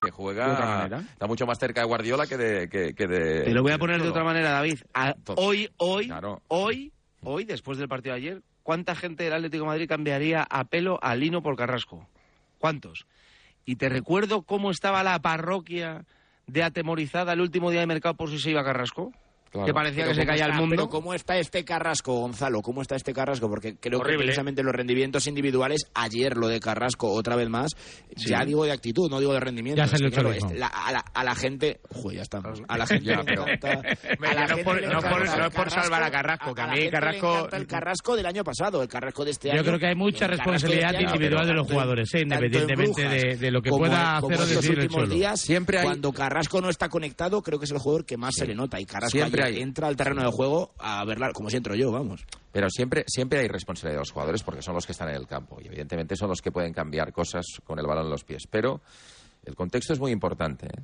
Que 0.00 0.10
juega 0.10 0.86
está 0.86 1.26
mucho 1.26 1.46
más 1.46 1.58
cerca 1.58 1.82
de 1.82 1.86
Guardiola 1.86 2.26
que 2.26 2.36
de 2.38 2.68
que, 2.68 2.94
que 2.94 3.06
de 3.06 3.42
Te 3.44 3.50
lo 3.54 3.62
voy 3.62 3.72
a 3.72 3.78
poner 3.78 4.02
de 4.02 4.08
otra 4.08 4.24
manera, 4.24 4.50
David. 4.50 4.78
A- 4.94 5.14
hoy, 5.36 5.70
hoy, 5.76 6.06
claro. 6.06 6.40
hoy, 6.48 6.92
hoy, 7.22 7.44
después 7.44 7.76
del 7.76 7.88
partido 7.88 8.14
de 8.14 8.20
ayer, 8.20 8.42
¿cuánta 8.62 8.94
gente 8.94 9.24
del 9.24 9.34
Atlético 9.34 9.64
de 9.64 9.68
Madrid 9.68 9.88
cambiaría 9.88 10.42
a 10.48 10.64
pelo 10.64 10.98
a 11.02 11.14
Lino 11.14 11.42
por 11.42 11.54
Carrasco? 11.56 12.08
¿Cuántos? 12.58 13.06
Y 13.66 13.76
te 13.76 13.90
recuerdo 13.90 14.42
cómo 14.42 14.70
estaba 14.70 15.02
la 15.04 15.20
parroquia 15.20 16.06
de 16.46 16.62
atemorizada 16.62 17.34
el 17.34 17.42
último 17.42 17.70
día 17.70 17.80
de 17.80 17.86
mercado 17.86 18.14
por 18.16 18.30
si 18.30 18.38
se 18.38 18.50
iba 18.50 18.64
Carrasco. 18.64 19.12
Claro. 19.50 19.66
Que 19.66 19.74
parecía 19.74 20.04
Pero 20.04 20.10
que 20.10 20.14
se 20.14 20.20
¿cómo 20.20 20.30
caía 20.32 20.44
el 20.44 20.50
está- 20.52 20.60
mundo. 20.60 20.76
Pero 20.76 20.88
¿cómo 20.88 21.12
está 21.14 21.36
este 21.38 21.64
Carrasco, 21.64 22.20
Gonzalo? 22.20 22.62
¿Cómo 22.62 22.82
está 22.82 22.94
este 22.94 23.12
Carrasco? 23.12 23.48
Porque 23.48 23.74
creo 23.76 23.98
Horrible. 23.98 24.18
que 24.18 24.24
precisamente 24.26 24.62
los 24.62 24.72
rendimientos 24.72 25.26
individuales, 25.26 25.86
ayer 25.92 26.36
lo 26.36 26.46
de 26.46 26.60
Carrasco 26.60 27.10
otra 27.12 27.34
vez 27.34 27.48
más, 27.48 27.72
Sí. 28.16 28.30
ya 28.30 28.44
digo 28.44 28.64
de 28.64 28.70
actitud, 28.70 29.10
no 29.10 29.18
digo 29.18 29.32
de 29.32 29.40
rendimiento. 29.40 29.82
Ya 29.82 29.88
salió 29.88 30.08
que, 30.08 30.14
claro, 30.14 30.28
el 30.32 30.38
chorismo. 30.38 30.52
es- 30.52 30.58
la- 30.60 30.68
a, 30.68 30.92
la, 30.92 30.98
a 31.00 31.24
la 31.24 31.34
gente... 31.34 31.80
Joder, 31.92 32.18
ya 32.18 32.22
estamos. 32.22 32.62
A 32.68 32.78
la 32.78 32.86
gente 32.86 33.04
Ya, 33.06 33.16
le 33.16 33.24
pero- 33.24 33.42
encanta... 33.48 33.68
a 34.30 34.34
la 34.34 34.40
no 34.42 34.48
gente 34.48 34.64
por- 34.64 34.80
le 34.80 34.86
no 34.86 34.92
por- 35.00 35.04
encanta 35.04 35.36
no 35.36 35.44
el 35.44 35.50
es 35.50 35.54
por 35.56 35.70
salvar 35.70 36.02
a 36.04 36.10
Carrasco, 36.12 36.54
que 36.54 36.60
a 36.60 36.66
la 36.66 36.72
mí 36.72 36.78
gente 36.82 36.90
le 36.96 37.00
Carrasco- 37.00 37.48
el 37.52 37.66
Carrasco 37.66 38.16
del 38.16 38.26
año 38.26 38.44
pasado, 38.44 38.82
el 38.82 38.88
Carrasco 38.88 39.24
de 39.24 39.30
este 39.32 39.48
Yo 39.48 39.54
año. 39.54 39.64
creo 39.64 39.78
que 39.80 39.86
hay 39.88 39.94
mucha 39.96 40.28
responsabilidad 40.28 40.90
este 40.94 41.02
individual 41.02 41.46
de 41.48 41.54
los 41.54 41.66
jugadores, 41.66 42.14
¿eh? 42.14 42.20
independientemente 42.20 43.02
de, 43.08 43.36
de 43.36 43.50
lo 43.50 43.60
que 43.62 43.70
como- 43.70 43.86
pueda 43.86 44.16
hacer 44.18 44.40
o 44.40 44.46
decir 44.46 44.70
el 44.74 44.78
últimos 44.84 45.02
Cholo. 45.04 45.14
días, 45.14 45.40
Siempre 45.40 45.78
hay- 45.78 45.84
cuando 45.84 46.12
Carrasco 46.12 46.60
no 46.60 46.68
está 46.70 46.88
conectado, 46.88 47.42
creo 47.42 47.58
que 47.58 47.64
es 47.64 47.72
el 47.72 47.78
jugador 47.78 48.04
que 48.04 48.16
más 48.16 48.32
se 48.36 48.46
le 48.46 48.54
nota. 48.54 48.80
Y 48.80 48.84
Carrasco 48.86 49.18
Siempre 49.42 49.48
ayer 49.48 49.56
hay- 49.58 49.62
entra 49.62 49.88
al 49.88 49.96
terreno 49.96 50.22
de 50.22 50.30
juego 50.30 50.72
a 50.78 51.04
verla, 51.04 51.32
como 51.32 51.50
si 51.50 51.56
entro 51.56 51.74
yo, 51.74 51.90
vamos. 51.90 52.24
Pero 52.52 52.68
siempre, 52.70 53.04
siempre 53.06 53.40
hay 53.40 53.48
responsabilidad 53.48 53.98
de 53.98 54.02
los 54.02 54.10
jugadores 54.12 54.42
porque 54.42 54.62
son 54.62 54.74
los 54.74 54.86
que 54.86 54.92
están 54.92 55.08
en 55.08 55.16
el 55.16 55.26
campo 55.26 55.58
y 55.60 55.66
evidentemente 55.66 56.16
son 56.16 56.28
los 56.28 56.40
que 56.42 56.50
pueden 56.52 56.72
cambiar 56.72 57.12
cosas 57.12 57.44
con 57.64 57.78
el 57.78 57.86
balón 57.86 58.04
en 58.06 58.10
los 58.10 58.24
pies. 58.24 58.44
Pero 58.50 58.80
el 59.44 59.54
contexto 59.54 59.92
es 59.92 60.00
muy 60.00 60.12
importante. 60.12 60.66
¿eh? 60.66 60.82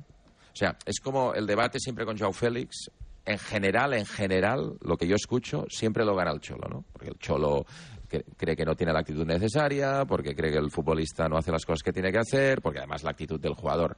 O 0.53 0.55
sea, 0.55 0.77
es 0.85 0.99
como 0.99 1.33
el 1.33 1.45
debate 1.45 1.79
siempre 1.79 2.05
con 2.05 2.17
Joao 2.17 2.33
Félix. 2.33 2.89
En 3.25 3.37
general, 3.39 3.93
en 3.93 4.05
general, 4.05 4.77
lo 4.79 4.95
que 4.95 5.05
yo 5.05 5.15
escucho 5.15 5.65
siempre 5.69 6.05
lo 6.05 6.15
gana 6.15 6.31
el 6.31 6.39
Cholo, 6.39 6.69
¿no? 6.69 6.85
Porque 6.93 7.09
el 7.09 7.17
Cholo 7.19 7.65
que- 8.07 8.23
cree 8.37 8.55
que 8.55 8.65
no 8.65 8.75
tiene 8.75 8.93
la 8.93 8.99
actitud 8.99 9.25
necesaria, 9.25 10.05
porque 10.05 10.35
cree 10.35 10.51
que 10.51 10.57
el 10.57 10.71
futbolista 10.71 11.27
no 11.27 11.37
hace 11.37 11.51
las 11.51 11.65
cosas 11.65 11.83
que 11.83 11.91
tiene 11.93 12.11
que 12.11 12.19
hacer, 12.19 12.61
porque 12.61 12.79
además 12.79 13.03
la 13.03 13.11
actitud 13.11 13.39
del 13.39 13.53
jugador 13.53 13.95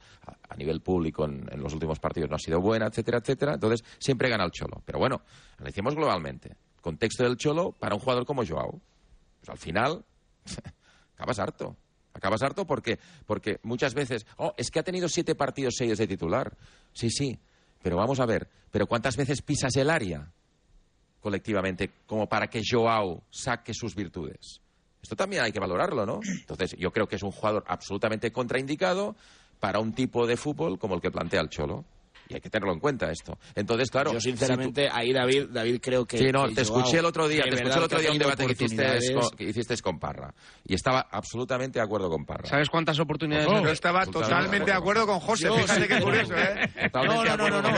a, 0.48 0.56
nivel 0.56 0.80
público 0.80 1.24
en, 1.24 1.48
en 1.50 1.62
los 1.62 1.72
últimos 1.72 1.98
partidos 1.98 2.28
no 2.30 2.36
ha 2.36 2.38
sido 2.38 2.60
buena, 2.60 2.86
etcétera, 2.86 3.18
etcétera. 3.18 3.54
Entonces, 3.54 3.84
siempre 3.98 4.28
gana 4.28 4.44
el 4.44 4.50
Cholo. 4.50 4.82
Pero 4.84 4.98
bueno, 4.98 5.22
lo 5.58 5.64
decimos 5.64 5.94
globalmente. 5.94 6.56
Contexto 6.80 7.24
del 7.24 7.36
Cholo 7.36 7.72
para 7.72 7.94
un 7.94 8.00
jugador 8.00 8.24
como 8.26 8.44
Joao. 8.44 8.80
Pues 9.40 9.48
al 9.48 9.58
final, 9.58 10.04
acabas 11.14 11.38
harto. 11.38 11.76
Acabas 12.12 12.42
harto 12.42 12.66
porque, 12.66 12.98
porque 13.24 13.60
muchas 13.62 13.94
veces, 13.94 14.26
oh, 14.36 14.52
es 14.56 14.70
que 14.70 14.80
ha 14.80 14.82
tenido 14.82 15.08
siete 15.08 15.34
partidos 15.34 15.74
seguidos 15.76 15.98
de 15.98 16.08
titular. 16.08 16.56
Sí, 16.92 17.08
sí, 17.10 17.38
pero 17.82 17.96
vamos 17.96 18.18
a 18.20 18.26
ver, 18.26 18.48
pero 18.70 18.86
¿cuántas 18.86 19.16
veces 19.16 19.42
pisas 19.42 19.74
el 19.76 19.90
área 19.90 20.32
colectivamente 21.20 21.90
como 22.06 22.28
para 22.28 22.48
que 22.48 22.62
Joao 22.68 23.22
saque 23.30 23.74
sus 23.74 23.94
virtudes? 23.94 24.60
Esto 25.02 25.16
también 25.16 25.42
hay 25.42 25.52
que 25.52 25.60
valorarlo, 25.60 26.04
¿no? 26.04 26.20
Entonces, 26.22 26.76
yo 26.78 26.90
creo 26.92 27.06
que 27.08 27.16
es 27.16 27.22
un 27.22 27.30
jugador 27.30 27.64
absolutamente 27.66 28.32
contraindicado 28.32 29.16
para 29.58 29.78
un 29.78 29.92
tipo 29.92 30.26
de 30.26 30.36
fútbol 30.36 30.78
como 30.78 30.94
el 30.94 31.00
que 31.00 31.10
plantea 31.10 31.40
el 31.40 31.48
Cholo. 31.48 31.84
Y 32.30 32.34
hay 32.34 32.40
que 32.40 32.48
tenerlo 32.48 32.72
en 32.72 32.80
cuenta 32.80 33.10
esto. 33.10 33.36
Entonces, 33.54 33.90
claro. 33.90 34.12
Yo 34.12 34.20
si 34.20 34.30
sinceramente, 34.30 34.88
ahí 34.90 35.12
David, 35.12 35.48
David 35.50 35.80
creo 35.82 36.06
que... 36.06 36.16
Sí, 36.18 36.26
no, 36.32 36.46
que 36.46 36.54
te 36.54 36.62
escuché 36.62 36.98
el 37.00 37.04
otro 37.04 37.26
día, 37.28 37.42
te 37.42 37.56
escuché 37.56 37.76
el 37.76 37.82
otro 37.82 37.98
que 37.98 38.02
día 38.02 38.12
un 38.12 38.18
debate 38.18 38.46
que 38.46 38.52
hiciste, 38.52 38.86
que 39.36 39.44
hiciste 39.44 39.76
con 39.82 39.98
Parra. 39.98 40.32
Y 40.64 40.74
estaba 40.74 41.08
absolutamente 41.10 41.78
de 41.80 41.84
acuerdo 41.84 42.08
con 42.08 42.24
Parra. 42.24 42.48
¿Sabes 42.48 42.68
cuántas 42.70 42.98
oportunidades? 43.00 43.46
Yo 43.48 43.56
ha- 43.68 43.72
estaba 43.72 44.06
totalmente 44.06 44.70
de 44.70 44.76
acuerdo 44.76 45.06
con 45.06 45.18
José. 45.20 45.46
Yo 45.46 45.54
Fíjate 45.56 45.82
sí. 45.82 45.88
qué 45.88 46.00
curioso, 46.00 46.34
¿eh? 46.36 46.70
No, 46.94 47.24
no, 47.24 47.36
no, 47.36 47.50
no, 47.50 47.62
no. 47.62 47.70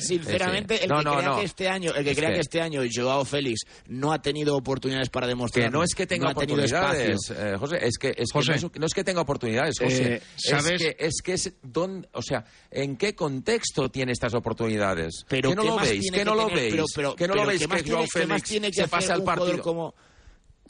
Sinceramente, 0.00 0.82
el 0.84 0.88
No, 0.88 0.98
que 0.98 1.04
no, 1.04 1.16
crea 1.16 1.28
no. 1.28 1.38
que 1.38 1.44
este 1.44 1.68
año, 1.68 1.92
el 1.94 2.04
que 2.04 2.14
crea 2.14 2.28
que- 2.28 2.34
que 2.36 2.40
este 2.40 2.60
año 2.60 2.82
Joao 2.94 3.24
Félix 3.24 3.60
no 3.88 4.12
ha 4.12 4.20
tenido 4.22 4.56
oportunidades 4.56 5.10
para 5.10 5.26
demostrar 5.26 5.64
Que 5.66 5.70
no 5.70 5.82
es 5.82 5.94
que 5.94 6.06
tenga 6.06 6.26
no 6.26 6.30
oportunidades, 6.32 7.30
eh, 7.30 7.56
José, 7.58 7.78
es 7.82 7.98
que, 7.98 8.12
que 8.12 8.22
no, 8.34 8.54
es, 8.54 8.62
no 8.78 8.86
que 8.94 9.04
tenga 9.04 9.20
oportunidades, 9.20 9.78
José. 9.78 10.14
Eh, 10.16 10.22
¿sabes? 10.36 10.82
Es 10.82 10.94
que 10.94 10.96
es, 11.06 11.22
que 11.22 11.32
es 11.34 11.52
don- 11.62 12.06
o 12.12 12.22
sea, 12.22 12.44
¿en 12.70 12.96
qué 12.96 13.14
contexto 13.14 13.55
tiene 13.90 14.12
estas 14.12 14.34
oportunidades? 14.34 15.24
Pero 15.28 15.50
¿Qué 15.50 15.56
no 15.56 15.62
¿qué 15.62 15.68
lo 15.68 15.76
veis? 15.78 16.10
¿Qué 16.12 16.24
no 16.24 16.34
lo 16.34 16.48
veis? 16.48 16.74
¿Qué 17.16 17.28
no 17.28 17.34
lo 17.34 17.46
veis 17.46 17.60
¿qué 17.60 17.68
más 17.68 17.82
que 17.82 17.90
Joao 17.90 18.06
Félix 18.06 18.48
se 18.74 18.82
un 18.82 18.88
jugador 18.88 19.24
partido? 19.24 19.62
como 19.62 19.94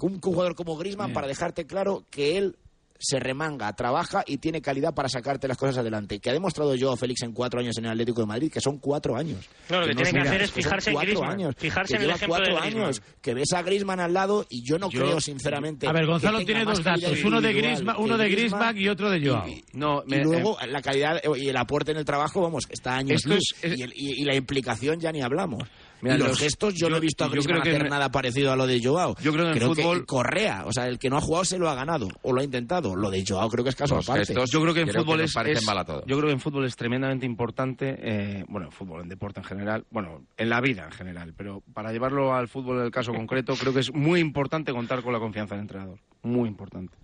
un, 0.00 0.12
un 0.14 0.20
jugador 0.20 0.54
como 0.54 0.76
Griezmann 0.76 1.12
para 1.12 1.26
dejarte 1.26 1.66
claro 1.66 2.04
que 2.10 2.38
él 2.38 2.56
se 2.98 3.18
remanga, 3.20 3.72
trabaja 3.74 4.22
y 4.26 4.38
tiene 4.38 4.60
calidad 4.62 4.94
para 4.94 5.08
sacarte 5.08 5.48
las 5.48 5.56
cosas 5.56 5.78
adelante. 5.78 6.18
Que 6.18 6.30
ha 6.30 6.32
demostrado 6.32 6.74
Joao 6.78 6.96
Félix 6.96 7.22
en 7.22 7.32
cuatro 7.32 7.60
años 7.60 7.76
en 7.78 7.84
el 7.86 7.90
Atlético 7.92 8.20
de 8.22 8.26
Madrid, 8.26 8.50
que 8.52 8.60
son 8.60 8.78
cuatro 8.78 9.16
años. 9.16 9.48
No, 9.68 9.80
lo 9.80 9.86
que 9.86 9.94
no 9.94 10.02
tiene 10.02 10.22
que 10.22 10.28
hacer 10.28 10.42
es 10.42 10.50
que 10.52 10.62
fijarse 10.62 10.90
en 10.90 10.96
Griezmann, 10.98 11.30
años, 11.30 11.54
fijarse 11.58 11.92
que 11.92 11.96
en 11.96 12.00
el 12.02 12.06
lleva 12.08 12.16
ejemplo 12.16 12.36
de 12.36 12.40
cuatro 12.42 12.60
Griezmann. 12.62 12.84
años, 12.84 13.02
que 13.20 13.34
ves 13.34 13.52
a 13.52 13.62
Griezmann 13.62 14.00
al 14.00 14.12
lado 14.14 14.46
y 14.48 14.62
yo 14.64 14.78
no 14.78 14.90
Yo- 14.90 15.00
creo, 15.02 15.20
sinceramente. 15.20 15.86
A 15.86 15.92
ver, 15.92 16.02
que 16.02 16.10
Gonzalo 16.10 16.44
tiene 16.44 16.64
dos 16.64 16.82
datos, 16.82 17.22
uno 17.24 17.40
de 17.40 17.52
Griezmann, 17.52 17.96
que 17.96 18.02
uno 18.02 18.16
de 18.18 18.28
Griezmann 18.28 18.78
y 18.78 18.88
otro 18.88 19.10
de 19.10 19.26
Joao. 19.28 19.48
y- 19.48 19.64
No, 19.72 20.02
y 20.06 20.10
me- 20.10 20.22
luego 20.24 20.56
la 20.68 20.82
calidad 20.82 21.20
y 21.36 21.48
el 21.48 21.56
aporte 21.56 21.92
en 21.92 21.98
el 21.98 22.04
trabajo, 22.04 22.40
vamos, 22.42 22.64
está 22.70 22.96
años 22.96 23.24
luz. 23.24 23.38
es- 23.62 23.72
es- 23.72 23.78
y, 23.78 23.82
el- 23.82 23.92
y- 23.94 24.22
y 24.22 24.24
la 24.24 24.34
implicación 24.34 25.00
ya 25.00 25.12
ni 25.12 25.22
hablamos. 25.22 25.62
Mira, 26.06 26.16
y 26.16 26.18
los, 26.18 26.28
los- 26.28 26.38
gestos, 26.38 26.74
yo, 26.74 26.88
no 26.90 26.96
he 26.96 27.00
visto 27.00 27.24
a 27.24 27.28
Griezmann 27.28 27.60
creo 27.60 27.62
que 27.72 27.76
hacer 27.78 27.90
nada 27.90 28.10
parecido 28.10 28.52
a 28.52 28.56
lo 28.56 28.66
de 28.66 28.80
Joao. 28.82 29.16
Yo 29.22 29.32
creo 29.32 29.52
que 29.52 29.58
en 29.58 29.68
fútbol- 29.70 30.06
Correa, 30.06 30.64
o 30.66 30.72
sea, 30.72 30.86
el 30.88 30.98
que 30.98 31.10
no 31.10 31.16
ha 31.16 31.20
jugado 31.20 31.44
se 31.44 31.58
lo 31.58 31.68
ha 31.68 31.74
ganado, 31.74 32.08
o 32.22 32.32
lo 32.32 32.40
ha 32.40 32.44
intentado. 32.44 32.94
Lo 32.96 33.10
de 33.10 33.24
Joao 33.26 33.48
creo 33.50 33.64
que 33.64 33.70
es 33.70 33.76
caso 33.76 33.96
Los 33.96 34.08
aparte. 34.08 34.26
gestos- 34.34 34.50
Yo 34.50 34.60
creo 34.62 34.74
que 34.74 34.80
en 34.80 34.88
Creo 34.88 35.02
que 35.02 35.04
fútbol 35.04 35.20
nos 35.22 35.36
es, 35.36 35.58
es- 35.58 35.66
mal 35.66 35.78
a 35.78 35.84
todos. 35.84 36.04
yo 36.06 36.16
creo 36.16 36.28
que 36.28 36.32
en 36.34 36.40
fútbol 36.40 36.64
es 36.64 36.76
tremendamente 36.76 37.26
importante, 37.26 37.96
eh, 37.98 38.44
bueno, 38.48 38.66
en 38.66 38.72
fútbol, 38.72 39.02
en 39.02 39.08
deporte 39.08 39.40
en 39.40 39.44
general, 39.44 39.84
bueno, 39.90 40.22
en 40.36 40.48
la 40.48 40.60
vida 40.60 40.84
en 40.84 40.92
general, 40.92 41.34
pero 41.36 41.62
para 41.74 41.92
llevarlo 41.92 42.34
al 42.34 42.48
fútbol 42.48 42.78
en 42.78 42.84
el 42.86 42.90
caso 42.90 43.12
concreto, 43.12 43.54
creo 43.56 43.72
que 43.74 43.80
es 43.80 43.92
muy 43.92 44.20
importante 44.20 44.72
contar 44.72 45.02
con 45.02 45.12
la 45.12 45.18
confianza 45.18 45.54
del 45.54 45.62
entrenador, 45.62 45.98
muy 46.22 46.48
importante. 46.48 46.96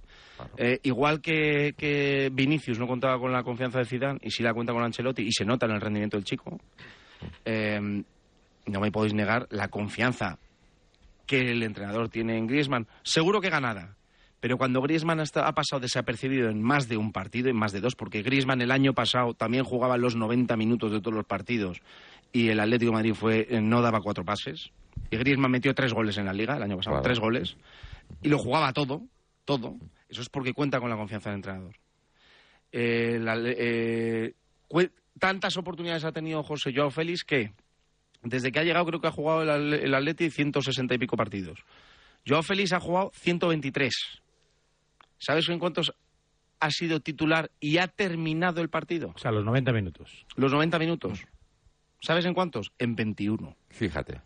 Eh, 0.57 0.81
igual 0.83 1.21
que, 1.21 1.75
que 1.77 2.29
Vinicius 2.33 2.77
no 2.79 2.89
contaba 2.89 3.17
con 3.21 3.31
la 3.33 3.45
confianza 3.45 3.79
de 3.79 3.85
Zidane 3.85 4.19
y 4.23 4.31
sí 4.31 4.43
la 4.43 4.53
cuenta 4.53 4.73
con 4.73 4.83
Ancelotti 4.83 5.23
y 5.23 5.31
se 5.31 5.45
nota 5.45 5.67
en 5.67 5.73
el 5.73 5.81
rendimiento 5.81 6.17
del 6.17 6.25
chico, 6.25 6.59
eh, 7.45 8.03
no 8.67 8.81
me 8.81 8.93
podéis 8.93 9.15
negar 9.15 9.47
la 9.51 9.69
confianza 9.69 10.39
que 11.27 11.51
el 11.51 11.63
entrenador 11.63 12.09
tiene 12.09 12.37
en 12.37 12.47
Griezmann. 12.47 12.87
Seguro 13.03 13.41
que 13.41 13.51
ganada. 13.51 13.97
Pero 14.41 14.59
cuando 14.59 14.83
Griezmann 14.83 15.21
ha 15.21 15.53
pasado 15.55 15.79
desapercibido 15.81 16.51
en 16.51 16.61
más 16.63 16.89
de 16.89 16.97
un 16.97 17.13
partido, 17.13 17.49
en 17.49 17.55
más 17.57 17.71
de 17.73 17.81
dos, 17.81 17.95
porque 17.95 18.23
Griezmann 18.23 18.61
el 18.61 18.73
año 18.73 18.93
pasado 18.93 19.35
también 19.35 19.63
jugaba 19.65 19.97
los 19.97 20.17
90 20.17 20.57
minutos 20.57 20.91
de 20.91 21.01
todos 21.01 21.15
los 21.15 21.25
partidos 21.27 21.81
y 22.33 22.49
el 22.49 22.59
Atlético 22.59 22.91
de 22.91 22.97
Madrid 22.97 23.15
fue, 23.15 23.47
eh, 23.49 23.61
no 23.61 23.83
daba 23.83 24.01
cuatro 24.01 24.25
pases. 24.25 24.71
Y 25.11 25.17
Griezmann 25.17 25.51
metió 25.53 25.75
tres 25.75 25.93
goles 25.93 26.19
en 26.19 26.27
la 26.27 26.33
liga 26.33 26.57
el 26.57 26.63
año 26.65 26.77
pasado, 26.77 26.95
Claro. 26.97 27.05
tres 27.05 27.21
goles. 27.21 27.57
Y 28.21 28.29
lo 28.29 28.39
jugaba 28.39 28.73
todo, 28.73 29.03
todo. 29.45 29.77
Eso 30.09 30.23
es 30.23 30.29
porque 30.29 30.53
cuenta 30.55 30.81
con 30.81 30.91
la 30.91 30.97
confianza 30.97 31.31
del 31.31 31.37
entrenador. 31.37 31.75
Eh, 32.73 33.19
la- 33.21 33.37
eh, 33.39 34.35
tantas 35.21 35.57
oportunidades 35.57 36.05
ha 36.05 36.13
tenido 36.13 36.43
José 36.43 36.73
Joao 36.75 36.91
Félix 36.91 37.23
que 37.23 37.53
desde 38.23 38.53
que 38.53 38.59
ha 38.61 38.65
llegado 38.65 38.87
creo 38.87 39.01
que 39.01 39.09
ha 39.09 39.13
jugado 39.13 39.43
el, 39.43 39.73
el 39.75 39.95
Atleti 39.95 40.31
160 40.31 40.95
y 40.95 40.99
pico 40.99 41.17
partidos. 41.17 41.61
Joao 42.27 42.43
Félix 42.43 42.73
ha 42.73 42.81
jugado 42.81 43.11
123. 43.15 43.93
¿Sabes 45.19 45.49
en 45.49 45.59
cuántos 45.59 45.93
ha 46.61 46.71
sido 46.71 47.01
titular 47.01 47.51
y 47.61 47.79
ha 47.79 47.89
terminado 47.89 48.61
el 48.61 48.69
partido? 48.69 49.13
O 49.15 49.19
sea, 49.19 49.33
los 49.33 49.45
90 49.45 49.73
minutos. 49.73 50.25
Los 50.37 50.53
90 50.53 50.79
minutos. 50.79 51.25
¿Sabes 52.01 52.25
en 52.25 52.35
cuántos? 52.35 52.73
En 52.79 52.95
21. 52.97 53.57
Fíjate, 53.71 54.21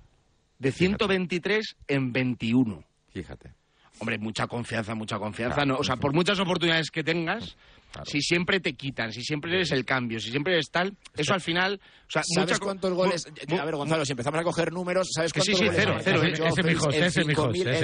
De 0.58 0.72
123 0.72 1.76
en 1.88 2.12
21. 2.12 2.84
fíjate. 3.10 3.52
Hombre, 3.98 4.19
mucha 4.19 4.46
confianza, 4.46 4.94
mucha 4.94 5.19
confianza. 5.19 5.54
Claro, 5.54 5.72
no, 5.72 5.78
o 5.78 5.84
sea, 5.84 5.96
por 5.96 6.12
muchas 6.12 6.38
oportunidades 6.38 6.90
que 6.90 7.02
tengas, 7.02 7.56
Claro. 7.96 8.10
si 8.10 8.20
siempre 8.22 8.60
te 8.60 8.75
quitan, 8.75 9.12
si 9.12 9.22
siempre 9.22 9.52
eres 9.54 9.72
el 9.72 9.84
cambio, 9.84 10.20
si 10.20 10.31
siempre 10.31 10.54
eres 10.54 10.70
tal, 10.70 10.96
eso 11.16 11.34
al 11.34 11.40
final... 11.40 11.81
O 12.06 12.10
sea, 12.10 12.22
¿Sabes 12.25 12.50
mucha 12.52 12.64
cuántos 12.64 12.93
goles? 12.94 13.26
mu- 13.48 13.58
A 13.58 13.64
ver, 13.64 13.75
Gonzalo, 13.75 14.04
si 14.04 14.12
empezamos 14.12 14.38
a 14.40 14.44
coger 14.44 14.72
números, 14.72 15.08
¿sabes 15.12 15.32
Que 15.32 15.40
sí, 15.40 15.50
cuántos 15.52 15.58
sí, 15.75 15.81
goles 15.82 16.02
cero, 16.04 16.22
cero, 16.22 16.22
en 16.22 16.46
ese 16.46 16.60
es 16.60 16.64
mi 16.64 16.72
5.000 16.72 16.76
José, 16.78 16.98
ese 16.98 17.20
en 17.22 17.31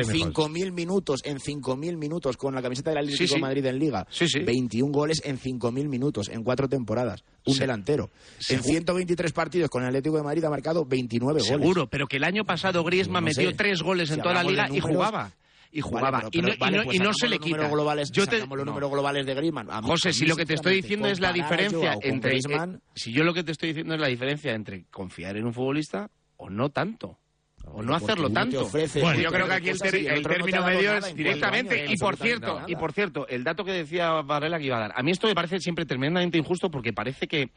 es 0.00 0.09
mi 0.09 0.20
5.000 0.23 0.73
minutos, 0.73 1.20
en 1.25 1.38
5.000 1.38 1.97
minutos 1.97 2.37
con 2.37 2.55
la 2.55 2.62
camiseta 2.62 2.91
del 2.91 2.99
Atlético 3.00 3.26
Sí, 3.26 3.35
de 3.35 3.41
Madrid 3.41 3.67
en 3.67 3.79
Liga? 3.81 4.06
Sí, 4.11 4.29
sí. 4.29 4.38
21 4.41 4.93
goles 4.93 5.23
en 5.25 5.41
5.000 5.41 5.88
minutos, 5.88 6.29
en 6.29 6.44
cuatro 6.44 6.69
temporadas. 6.69 7.25
Un 7.47 7.59
delantero. 7.59 8.11
En 8.49 8.61
Segu- 8.61 8.62
123 8.62 9.32
partidos 9.32 9.69
con 9.70 9.82
el 9.82 9.88
Atlético 9.88 10.19
de 10.19 10.23
Madrid 10.23 10.44
ha 10.44 10.50
marcado 10.50 10.85
29 10.85 11.41
goles. 11.41 11.47
Seguro, 11.49 11.88
pero 11.88 12.06
que 12.06 12.19
el 12.19 12.25
año 12.25 12.44
pasado 12.44 12.85
Griezmann 12.85 13.25
No 13.25 13.29
metió 13.31 13.50
sé. 13.50 13.56
tres 13.56 13.82
goles 13.82 14.09
en 14.11 14.17
Si 14.17 14.23
toda 14.23 14.35
la 14.35 14.44
liga 14.44 14.69
y 14.70 14.79
jugaba. 14.79 15.32
Y 15.75 15.81
jugaba. 15.81 16.11
Vale, 16.11 16.29
y 16.33 16.39
no, 16.43 16.49
pero- 16.49 16.55
y 16.55 16.59
vale, 16.59 16.85
pues 16.85 16.97
y 16.97 16.99
no 17.01 17.15
se 17.15 17.29
le 17.29 17.39
quita. 17.39 17.67
globales, 17.69 18.11
yo 18.13 18.27
te, 18.27 18.41
los 18.47 18.67
números 18.67 18.91
globales 18.91 19.25
de 19.25 19.35
Griezmann. 19.35 19.71
A 19.71 19.81
mí- 19.81 19.89
José, 19.89 20.11
a 20.11 20.13
si 20.13 20.27
lo 20.27 20.37
que 20.37 20.45
te 20.45 20.55
estoy 20.55 20.77
diciendo 20.77 21.09
es 21.09 21.19
la 21.19 21.33
diferencia 21.33 21.97
entre... 22.03 22.37
eh, 22.37 22.79
si 22.95 23.13
yo 23.13 23.25
lo 23.25 23.33
que 23.33 23.43
te 23.43 23.53
estoy 23.53 23.71
diciendo 23.71 23.95
es 23.95 24.01
la 24.01 24.09
diferencia 24.09 24.53
entre 24.53 24.85
confiar 24.91 25.37
en 25.39 25.47
un 25.47 25.55
futbolista 25.55 26.11
o 26.37 26.51
no 26.51 26.69
tanto. 26.69 27.19
O 27.65 27.81
no 27.83 27.95
hacerlo 27.95 28.27
uno 28.27 28.35
te 28.35 28.35
tanto. 28.35 28.63
ofrece 28.67 29.01
Bueno, 29.01 29.21
yo 29.23 29.31
creo 29.31 29.47
que 29.47 29.53
aquí 29.53 29.69
el, 29.71 30.07
el 30.09 30.23
no 30.23 30.29
término 30.29 30.67
medio 30.67 30.95
es 30.97 31.07
en 31.07 31.17
directamente. 31.17 31.87
Y 31.89 31.97
por 31.97 32.17
cierto, 32.17 32.55
nada. 32.57 32.65
y 32.69 32.75
por 32.77 32.93
cierto, 32.93 33.27
el 33.29 33.45
dato 33.45 33.65
que 33.65 33.71
decía 33.73 34.11
Varela 34.23 34.59
que 34.59 34.65
iba 34.67 34.77
a 34.77 34.81
dar. 34.81 34.93
A 34.97 35.03
mí 35.03 35.13
esto 35.13 35.29
me 35.29 35.35
parece 35.35 35.61
siempre 35.61 35.87
tremendamente 35.87 36.37
injusto 36.37 36.71
porque 36.73 36.93
parece 36.93 37.29
que, 37.29 37.51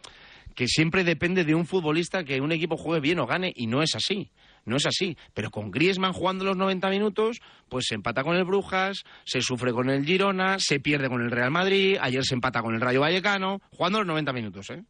que 0.53 0.67
siempre 0.67 1.03
depende 1.03 1.43
de 1.43 1.55
un 1.55 1.65
futbolista 1.65 2.23
que 2.23 2.39
un 2.39 2.51
equipo 2.51 2.77
juegue 2.77 3.01
bien 3.01 3.19
o 3.19 3.25
gane 3.25 3.51
y 3.55 3.65
no 3.65 3.81
es 3.81 3.95
así. 3.95 4.29
No 4.65 4.77
es 4.77 4.85
así. 4.85 5.17
Pero 5.33 5.51
con 5.51 5.71
Griezmann 5.71 6.13
jugando 6.13 6.43
los 6.43 6.57
90 6.57 6.89
minutos, 6.89 7.39
pues 7.69 7.85
se 7.87 7.95
empata 7.95 8.23
con 8.23 8.35
el 8.35 8.43
Brujas, 8.43 9.03
se 9.23 9.41
sufre 9.41 9.71
con 9.71 9.89
el 9.89 10.05
Girona, 10.05 10.57
se 10.59 10.79
pierde 10.79 11.07
con 11.07 11.21
el 11.21 11.31
Real 11.31 11.51
Madrid, 11.51 11.97
ayer 12.01 12.23
se 12.23 12.35
empata 12.35 12.61
con 12.61 12.75
el 12.75 12.81
Rayo 12.81 13.01
Vallecano, 13.01 13.61
jugando 13.71 13.99
los 13.99 14.07
90 14.07 14.33
minutos, 14.33 14.69
¿eh? 14.71 14.83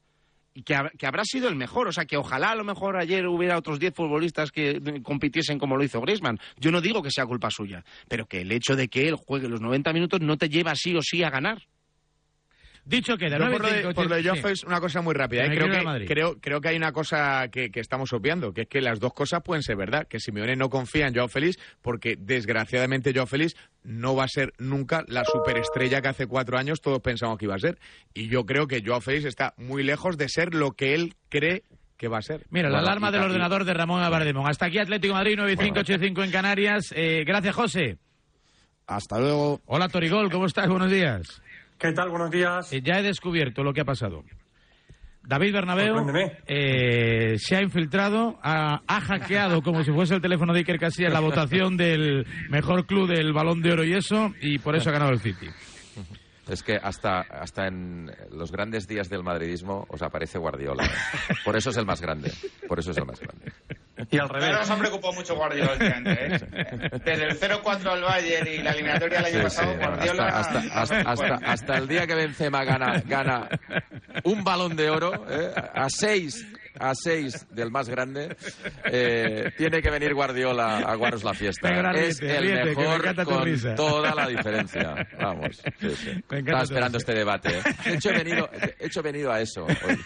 y 0.55 0.63
que, 0.63 0.75
que 0.97 1.05
habrá 1.05 1.23
sido 1.25 1.49
el 1.49 1.55
mejor. 1.55 1.87
O 1.89 1.91
sea, 1.91 2.05
que 2.05 2.17
ojalá 2.17 2.51
a 2.51 2.55
lo 2.55 2.63
mejor 2.63 2.97
ayer 2.97 3.27
hubiera 3.27 3.57
otros 3.57 3.77
10 3.77 3.93
futbolistas 3.93 4.51
que 4.51 4.71
eh, 4.71 5.01
compitiesen 5.03 5.59
como 5.59 5.75
lo 5.77 5.83
hizo 5.83 6.01
Griezmann. 6.01 6.39
Yo 6.57 6.71
no 6.71 6.81
digo 6.81 7.03
que 7.03 7.11
sea 7.11 7.25
culpa 7.25 7.51
suya, 7.51 7.83
pero 8.07 8.25
que 8.25 8.41
el 8.41 8.51
hecho 8.51 8.75
de 8.75 8.87
que 8.87 9.07
él 9.07 9.15
juegue 9.15 9.49
los 9.49 9.61
90 9.61 9.93
minutos 9.93 10.21
no 10.21 10.37
te 10.37 10.49
lleva 10.49 10.73
sí 10.75 10.95
o 10.95 11.01
sí 11.01 11.23
a 11.23 11.29
ganar. 11.29 11.67
Dicho 12.85 13.17
queda, 13.17 13.39
9 13.39 13.51
por 13.51 13.61
lo 13.63 13.71
de, 13.73 13.93
por 13.95 14.07
lo 14.07 14.15
de 14.15 14.23
Joao 14.23 14.35
Félix, 14.35 14.63
una 14.63 14.79
cosa 14.79 15.01
muy 15.01 15.15
rápida. 15.15 15.45
¿eh? 15.45 15.49
Creo, 15.49 15.71
que, 15.71 15.81
Madrid. 15.83 16.07
creo, 16.07 16.39
creo 16.39 16.61
que 16.61 16.67
hay 16.69 16.77
una 16.77 16.91
cosa 16.91 17.47
que, 17.51 17.71
que 17.71 17.79
estamos 17.79 18.13
obviando, 18.13 18.53
que 18.53 18.61
es 18.61 18.67
que 18.67 18.79
las 18.79 18.99
dos 18.99 19.11
cosas 19.11 19.41
pueden 19.43 19.63
ser 19.63 19.75
verdad. 19.75 20.07
Que 20.07 20.19
Simeone 20.19 20.55
no 20.55 20.69
confía 20.69 21.07
en 21.07 21.15
Joao 21.15 21.27
Félix 21.27 21.57
porque, 21.81 22.15
desgraciadamente, 22.15 23.11
Joao 23.11 23.25
Félix 23.25 23.55
no 23.83 24.15
va 24.15 24.25
a 24.25 24.27
ser 24.27 24.53
nunca 24.59 25.03
la 25.07 25.25
superestrella 25.25 25.99
que 26.01 26.09
hace 26.09 26.27
cuatro 26.27 26.59
años 26.59 26.79
todos 26.79 27.01
pensamos 27.01 27.39
que 27.39 27.45
iba 27.45 27.55
a 27.55 27.59
ser. 27.59 27.79
Y 28.13 28.27
yo 28.27 28.45
creo 28.45 28.67
que 28.67 28.83
Joao 28.85 29.01
Félix 29.01 29.25
está 29.25 29.55
muy 29.57 29.81
lejos 29.81 30.15
de 30.17 30.29
ser 30.29 30.53
lo 30.53 30.73
que 30.73 30.93
él 30.93 31.15
cree 31.29 31.63
que 31.97 32.07
va 32.07 32.19
a 32.19 32.21
ser. 32.21 32.45
Mira, 32.51 32.69
la 32.69 32.75
Bueno, 32.77 32.87
alarma 32.89 33.09
del 33.11 33.23
ordenador 33.23 33.63
de 33.65 33.73
Ramón 33.73 34.03
Abardemón. 34.03 34.47
Hasta 34.47 34.67
aquí 34.67 34.77
Atlético 34.77 35.13
de 35.13 35.19
Madrid 35.19 35.37
9585 35.37 36.23
en 36.23 36.31
Canarias. 36.31 36.93
Eh, 36.95 37.23
gracias, 37.25 37.55
José. 37.55 37.97
Hasta 38.87 39.19
luego. 39.19 39.61
Hola, 39.65 39.89
Torigol, 39.89 40.29
¿cómo 40.29 40.45
estás? 40.45 40.67
Buenos 40.67 40.91
días. 40.91 41.41
¿Qué 41.77 41.91
tal? 41.91 42.09
Buenos 42.09 42.31
días. 42.31 42.71
Eh, 42.71 42.81
ya 42.83 42.99
he 42.99 43.03
descubierto 43.03 43.63
lo 43.63 43.73
que 43.73 43.81
ha 43.81 43.85
pasado. 43.85 44.23
David 45.27 45.53
Bernabeu 45.53 46.05
eh, 46.45 47.35
se 47.39 47.55
ha 47.55 47.61
infiltrado, 47.61 48.37
ha, 48.43 48.81
ha 48.85 49.01
hackeado 49.01 49.63
como 49.63 49.83
si 49.83 49.91
fuese 49.91 50.13
el 50.13 50.21
teléfono 50.21 50.53
de 50.53 50.59
Iker 50.59 50.77
Casillas 50.77 51.11
la 51.11 51.19
votación 51.19 51.77
del 51.77 52.27
mejor 52.49 52.85
club 52.85 53.09
del 53.09 53.33
Balón 53.33 53.61
de 53.61 53.71
Oro 53.73 53.83
y 53.83 53.93
eso, 53.93 54.33
y 54.39 54.59
por 54.59 54.75
eso 54.75 54.89
ha 54.89 54.93
ganado 54.93 55.11
el 55.11 55.19
City. 55.19 55.47
Es 56.47 56.61
que 56.61 56.75
hasta, 56.75 57.21
hasta 57.21 57.67
en 57.67 58.11
los 58.31 58.51
grandes 58.51 58.87
días 58.87 59.09
del 59.09 59.23
madridismo 59.23 59.85
os 59.89 60.01
aparece 60.03 60.37
Guardiola. 60.37 60.85
¿eh? 60.85 61.33
Por 61.43 61.55
eso 61.57 61.71
es 61.71 61.77
el 61.77 61.85
más 61.85 62.01
grande. 62.01 62.31
Por 62.67 62.77
eso 62.79 62.91
es 62.91 62.97
el 62.97 63.05
más 63.05 63.19
grande. 63.19 63.51
Y 64.11 64.17
al 64.19 64.29
revés. 64.29 64.51
nos 64.51 64.69
han 64.69 64.77
preocupado 64.79 65.13
mucho 65.13 65.35
Guardiola 65.35 65.71
últimamente, 65.71 66.25
¿eh? 66.25 66.89
Desde 67.03 67.23
el 67.25 67.39
0-4 67.39 67.85
al 67.87 68.01
Bayern 68.03 68.47
y 68.47 68.57
la 68.57 68.71
eliminatoria 68.71 69.17
del 69.21 69.25
año 69.25 69.37
Sí, 69.37 69.43
pasado, 69.43 69.71
sí, 69.71 69.77
Guardiola... 69.79 70.25
hasta, 70.27 70.59
hasta, 70.59 70.79
hasta, 70.81 71.11
hasta- 71.11 71.51
hasta 71.51 71.77
el 71.77 71.87
día 71.87 72.05
que 72.05 72.13
Benzema 72.15 72.63
gana, 72.63 73.01
gana 73.05 73.47
un 74.25 74.43
balón 74.43 74.75
de 74.75 74.89
oro, 74.89 75.13
¿eh? 75.29 75.51
a 75.73 75.87
seis 75.89 76.45
a 76.79 76.93
seis 76.95 77.45
del 77.51 77.71
más 77.71 77.89
grande, 77.89 78.35
eh, 78.91 79.51
tiene 79.57 79.81
que 79.81 79.89
venir 79.89 80.13
Guardiola 80.13 80.77
a 80.79 80.95
guardaros 80.95 81.23
la 81.23 81.33
fiesta. 81.33 81.69
Es 81.93 82.21
el 82.21 82.41
ríete, 82.41 82.65
me 82.65 82.75
mejor 82.75 83.15
tu 83.15 83.23
con 83.23 83.75
toda 83.75 84.15
la 84.15 84.27
diferencia. 84.27 85.07
Vamos. 85.19 85.61
sí, 85.79 85.89
sí. 85.95 86.11
Me 86.29 86.39
Estaba 86.39 86.63
esperando 86.63 86.97
este 86.97 87.13
debate. 87.13 87.57
¿eh? 87.57 87.61
De 87.85 87.93
hecho, 87.95 88.09
he 88.09 88.17
venido, 88.23 88.49
de 88.59 88.75
hecho, 88.79 88.99
he 88.99 89.03
venido 89.03 89.31
a 89.31 89.41
eso. 89.41 89.65
hoy. 89.65 89.75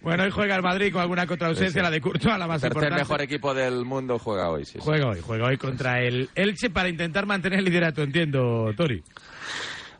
Bueno, 0.00 0.24
hoy 0.24 0.30
juega 0.30 0.56
el 0.56 0.62
Madrid 0.62 0.92
con 0.92 1.02
alguna 1.02 1.26
contra 1.26 1.48
ausencia, 1.48 1.80
Sí, 1.80 1.84
la 1.84 1.90
de 1.90 2.00
Courtois, 2.00 2.38
la 2.38 2.46
más 2.46 2.60
Tercer 2.60 2.76
importante. 2.76 3.02
mejor 3.02 3.22
equipo 3.22 3.54
del 3.54 3.84
mundo 3.84 4.18
juega 4.18 4.50
hoy. 4.50 4.64
Juega 4.78 5.08
hoy, 5.08 5.20
juega 5.20 5.46
hoy 5.46 5.56
contra 5.56 6.00
el 6.00 6.28
Elche 6.34 6.70
para 6.70 6.88
intentar 6.88 7.26
mantener 7.26 7.58
el 7.60 7.64
liderato, 7.64 8.02
entiendo, 8.02 8.72
Tori. 8.76 9.02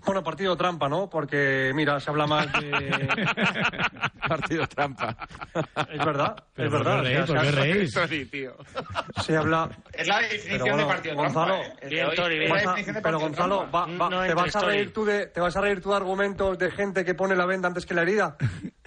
Bueno, 0.04 0.22
partido 0.22 0.56
trampa, 0.56 0.88
¿no? 0.88 1.08
Porque, 1.08 1.70
mira, 1.74 2.00
se 2.00 2.10
habla 2.10 2.26
más 2.26 2.52
de... 2.52 2.70
Partido 4.28 4.66
trampa. 4.66 5.16
Es 5.90 6.04
verdad, 6.04 6.36
Pero 6.54 6.68
es 6.68 6.74
¿por 6.74 6.82
qué 6.82 6.88
verdad. 6.88 7.02
reís? 7.02 7.18
o 7.22 7.26
sea, 7.26 7.34
¿Por 7.36 7.44
qué 7.44 7.50
se- 7.52 7.60
reís? 7.60 7.94
Se 9.24 9.36
habla... 9.36 9.68
Es 9.92 10.06
la 10.08 10.18
definición 10.20 10.50
Pero 10.52 10.64
bueno, 10.64 10.76
de 10.78 10.92
partido 10.94 11.14
Gonzalo, 11.16 11.54
trampa, 11.60 11.76
¿eh? 11.82 11.88
El 12.00 12.06
hoy 12.20 12.48
Vas 12.48 12.66
a- 12.66 12.74
de 12.92 13.00
pero 13.02 13.18
Gonzalo, 13.20 13.70
va- 13.74 13.86
va- 13.86 14.08
No 14.10 14.22
¿te, 14.22 14.34
vas 14.34 14.56
a 14.56 14.60
reír 14.60 14.92
tú 14.92 15.04
de, 15.04 15.26
¿te 15.26 15.40
vas 15.40 15.56
a 15.56 15.60
reír 15.60 15.80
tú 15.80 15.90
de 15.90 15.96
argumentos 15.96 16.58
de 16.58 16.70
gente 16.70 17.04
que 17.04 17.14
pone 17.14 17.36
la 17.36 17.46
venda 17.46 17.68
antes 17.68 17.86
que 17.86 17.94
la 17.94 18.02
herida? 18.02 18.36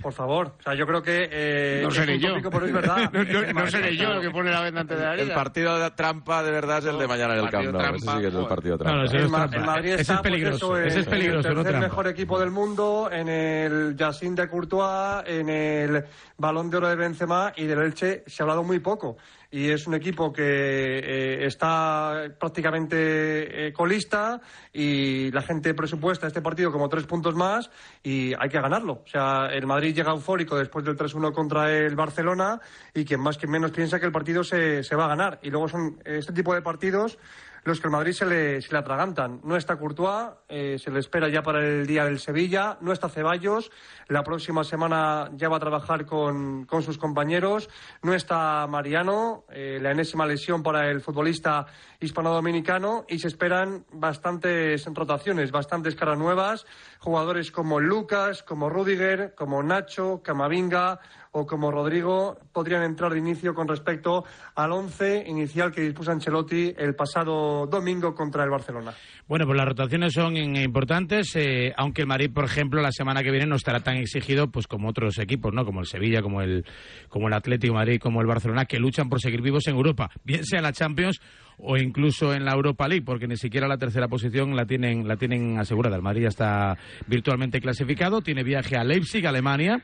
Por 0.02 0.14
favor. 0.14 0.56
O 0.60 0.64
sea, 0.64 0.76
yo 0.76 0.86
creo 0.86 1.02
que... 1.02 1.28
Eh, 1.32 1.80
No 1.82 1.90
es 1.90 1.96
seré 1.96 2.16
un 2.16 2.20
yo. 2.22 2.30
tópico, 2.42 2.66
es 2.66 2.74
verdad. 2.74 3.10
No, 3.14 3.24
no- 3.24 3.54
no 3.54 3.68
seré 3.72 3.96
yo 3.98 4.10
el 4.14 4.22
que 4.22 4.30
pone 4.32 4.52
la 4.52 4.62
venda 4.62 4.82
antes 4.82 4.98
de 4.98 5.06
la 5.06 5.14
El 5.14 5.20
herida. 5.22 5.36
partido 5.36 5.80
de 5.80 5.92
trampa 5.92 6.44
de 6.44 6.52
verdad 6.52 6.80
es 6.80 6.86
el 6.86 6.98
de 7.00 7.08
mañana 7.08 7.34
en 7.36 7.44
el 7.46 7.50
Camp 7.50 7.66
Nou. 7.72 7.82
Ese 7.96 8.00
sí 8.12 8.20
que 8.22 8.28
es 8.28 8.34
el 8.34 8.46
partido 8.48 8.78
trampa. 8.78 8.98
no, 8.98 9.04
ese 9.06 9.14
no 9.16 9.20
El, 9.20 9.26
es 9.26 9.32
Ma- 9.32 9.38
trampa. 9.50 9.58
el 9.58 9.66
Madrid 9.66 9.92
Ese 9.94 10.02
es 10.02 10.08
pues, 10.10 10.22
peligroso, 10.22 10.56
eso, 10.78 10.78
en- 10.80 10.88
ese 10.88 11.00
es 11.00 11.05
peligroso, 11.08 11.50
en 11.50 11.58
el 11.58 11.64
tercer 11.64 11.82
mejor 11.82 12.08
equipo 12.08 12.40
del 12.40 12.52
mundo, 12.52 13.10
en 13.12 13.28
el 13.28 13.96
Yacine 13.96 14.36
de 14.36 14.50
Courtois, 14.50 15.24
en 15.26 15.50
el 15.50 16.04
Balón 16.38 16.70
de 16.70 16.78
Oro 16.78 16.90
de 16.90 16.96
Benzema 16.96 17.54
y 17.56 17.66
del 17.66 17.80
Elche 17.80 18.24
se 18.28 18.42
ha 18.42 18.44
hablado 18.44 18.64
muy 18.64 18.80
poco. 18.80 19.18
Y 19.52 19.70
es 19.70 19.88
un 19.88 19.94
equipo 19.94 20.34
que 20.34 20.44
eh, 20.44 21.46
está 21.46 22.24
prácticamente 22.38 23.68
eh, 23.68 23.74
colista 23.74 24.42
y 24.74 25.32
la 25.32 25.42
gente 25.42 25.74
presupuesta 25.74 26.28
este 26.28 26.42
partido 26.42 26.72
como 26.72 26.90
tres 26.90 27.06
puntos 27.06 27.36
más 27.36 27.70
y 28.04 28.34
hay 28.38 28.50
que 28.50 28.60
ganarlo. 28.60 29.04
O 29.06 29.08
sea, 29.08 29.48
el 29.48 29.66
Madrid 29.66 29.96
llega 29.96 30.12
eufórico 30.12 30.58
después 30.58 30.84
del 30.84 30.98
3-1 30.98 31.32
contra 31.32 31.72
el 31.72 31.96
Barcelona 31.96 32.60
y 32.94 33.06
quien 33.06 33.22
más 33.22 33.38
que 33.38 33.48
menos 33.48 33.72
piensa 33.72 34.00
que 34.00 34.08
el 34.08 34.12
partido 34.12 34.44
se, 34.44 34.84
se 34.84 34.96
va 34.96 35.06
a 35.06 35.10
ganar. 35.10 35.40
Y 35.42 35.50
luego 35.50 35.70
son 35.70 36.02
este 36.04 36.34
tipo 36.34 36.54
de 36.54 36.62
partidos 36.62 37.18
los 37.66 37.82
que 37.82 37.88
el 37.88 37.92
Madrid 37.92 38.14
se 38.14 38.26
le, 38.26 38.62
se 38.62 38.72
le 38.72 38.78
atragantan. 38.78 39.42
No 39.44 39.58
está 39.58 39.76
Courtois, 39.76 40.30
eh, 40.48 40.78
se 40.80 40.92
le 40.92 41.00
espera 41.00 41.28
ya 41.30 41.42
para 41.42 41.60
el 41.60 41.86
día 41.88 42.06
del 42.06 42.20
Sevilla, 42.20 42.78
no 42.80 42.94
está 42.94 43.10
Ceballos, 43.10 43.72
la 44.08 44.24
próxima 44.24 44.64
semana 44.64 45.32
ya 45.34 45.50
va 45.50 45.58
a 45.58 45.60
trabajar 45.60 46.06
con, 46.06 46.66
con 46.66 46.84
sus 46.84 47.00
compañeros, 47.00 47.70
no 48.04 48.14
está 48.14 48.68
Mariano, 48.68 49.46
eh, 49.50 49.80
la 49.82 49.92
enésima 49.92 50.28
lesión 50.28 50.62
para 50.62 50.92
el 50.92 51.02
futbolista 51.02 51.66
hispano-dominicano. 52.00 53.06
Y 53.10 53.18
se 53.18 53.28
esperan 53.28 53.86
bastantes 53.92 54.86
rotaciones, 54.94 55.52
bastantes 55.52 55.96
caras 55.96 56.20
nuevas, 56.20 56.68
jugadores 57.00 57.52
como 57.52 57.80
Lucas, 57.80 58.44
como 58.44 58.70
Rudiger, 58.70 59.34
como 59.36 59.64
Nacho, 59.64 60.22
Camavinga 60.24 61.00
o 61.38 61.46
como 61.46 61.70
Rodrigo 61.70 62.38
podrían 62.54 62.84
entrar 62.84 63.12
de 63.12 63.20
inicio 63.20 63.54
con 63.54 63.68
respecto 63.68 64.24
al 64.56 64.72
once 64.72 65.22
inicial 65.28 65.70
que 65.70 65.82
dispuso 65.82 66.12
Ancelotti 66.12 66.74
el 66.78 66.96
pasado 66.96 67.68
domingo 67.68 68.16
contra 68.16 68.46
el 68.46 68.50
Barcelona. 68.50 68.94
Bueno, 69.28 69.46
pues 69.46 69.58
las 69.58 69.68
rotaciones 69.68 70.14
son 70.14 70.38
importantes, 70.38 71.36
eh, 71.36 71.74
aunque 71.76 72.04
el 72.04 72.08
Madrid, 72.08 72.32
por 72.34 72.46
ejemplo, 72.46 72.82
la 72.82 72.94
semana 72.94 73.22
que 73.22 73.32
viene 73.32 73.48
no 73.48 73.58
estará 73.58 73.82
tan 73.82 73.98
exigido 73.98 74.50
pues 74.50 74.66
como 74.66 74.88
otros 74.88 75.20
equipos, 75.20 75.54
¿no? 75.54 75.66
Como 75.66 75.82
el 75.82 75.88
Sevilla, 75.88 76.22
como 76.22 76.42
el, 76.42 76.64
como 77.10 77.28
el 77.28 77.34
Atlético 77.34 77.74
Madrid, 77.74 78.00
como 78.00 78.22
el 78.22 78.28
Barcelona, 78.28 78.64
que 78.64 78.80
luchan 78.80 79.10
por 79.10 79.20
seguir 79.20 79.42
vivos 79.42 79.68
en 79.68 79.76
Europa, 79.76 80.10
bien 80.24 80.46
sea 80.46 80.60
en 80.60 80.64
la 80.64 80.72
Champions 80.72 81.20
o 81.58 81.76
incluso 81.76 82.34
en 82.34 82.46
la 82.46 82.54
Europa 82.54 82.88
League, 82.88 83.04
porque 83.06 83.28
ni 83.28 83.36
siquiera 83.36 83.68
la 83.68 83.78
tercera 83.78 84.08
posición 84.08 84.56
la 84.56 84.66
tienen, 84.66 85.06
la 85.06 85.18
tienen 85.18 85.60
asegurada. 85.60 85.98
El 85.98 86.02
Madrid 86.02 86.24
ya 86.24 86.30
está 86.30 86.78
virtualmente 87.08 87.60
clasificado, 87.60 88.22
tiene 88.22 88.44
viaje 88.44 88.78
a 88.78 88.86
Leipzig, 88.86 89.28
Alemania. 89.28 89.84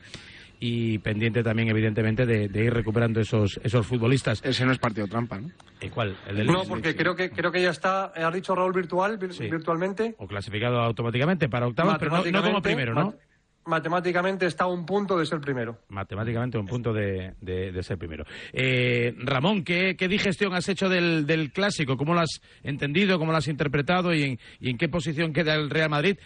Y 0.64 0.98
pendiente 0.98 1.42
también, 1.42 1.68
evidentemente, 1.70 2.24
de, 2.24 2.46
de 2.46 2.64
ir 2.64 2.72
recuperando 2.72 3.18
esos, 3.20 3.58
esos 3.64 3.84
futbolistas. 3.84 4.40
Ese 4.44 4.64
no 4.64 4.70
es 4.70 4.78
partido 4.78 5.08
trampa, 5.08 5.40
¿no? 5.40 5.50
¿Y 5.80 5.88
cuál? 5.88 6.16
¿El 6.28 6.36
del 6.36 6.46
No, 6.46 6.62
porque 6.64 6.94
creo 6.94 7.16
que 7.16 7.30
creo 7.30 7.50
que 7.50 7.60
ya 7.60 7.70
está, 7.70 8.04
has 8.06 8.32
dicho 8.34 8.54
Raúl 8.54 8.72
virtual, 8.72 9.18
vir- 9.18 9.32
Sí. 9.32 9.48
virtualmente. 9.50 10.14
O 10.18 10.26
clasificado 10.28 10.78
automáticamente 10.80 11.48
para 11.48 11.66
octavos, 11.66 11.96
pero 11.98 12.12
no, 12.12 12.24
no 12.30 12.42
como 12.42 12.62
primero, 12.62 12.94
¿no? 12.94 13.06
mat- 13.06 13.16
Matemáticamente 13.64 14.46
está 14.46 14.64
a 14.64 14.66
un 14.68 14.84
punto 14.86 15.16
de 15.18 15.24
ser 15.26 15.40
primero. 15.40 15.78
Matemáticamente 15.88 16.58
un 16.58 16.66
punto 16.66 16.92
de, 16.92 17.34
de- 17.40 17.70
de 17.72 17.82
ser 17.82 17.96
primero. 17.98 18.24
Eh, 18.52 19.14
Ramón, 19.18 19.62
¿qué, 19.64 19.94
qué 19.96 20.08
digestión 20.08 20.52
has 20.54 20.68
hecho 20.68 20.88
del, 20.88 21.26
del 21.26 21.52
clásico? 21.52 21.96
¿Cómo 21.96 22.12
lo 22.14 22.20
has 22.20 22.40
entendido? 22.64 23.18
¿Cómo 23.18 23.30
lo 23.32 23.38
has 23.38 23.46
interpretado? 23.48 24.12
¿Y 24.14 24.22
en, 24.22 24.38
y 24.60 24.70
en 24.70 24.78
qué 24.78 24.88
posición 24.88 25.32
queda 25.32 25.54
el 25.54 25.70
Real 25.70 25.90
Madrid? 25.90 26.16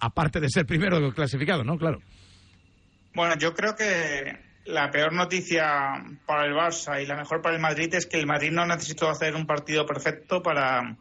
Aparte 0.00 0.40
de 0.40 0.48
ser 0.48 0.64
primero 0.66 1.12
clasificado, 1.12 1.62
¿no? 1.64 1.76
Claro. 1.76 2.00
Bueno, 3.18 3.34
yo 3.36 3.52
creo 3.52 3.74
que 3.74 4.38
la 4.64 4.92
peor 4.92 5.12
noticia 5.12 6.04
para 6.24 6.44
el 6.44 6.54
Barça 6.54 7.02
y 7.02 7.06
la 7.06 7.16
mejor 7.16 7.42
para 7.42 7.56
el 7.56 7.60
Madrid 7.60 7.92
es 7.92 8.06
que 8.06 8.16
el 8.16 8.28
Madrid 8.28 8.52
no 8.52 8.64
necesitó 8.64 9.10
hacer 9.10 9.34
un 9.34 9.44
partido 9.44 9.84
perfecto 9.86 10.40
para, 10.40 10.96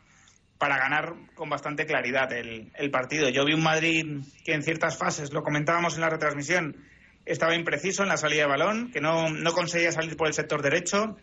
para 0.58 0.80
ganar 0.80 1.14
con 1.36 1.48
bastante 1.48 1.86
claridad 1.86 2.34
el, 2.34 2.90
partido. 2.90 3.30
Yo 3.30 3.46
vi 3.46 3.54
un 3.54 3.62
Madrid 3.62 4.24
que 4.44 4.54
en 4.54 4.64
ciertas 4.64 4.98
fases, 4.98 5.32
lo 5.32 5.44
comentábamos 5.44 5.94
en 5.94 6.02
la 6.02 6.10
retransmisión, 6.10 6.78
estaba 7.24 7.54
impreciso 7.54 8.02
en 8.02 8.10
la 8.10 8.18
salida 8.18 8.42
de 8.42 8.50
balón, 8.50 8.90
que 8.92 9.00
no, 9.00 9.30
no 9.30 9.52
conseguía 9.52 9.92
salir 9.92 10.18
por 10.18 10.26
el 10.26 10.34
sector 10.34 10.64
derecho, 10.64 11.18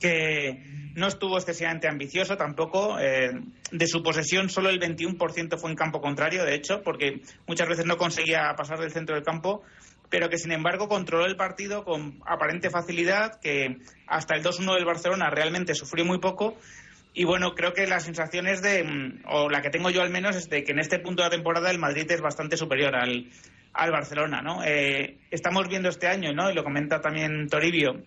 que 0.00 0.62
no 0.94 1.08
estuvo 1.08 1.36
excesivamente 1.36 1.88
ambicioso 1.88 2.38
tampoco. 2.38 2.98
eh, 2.98 3.32
de 3.70 3.86
su 3.86 4.02
posesión, 4.02 4.48
solo 4.48 4.70
el 4.70 4.80
21% 4.80 5.58
fue 5.58 5.70
en 5.70 5.76
campo 5.76 6.00
contrario, 6.00 6.44
de 6.44 6.54
hecho, 6.54 6.82
porque 6.82 7.20
muchas 7.46 7.68
veces 7.68 7.84
no 7.84 7.96
conseguía 7.96 8.54
pasar 8.56 8.78
del 8.78 8.92
centro 8.92 9.14
del 9.14 9.24
campo, 9.24 9.62
pero 10.12 10.28
que 10.28 10.36
sin 10.36 10.52
embargo 10.52 10.88
controló 10.88 11.24
el 11.24 11.36
partido 11.36 11.84
con 11.84 12.20
aparente 12.26 12.68
facilidad, 12.68 13.40
que 13.40 13.78
hasta 14.06 14.34
el 14.34 14.44
2-1 14.44 14.74
del 14.74 14.84
Barcelona 14.84 15.30
realmente 15.30 15.74
sufrió 15.74 16.04
muy 16.04 16.18
poco. 16.18 16.58
Y 17.14 17.24
bueno, 17.24 17.54
creo 17.54 17.72
que 17.72 17.86
la 17.86 17.98
sensación 17.98 18.46
es 18.46 18.60
de, 18.60 18.84
mm, 18.84 19.22
o 19.24 19.48
la 19.48 19.62
que 19.62 19.70
tengo 19.70 19.88
yo 19.88 20.02
al 20.02 20.10
menos, 20.10 20.36
es 20.36 20.50
de 20.50 20.64
que 20.64 20.72
en 20.72 20.80
este 20.80 20.98
punto 20.98 21.22
de 21.22 21.30
la 21.30 21.34
temporada 21.34 21.70
el 21.70 21.78
Madrid 21.78 22.10
es 22.10 22.20
bastante 22.20 22.58
superior 22.58 22.94
al, 22.94 23.30
al 23.72 23.90
Barcelona, 23.90 24.42
¿no? 24.42 24.62
Eh, 24.62 25.16
estamos 25.30 25.66
viendo 25.66 25.88
este 25.88 26.08
año, 26.08 26.34
¿no? 26.34 26.50
Y 26.50 26.54
lo 26.54 26.62
comenta 26.62 27.00
también 27.00 27.48
Toribio, 27.48 28.02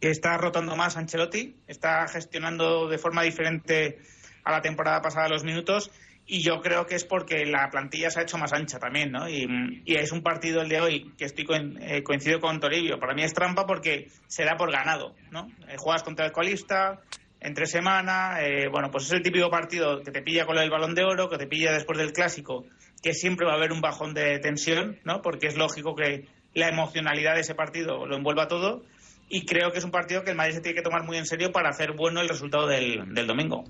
que 0.00 0.08
está 0.08 0.38
rotando 0.38 0.74
más 0.74 0.96
Ancelotti, 0.96 1.54
está 1.66 2.08
gestionando 2.08 2.88
de 2.88 2.96
forma 2.96 3.24
diferente 3.24 3.98
a 4.42 4.52
la 4.52 4.62
temporada 4.62 5.02
pasada 5.02 5.28
los 5.28 5.44
minutos 5.44 5.90
y 6.26 6.42
yo 6.42 6.60
creo 6.60 6.86
que 6.86 6.96
es 6.96 7.04
porque 7.04 7.46
la 7.46 7.70
plantilla 7.70 8.10
se 8.10 8.18
ha 8.18 8.22
hecho 8.22 8.36
más 8.36 8.52
ancha 8.52 8.78
también, 8.78 9.12
¿no? 9.12 9.28
Y, 9.28 9.46
es 9.86 10.12
un 10.12 10.22
partido 10.22 10.60
el 10.60 10.68
de 10.68 10.80
hoy 10.80 11.12
que 11.16 11.24
estoy 11.24 11.46
eh, 11.80 12.02
coincido 12.02 12.40
con 12.40 12.58
Toribio. 12.58 12.98
Para 12.98 13.14
mí 13.14 13.22
es 13.22 13.32
trampa 13.32 13.66
porque 13.66 14.08
se 14.26 14.44
da 14.44 14.56
por 14.56 14.72
ganado, 14.72 15.14
¿no? 15.30 15.48
Eh, 15.68 15.76
juegas 15.78 16.02
contra 16.02 16.26
el 16.26 16.32
colista 16.32 17.00
entre 17.40 17.66
semana, 17.66 18.42
eh, 18.42 18.68
bueno, 18.68 18.90
pues 18.90 19.04
es 19.04 19.12
el 19.12 19.22
típico 19.22 19.50
partido 19.50 20.02
que 20.02 20.10
te 20.10 20.22
pilla 20.22 20.46
con 20.46 20.58
el 20.58 20.70
balón 20.70 20.94
de 20.94 21.04
oro, 21.04 21.28
que 21.28 21.38
te 21.38 21.46
pilla 21.46 21.70
después 21.70 21.98
del 21.98 22.12
clásico, 22.12 22.64
que 23.02 23.14
siempre 23.14 23.46
va 23.46 23.52
a 23.52 23.56
haber 23.56 23.72
un 23.72 23.80
bajón 23.80 24.14
de 24.14 24.38
tensión, 24.40 24.98
¿no? 25.04 25.22
Porque 25.22 25.46
es 25.46 25.56
lógico 25.56 25.94
que 25.94 26.26
la 26.54 26.68
emocionalidad 26.68 27.34
de 27.34 27.42
ese 27.42 27.54
partido 27.54 28.06
lo 28.06 28.16
envuelva 28.16 28.48
todo 28.48 28.82
y 29.28 29.44
creo 29.44 29.70
que 29.70 29.78
es 29.78 29.84
un 29.84 29.90
partido 29.90 30.24
que 30.24 30.30
el 30.30 30.36
Madrid 30.36 30.54
se 30.54 30.60
tiene 30.60 30.76
que 30.76 30.82
tomar 30.82 31.04
muy 31.04 31.18
en 31.18 31.26
serio 31.26 31.52
para 31.52 31.68
hacer 31.68 31.92
bueno 31.92 32.20
el 32.20 32.28
resultado 32.28 32.66
del, 32.66 33.14
del 33.14 33.26
domingo. 33.26 33.64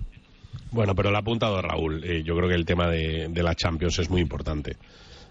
Bueno, 0.70 0.94
pero 0.94 1.11
lo 1.11 1.16
ha 1.16 1.20
apuntado 1.20 1.61
Raúl. 1.62 2.02
Eh, 2.04 2.23
yo 2.23 2.37
creo 2.37 2.49
que 2.49 2.54
el 2.54 2.64
tema 2.64 2.88
de, 2.88 3.28
de 3.30 3.42
la 3.42 3.54
Champions 3.54 3.99
es 3.99 4.11
muy 4.11 4.20
importante. 4.20 4.76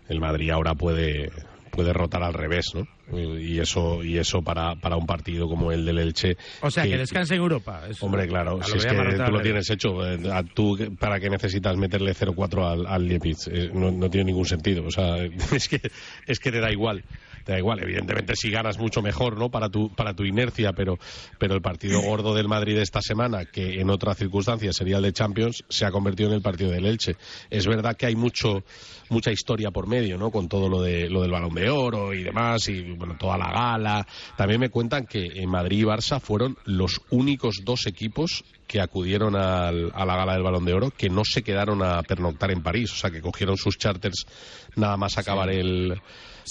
El 0.08 0.20
Madrid 0.20 0.50
ahora 0.52 0.76
puede 0.76 1.32
puede 1.76 1.92
rotar 1.92 2.24
al 2.24 2.34
revés, 2.34 2.68
¿no? 2.74 2.88
Y 3.38 3.60
eso 3.60 4.02
y 4.02 4.18
eso 4.18 4.42
para, 4.42 4.76
para 4.76 4.96
un 4.96 5.06
partido 5.06 5.48
como 5.50 5.74
el 5.74 5.86
del 5.86 6.00
Elche. 6.00 6.38
O 6.62 6.72
sea, 6.72 6.84
que, 6.84 6.98
descanse 6.98 7.36
en 7.36 7.42
Europa. 7.42 7.84
Eso- 7.90 8.06
Hombre, 8.06 8.28
claro, 8.28 8.64
si 8.64 8.72
que 8.72 8.78
es 8.78 8.86
que 8.86 8.96
tú 9.26 9.32
lo 9.32 9.42
tienes 9.42 9.70
hecho, 9.70 10.08
eh, 10.08 10.18
a 10.32 10.42
tú, 10.44 10.78
¿para 10.98 11.20
qué 11.20 11.30
necesitas 11.30 11.76
meterle 11.76 12.14
0-4 12.14 12.66
al, 12.66 12.88
al? 12.88 13.12
Eh, 13.12 13.70
no, 13.74 13.92
no 13.92 14.10
tiene 14.10 14.26
ningún 14.32 14.46
sentido, 14.46 14.86
o 14.86 14.92
sea, 14.92 15.18
es 15.54 15.68
que, 15.68 15.82
es 16.26 16.40
que 16.40 16.52
te 16.52 16.62
da 16.62 16.72
igual. 16.72 17.04
Da 17.46 17.58
igual, 17.58 17.80
evidentemente 17.84 18.36
si 18.36 18.50
ganas 18.50 18.80
mucho 18.80 19.02
mejor, 19.02 19.38
¿no? 19.38 19.50
Para 19.50 19.70
tu, 19.70 19.94
para 19.94 20.14
tu 20.16 20.24
inercia, 20.24 20.74
pero, 20.74 20.98
pero 21.38 21.54
el 21.54 21.62
partido 21.62 22.02
gordo 22.02 22.34
del 22.34 22.48
Madrid 22.48 22.78
esta 22.78 23.02
semana, 23.02 23.46
que 23.46 23.80
en 23.80 23.90
otras 23.90 24.18
circunstancias 24.18 24.76
sería 24.76 24.98
el 24.98 25.04
de 25.04 25.14
Champions, 25.14 25.64
se 25.70 25.86
ha 25.86 25.92
convertido 25.92 26.30
en 26.30 26.36
el 26.36 26.42
partido 26.42 26.72
del 26.72 26.86
Elche. 26.86 27.16
Es 27.52 27.68
verdad 27.68 27.96
que 27.96 28.08
hay 28.08 28.16
mucho, 28.16 28.64
mucha 29.10 29.32
historia 29.32 29.70
por 29.70 29.88
medio, 29.88 30.18
¿no? 30.18 30.32
Con 30.32 30.50
todo 30.50 30.70
lo 30.70 30.82
de, 30.82 31.10
lo 31.10 31.22
del 31.22 31.32
Balón 31.32 31.54
de 31.54 31.70
Oro 31.70 32.14
y 32.14 32.24
demás, 32.24 32.68
y 32.68 32.82
bueno, 32.94 33.16
toda 33.20 33.38
la 33.38 33.52
gala. 33.52 34.08
También 34.36 34.60
me 34.60 34.70
cuentan 34.70 35.06
que 35.06 35.26
en 35.36 35.50
Madrid 35.50 35.80
y 35.80 35.84
Barça 35.84 36.20
fueron 36.20 36.58
los 36.66 37.02
únicos 37.12 37.62
dos 37.64 37.86
equipos 37.86 38.44
que 38.68 38.82
acudieron 38.82 39.36
al- 39.36 39.92
a 39.94 40.06
la 40.06 40.16
gala 40.16 40.34
del 40.34 40.44
Balón 40.44 40.66
de 40.66 40.74
Oro 40.74 40.92
que 40.92 41.10
no 41.10 41.24
se 41.24 41.44
quedaron 41.44 41.84
a 41.84 42.02
pernoctar 42.04 42.52
en 42.52 42.62
París, 42.64 42.92
o 42.92 42.96
sea, 42.96 43.12
que 43.12 43.22
cogieron 43.22 43.58
sus 43.58 43.78
charters 43.78 44.26
nada 44.76 44.98
más 44.98 45.18
acabar 45.18 45.50
el 45.50 46.00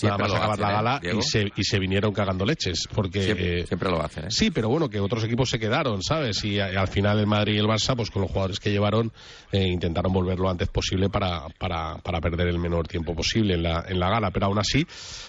nada 0.03 0.19
más 0.19 0.33
acabar 0.33 0.51
hacen, 0.51 0.63
la 0.63 0.71
¿eh, 0.71 0.73
gala 0.75 1.01
y 1.19 1.23
se, 1.23 1.53
y 1.55 1.63
se 1.65 1.79
vinieron 1.79 2.13
cagando 2.13 2.45
leches 2.45 2.89
porque 2.93 3.23
Siempre, 3.23 3.61
eh, 3.61 3.67
siempre 3.67 3.91
lo 3.91 4.03
hacen, 4.03 4.25
¿eh? 4.25 4.31
Sí, 4.31 4.51
pero 4.51 4.69
bueno, 4.69 4.89
que 4.91 4.99
otros 4.99 5.23
equipos 5.23 5.49
se 5.51 5.59
quedaron, 5.61 6.03
¿sabes? 6.03 6.43
Y, 6.45 6.59
a- 6.59 6.81
al 6.81 6.89
final 6.89 7.19
el 7.21 7.27
Madrid 7.29 7.55
y 7.55 7.59
el 7.59 7.67
Barça, 7.67 7.95
pues 7.95 8.11
con 8.11 8.23
los 8.23 8.31
jugadores 8.31 8.59
que 8.59 8.71
llevaron, 8.73 9.13
intentaron 9.53 10.13
volver 10.13 10.39
lo 10.39 10.51
antes 10.51 10.69
posible 10.69 11.09
para, 11.11 11.49
para, 11.59 11.99
para 11.99 12.21
perder 12.21 12.49
el 12.49 12.59
menor 12.59 12.89
tiempo 12.89 13.15
posible 13.15 13.55
en 13.55 13.63
la, 13.63 13.85
en 13.89 14.01
la 14.01 14.11
gala. 14.11 14.31
Pero 14.33 14.47
aún 14.47 14.59
así, 14.59 14.85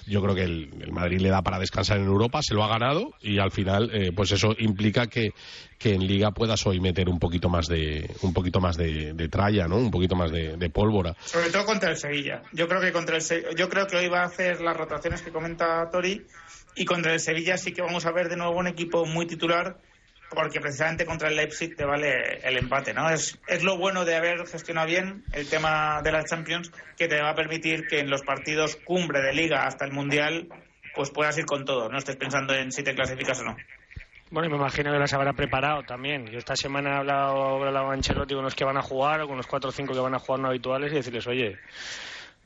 yo 0.08 0.22
creo 0.24 0.34
que 0.34 0.44
el, 0.44 0.70
el 0.82 0.92
Madrid 0.92 1.20
le 1.22 1.30
da 1.30 1.42
para 1.44 1.60
descansar 1.60 1.98
en 2.00 2.06
Europa, 2.06 2.42
se 2.42 2.56
lo 2.56 2.64
ha 2.64 2.68
ganado 2.68 3.14
y 3.22 3.38
al 3.38 3.52
final, 3.52 3.92
eh, 3.94 4.12
pues 4.16 4.32
eso 4.32 4.56
implica 4.58 5.06
que, 5.08 5.34
que 5.78 5.94
en 5.94 6.06
Liga 6.06 6.32
puedas 6.32 6.66
hoy 6.66 6.80
meter 6.80 7.10
un 7.10 7.20
poquito 7.20 7.50
más 7.50 7.68
de, 7.68 8.10
un 8.22 8.34
poquito 8.34 8.60
más 8.60 8.78
de, 8.78 9.28
tralla, 9.30 9.68
¿no? 9.68 9.78
Un 9.78 9.92
poquito 9.92 10.16
más 10.16 10.32
de, 10.32 10.70
pólvora. 10.70 11.16
Sobre 11.20 11.50
todo 11.50 11.66
contra 11.66 11.92
el 11.92 11.98
Sevilla. 11.98 12.42
Yo 12.52 12.68
creo 12.68 12.82
que 12.82 12.92
contra 12.92 13.18
el 13.18 13.24
yo 13.56 13.70
creo 13.70 13.88
que 13.88 13.98
hoy 13.98 14.08
va 14.08 14.22
a 14.22 14.26
hacer 14.26 14.62
las 14.62 14.76
rotaciones 14.76 15.22
que 15.22 15.32
comenta 15.32 15.90
Tori 15.90 16.26
y 16.76 16.86
contra 16.86 17.14
el 17.14 17.20
Sevilla 17.20 17.58
sí 17.58 17.72
que 17.72 17.82
vamos 17.82 18.06
a 18.06 18.12
ver 18.12 18.30
de 18.30 18.38
nuevo 18.38 18.58
un 18.58 18.68
equipo 18.68 19.06
muy 19.06 19.26
titular 19.26 19.78
porque 20.32 20.60
precisamente 20.60 21.06
contra 21.06 21.30
el 21.30 21.36
Leipzig 21.36 21.76
te 21.76 21.86
vale 21.86 22.40
el 22.44 22.58
empate, 22.58 22.94
¿no? 22.94 23.10
Es, 23.10 23.40
es 23.48 23.64
lo 23.64 23.78
bueno 23.78 24.06
de 24.06 24.16
haber 24.16 24.46
gestionado 24.48 24.88
bien 24.88 25.24
el 25.34 25.48
tema 25.48 26.02
de 26.02 26.12
las 26.12 26.26
Champions 26.26 26.72
que 26.98 27.08
te 27.08 27.22
va 27.22 27.30
a 27.30 27.36
permitir 27.36 27.88
que 27.88 28.00
en 28.00 28.10
los 28.10 28.24
partidos 28.24 28.76
cumbre 28.76 29.22
de 29.22 29.34
liga 29.34 29.66
hasta 29.66 29.86
el 29.86 29.92
Mundial 29.92 30.50
pues 30.96 31.12
puedas 31.12 31.38
ir 31.38 31.46
con 31.46 31.66
todo, 31.66 31.90
no 31.90 31.98
estés 31.98 32.16
pensando 32.16 32.54
en 32.54 32.72
si 32.72 32.82
te 32.82 32.96
clasificas 32.96 33.42
o 33.42 33.44
no. 33.44 33.58
Bueno, 34.32 34.50
me 34.50 34.56
imagino 34.56 34.92
que 34.92 34.98
las 34.98 35.14
habrá 35.14 35.34
preparado 35.34 35.84
también. 35.84 36.26
Yo 36.26 36.40
esta 36.40 36.56
semana 36.56 36.92
he 36.92 36.98
hablado, 36.98 37.58
he 37.68 37.72
con 37.72 37.94
Ancelotti 37.94 38.34
con 38.34 38.44
los 38.44 38.56
que 38.56 38.66
van 38.66 38.78
a 38.78 38.82
jugar 38.82 39.22
o 39.22 39.28
con 39.28 39.38
los 39.38 39.46
cuatro 39.46 39.70
o 39.70 39.72
cinco 39.72 39.94
que 39.94 40.00
van 40.00 40.16
a 40.16 40.20
jugar 40.20 40.42
no 40.42 40.48
habituales 40.48 40.92
y 40.92 40.96
decirles, 40.96 41.28
oye, 41.28 41.60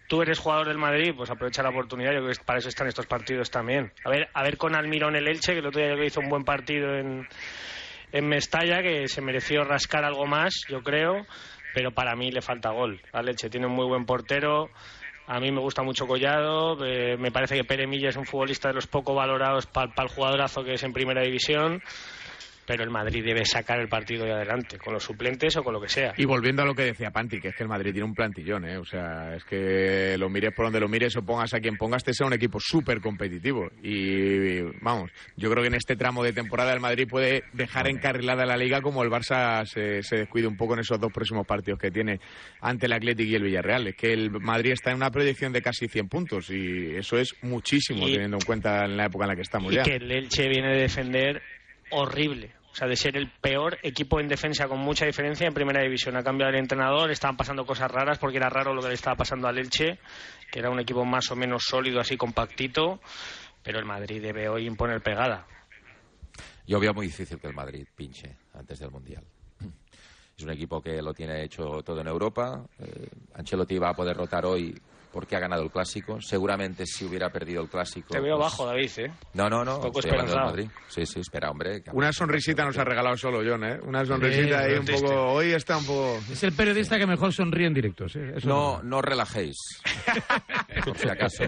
tú 0.09 0.21
eres 0.21 0.39
jugador 0.39 0.67
del 0.67 0.77
Madrid, 0.77 1.13
pues 1.15 1.29
aprovecha 1.29 1.63
la 1.63 1.69
oportunidad. 1.69 2.12
Yo 2.12 2.19
creo 2.19 2.33
que 2.33 2.43
para 2.43 2.59
eso 2.59 2.67
están 2.67 2.88
estos 2.88 3.05
partidos 3.05 3.50
también. 3.50 3.93
A 4.03 4.09
ver, 4.09 4.27
a 4.33 4.43
ver 4.43 4.57
con 4.57 4.75
Almirón 4.75 5.15
el 5.15 5.27
Elche, 5.27 5.53
que 5.53 5.59
el 5.59 5.67
otro 5.67 5.81
día 5.81 5.95
yo 5.95 6.03
hizo 6.03 6.19
un 6.19 6.27
buen 6.27 6.43
partido 6.43 6.95
en, 6.95 7.25
en 8.12 8.27
Mestalla, 8.27 8.81
que 8.81 9.07
se 9.07 9.21
mereció 9.21 9.63
rascar 9.63 10.03
algo 10.03 10.25
más, 10.25 10.65
yo 10.67 10.83
creo, 10.83 11.25
pero 11.74 11.91
para 11.91 12.13
mí 12.15 12.29
le 12.29 12.41
falta 12.41 12.71
gol. 12.71 13.01
Al 13.13 13.29
Elche 13.29 13.50
tiene 13.50 13.67
un 13.67 13.74
muy 13.74 13.88
buen 13.88 14.05
portero. 14.05 14.69
A 15.31 15.39
mí 15.39 15.51
me 15.51 15.59
gusta 15.62 15.83
mucho 15.83 16.07
Collado, 16.07 16.83
eh, 16.83 17.15
me 17.15 17.31
parece 17.31 17.55
que 17.55 17.63
Pere 17.63 17.86
Milla 17.86 18.09
es 18.09 18.15
un 18.15 18.25
futbolista 18.25 18.69
de 18.69 18.74
los 18.74 18.88
poco 18.88 19.13
valorados 19.13 19.67
para 19.67 19.93
el 19.95 20.09
jugadorazo 20.09 20.63
que 20.63 20.74
es 20.74 20.81
en 20.81 20.91
primera 20.91 21.21
división, 21.21 21.83
pero 22.69 22.83
el 22.83 22.91
Madrid 22.91 23.25
debe 23.25 23.43
sacar 23.45 23.79
el 23.79 23.88
partido 23.89 24.25
de 24.25 24.31
adelante, 24.31 24.77
con 24.77 24.93
los 24.93 25.03
suplentes 25.03 25.57
o 25.57 25.63
con 25.63 25.73
lo 25.73 25.81
que 25.81 25.89
sea. 25.89 26.13
Y 26.17 26.25
volviendo 26.25 26.61
a 26.61 26.65
lo 26.65 26.75
que 26.75 26.83
decía 26.83 27.09
Panti, 27.09 27.39
que 27.41 27.47
es 27.47 27.55
que 27.55 27.63
el 27.63 27.69
Madrid 27.69 27.91
tiene 27.93 28.05
un 28.05 28.13
plantillón, 28.13 28.63
¿eh? 28.65 28.77
O 28.77 28.85
sea, 28.85 29.33
es 29.35 29.43
que 29.43 30.15
lo 30.19 30.29
mires 30.29 30.53
por 30.53 30.65
donde 30.67 30.79
lo 30.79 30.88
mires 30.88 31.15
o 31.17 31.23
pongas 31.23 31.51
a 31.55 31.59
quien 31.59 31.77
pongas, 31.77 32.03
te 32.03 32.13
sea 32.13 32.27
un 32.27 32.33
equipo 32.33 32.59
súper 32.59 33.01
competitivo. 33.01 33.71
Y 33.81 34.61
vamos, 34.83 35.09
yo 35.35 35.49
creo 35.49 35.63
que 35.63 35.69
en 35.69 35.73
este 35.73 35.95
tramo 35.95 36.23
de 36.23 36.31
temporada 36.31 36.71
el 36.71 36.79
Madrid 36.79 37.07
puede 37.09 37.43
dejar 37.53 37.88
encarrilada 37.88 38.45
la 38.45 38.55
liga 38.55 38.81
como 38.81 39.01
el 39.01 39.09
Barça 39.09 39.65
se, 39.65 40.03
se 40.03 40.17
descuide 40.17 40.45
un 40.45 40.55
poco 40.55 40.75
en 40.75 40.81
esos 40.81 40.99
dos 40.99 41.11
próximos 41.11 41.47
partidos 41.47 41.79
que 41.79 41.89
tiene 41.89 42.19
ante 42.61 42.85
el 42.85 42.93
Athletic 42.93 43.27
y 43.29 43.33
el 43.35 43.41
Villarreal. 43.45 43.88
Es 43.88 43.95
que 43.95 44.13
el 44.13 44.29
Madrid 44.29 44.73
está 44.73 44.91
en 44.91 44.97
una 44.97 45.09
proyección 45.09 45.51
de 45.53 45.63
casi 45.63 45.88
100 45.88 46.07
puntos 46.07 46.51
y 46.51 46.95
eso 46.95 47.17
es 47.17 47.33
muchísimo 47.41 48.07
Y- 48.07 48.11
teniendo 48.13 48.38
en 48.38 48.45
cuenta 48.45 48.85
en 48.85 48.95
la 48.95 49.05
época 49.05 49.25
en 49.25 49.29
la 49.29 49.35
que 49.35 49.41
estamos 49.41 49.73
y 49.73 49.77
ya. 49.77 49.81
que 49.81 49.95
el 49.95 50.11
Elche 50.11 50.47
viene 50.47 50.69
de 50.75 50.81
defender 50.81 51.41
horrible. 51.91 52.51
O 52.71 52.75
sea, 52.75 52.88
de 52.88 52.95
ser 52.95 53.17
el 53.17 53.29
peor 53.29 53.77
equipo 53.83 54.19
en 54.19 54.27
defensa 54.27 54.67
con 54.67 54.79
mucha 54.79 55.05
diferencia 55.05 55.47
en 55.47 55.53
primera 55.53 55.81
división. 55.81 56.15
Ha 56.15 56.23
cambiado 56.23 56.51
el 56.51 56.59
entrenador, 56.59 57.11
estaban 57.11 57.35
pasando 57.35 57.65
cosas 57.65 57.89
raras 57.91 58.19
porque 58.19 58.38
era 58.38 58.49
raro 58.49 58.73
lo 58.73 58.81
que 58.81 58.89
le 58.89 58.93
estaba 58.93 59.15
pasando 59.15 59.47
al 59.47 59.57
Elche, 59.57 59.99
que 60.51 60.59
era 60.59 60.69
un 60.69 60.79
equipo 60.79 61.03
más 61.03 61.29
o 61.31 61.35
menos 61.35 61.63
sólido, 61.63 61.99
así 61.99 62.15
compactito, 62.15 63.01
pero 63.63 63.79
el 63.79 63.85
Madrid 63.85 64.21
debe 64.21 64.47
hoy 64.47 64.67
imponer 64.67 65.01
pegada. 65.01 65.45
Yo 66.67 66.79
veo 66.79 66.93
muy 66.93 67.07
difícil 67.07 67.39
que 67.39 67.47
el 67.47 67.55
Madrid 67.55 67.88
pinche 67.95 68.38
antes 68.53 68.79
del 68.79 68.91
Mundial. 68.91 69.23
Es 70.38 70.43
un 70.43 70.51
equipo 70.51 70.81
que 70.81 71.01
lo 71.01 71.13
tiene 71.13 71.43
hecho 71.43 71.81
todo 71.83 71.99
en 71.99 72.07
Europa. 72.07 72.63
Eh, 72.79 73.09
Ancelotti 73.33 73.77
va 73.77 73.89
a 73.89 73.93
poder 73.93 74.15
rotar 74.15 74.45
hoy 74.45 74.73
porque 75.11 75.35
ha 75.35 75.39
ganado 75.39 75.63
el 75.63 75.71
clásico. 75.71 76.21
Seguramente 76.21 76.85
si 76.85 77.05
hubiera 77.05 77.29
perdido 77.29 77.61
el 77.61 77.69
clásico. 77.69 78.09
Te 78.13 78.19
veo 78.19 78.37
pues- 78.37 78.51
bajo, 78.51 78.65
David, 78.65 78.91
¿eh? 78.97 79.11
No, 79.33 79.49
no, 79.49 79.63
no. 79.65 79.81
Poco. 79.81 79.99
Madrid. 80.35 80.69
Sí, 80.87 81.05
sí, 81.05 81.19
espera, 81.19 81.49
hombre. 81.51 81.81
que- 81.83 81.91
Una 81.91 82.11
sonrisita 82.13 82.63
nos 82.65 82.77
ha 82.77 82.83
regalado 82.83 83.17
solo 83.17 83.41
John, 83.45 83.63
¿eh? 83.63 83.79
Una 83.83 84.05
sonrisita 84.05 84.59
ahí 84.59 84.73
un 84.73 84.85
triste. 84.85 85.05
poco... 85.07 85.31
Hoy 85.33 85.51
está 85.53 85.77
un 85.77 85.85
poco... 85.85 86.17
Es 86.31 86.43
el 86.43 86.53
periodista 86.53 86.97
que 86.97 87.05
mejor 87.05 87.33
sonríe 87.33 87.67
en 87.67 87.73
directos. 87.73 88.15
¿eh? 88.15 88.33
Eso 88.37 88.47
No, 88.47 88.81
no 88.83 89.01
relajéis. 89.01 89.57
Por 90.86 90.98
si 90.98 91.09
acaso. 91.09 91.43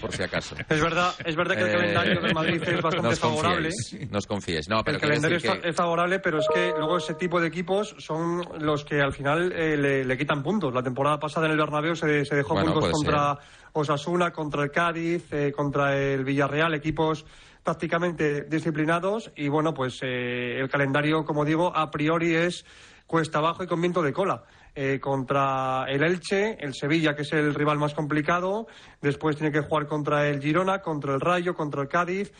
Por 0.00 0.12
si 0.12 0.22
acaso. 0.22 0.54
Es 0.68 0.80
verdad, 0.82 1.14
es 1.24 1.36
verdad 1.36 1.54
que 1.56 1.62
el 1.62 1.68
Eh, 1.68 1.72
calendario 1.72 2.20
del 2.20 2.34
Madrid 2.34 2.62
es 2.66 2.82
bastante 2.82 3.16
favorable. 3.16 3.70
confiéis, 3.70 4.10
No 4.10 4.18
os 4.18 4.26
confiéis. 4.26 4.68
No, 4.68 4.82
pero 4.84 4.96
el 4.96 5.00
calendario 5.00 5.36
es, 5.38 5.42
que... 5.42 5.72
favorable, 5.72 6.18
pero 6.20 6.38
es 6.38 6.46
que 6.52 6.72
luego 6.76 6.98
ese 6.98 7.14
tipo 7.14 7.40
de 7.40 7.48
equipos 7.48 7.94
son 7.98 8.42
los 8.60 8.84
que 8.84 9.00
al 9.00 9.12
final 9.12 9.52
eh, 9.52 9.76
le, 9.76 10.04
le 10.04 10.18
quitan 10.18 10.42
puntos. 10.42 10.72
La 10.74 10.82
temporada 10.82 11.18
pasada 11.18 11.46
en 11.46 11.52
el 11.52 11.58
Bernabéu 11.58 11.94
se, 11.96 12.24
se 12.24 12.34
dejó 12.36 12.54
Bueno, 12.54 12.72
puntos 12.72 12.90
contra 12.92 13.38
Osasuna, 13.72 14.30
contra 14.32 14.62
el 14.62 14.70
Cádiz, 14.70 15.32
eh, 15.32 15.52
contra 15.54 15.96
el 15.96 16.24
Villarreal, 16.24 16.74
equipos 16.74 17.24
prácticamente 17.62 18.42
disciplinados 18.42 19.32
y 19.34 19.48
bueno, 19.48 19.74
pues 19.74 19.98
eh, 20.02 20.58
el 20.60 20.68
calendario, 20.68 21.24
como 21.24 21.44
digo, 21.44 21.76
a 21.76 21.90
priori 21.90 22.34
es 22.34 22.64
cuesta 23.06 23.38
abajo 23.38 23.64
y 23.64 23.66
con 23.66 23.80
viento 23.80 24.02
de 24.02 24.12
cola. 24.12 24.44
Eh, 24.78 25.00
contra 25.00 25.86
el 25.88 26.02
Elche, 26.02 26.58
el 26.60 26.74
Sevilla, 26.74 27.16
que 27.16 27.22
es 27.22 27.32
el 27.32 27.54
rival 27.54 27.78
más 27.78 27.94
complicado, 27.94 28.66
después 29.00 29.34
tiene 29.34 29.50
que 29.50 29.62
jugar 29.62 29.86
contra 29.86 30.28
el 30.28 30.38
Girona, 30.38 30.82
contra 30.82 31.14
el 31.14 31.20
Rayo, 31.22 31.54
contra 31.54 31.80
el 31.80 31.88
Cádiz, 31.88 32.30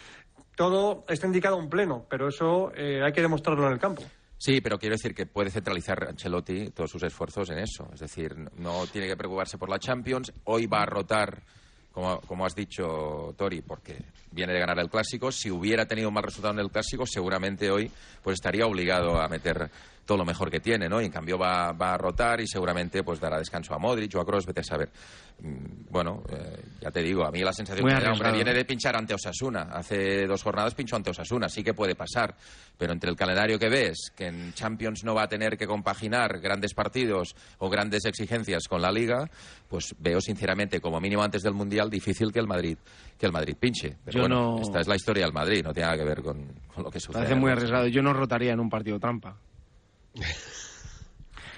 todo 0.55 1.07
está 1.09 1.27
indicado 1.27 1.59
en 1.59 1.71
pleno, 1.71 2.05
pero 2.11 2.29
eso 2.29 2.73
eh, 2.75 3.01
hay 3.03 3.13
que 3.13 3.23
demostrarlo 3.23 3.67
en 3.67 3.73
el 3.73 3.79
campo. 3.79 4.03
Sí, 4.37 4.61
pero 4.61 4.79
quiero 4.79 4.97
decir 4.97 5.15
que 5.15 5.25
puede 5.25 5.51
centralizar 5.51 6.09
Ancelotti 6.09 6.73
todos 6.73 6.91
sus 6.91 7.03
esfuerzos 7.05 7.49
en 7.49 7.59
eso. 7.59 7.89
Es 7.95 8.01
decir, 8.01 8.37
no 8.59 8.87
tiene 8.87 9.09
que 9.09 9.17
preocuparse 9.17 9.57
por 9.57 9.71
la 9.71 9.79
Champions. 9.79 10.31
Hoy 10.45 10.67
va 10.67 10.83
a 10.83 10.87
rotar, 10.87 11.43
como, 11.91 12.21
como 12.21 12.45
has 12.45 12.55
dicho, 12.55 13.35
Tori, 13.35 13.63
porque 13.63 13.97
viene 14.31 14.53
de 14.53 14.61
ganar 14.61 14.79
el 14.79 14.91
Clásico. 14.91 15.33
Si 15.33 15.51
hubiera 15.51 15.87
tenido 15.87 16.09
un 16.09 16.15
mal 16.15 16.25
resultado 16.25 16.53
en 16.53 16.61
el 16.61 16.71
Clásico, 16.71 17.07
seguramente 17.07 17.71
hoy 17.71 17.91
pues 18.23 18.35
estaría 18.35 18.67
obligado 18.67 19.19
a 19.19 19.27
meter 19.29 19.71
todo 20.07 20.17
lo 20.19 20.25
mejor 20.25 20.51
que 20.51 20.61
tiene, 20.61 20.89
¿no? 20.89 21.01
Y 21.03 21.05
en 21.07 21.11
cambio 21.11 21.37
va, 21.37 21.73
va 21.73 21.93
a 21.95 21.99
rotar 21.99 22.41
y 22.41 22.47
seguramente 22.47 23.03
pues 23.03 23.21
dará 23.21 23.39
descanso 23.39 23.75
a 23.75 23.79
Modric 23.79 24.15
o 24.17 24.21
a 24.21 24.25
Kroos, 24.25 24.47
vete 24.47 24.61
a 24.61 24.65
saber. 24.65 24.89
Mm, 25.41 25.91
Bueno, 25.91 26.23
eh, 26.31 26.63
ya 26.81 26.91
te 26.91 27.03
digo, 27.03 27.25
a 27.27 27.31
mí 27.31 27.41
la 27.43 27.53
sensación 27.53 27.85
Muy 27.85 27.95
que 27.95 28.03
da, 28.05 28.13
hombre, 28.13 28.33
viene 28.33 28.55
de 28.55 28.65
pinchar 28.65 28.97
ante 28.97 29.13
Osasuna. 29.15 29.63
Hace 29.73 30.27
dos 30.27 30.43
jornadas 30.43 30.75
pinchó 30.75 30.97
ante 30.97 31.11
Osasuna, 31.11 31.49
sí 31.49 31.63
que 31.65 31.75
puede 31.75 31.95
pasar. 31.95 32.35
Pero 32.79 32.93
entre 32.93 33.11
el 33.11 33.17
calendario 33.17 33.59
que 33.59 33.69
ves, 33.69 34.13
que 34.15 34.27
en 34.27 34.53
Champions 34.55 35.03
no 35.05 35.15
va 35.15 35.25
a 35.25 35.29
tener 35.29 35.57
que 35.59 35.67
compaginar 35.67 36.39
grandes 36.41 36.73
partidos 36.75 37.35
o 37.59 37.69
grandes 37.69 38.05
exigencias 38.05 38.69
con 38.69 38.81
la 38.83 38.93
Liga, 38.93 39.29
pues 39.69 39.95
veo 39.99 40.21
sinceramente, 40.21 40.81
como 40.81 41.01
mínimo 41.01 41.23
antes 41.23 41.43
del 41.43 41.55
Mundial, 41.55 41.91
difícil 41.91 42.33
que 42.33 42.39
el 42.39 42.47
Madrid 42.47 42.79
que 43.19 43.25
el 43.27 43.33
Madrid 43.33 43.57
pinche. 43.59 43.97
Pero 44.05 44.15
Yo 44.15 44.21
bueno, 44.21 44.57
no- 44.57 44.61
esta 44.63 44.79
es 44.81 44.87
la 44.87 44.95
historia 44.95 45.25
del 45.25 45.33
Madrid, 45.33 45.65
no 45.65 45.73
tiene 45.73 45.87
nada 45.87 45.99
que 45.99 46.05
ver 46.05 46.23
con, 46.23 46.47
con 46.73 46.85
lo 46.85 46.91
que 46.91 47.01
sucede. 47.01 47.15
Parece 47.25 47.35
muy 47.35 47.51
arriesgado. 47.51 47.87
Yo 47.87 48.03
no 48.03 48.13
rotaría 48.13 48.53
en 48.53 48.61
un 48.61 48.69
partido 48.69 49.01
trampa. 49.01 49.37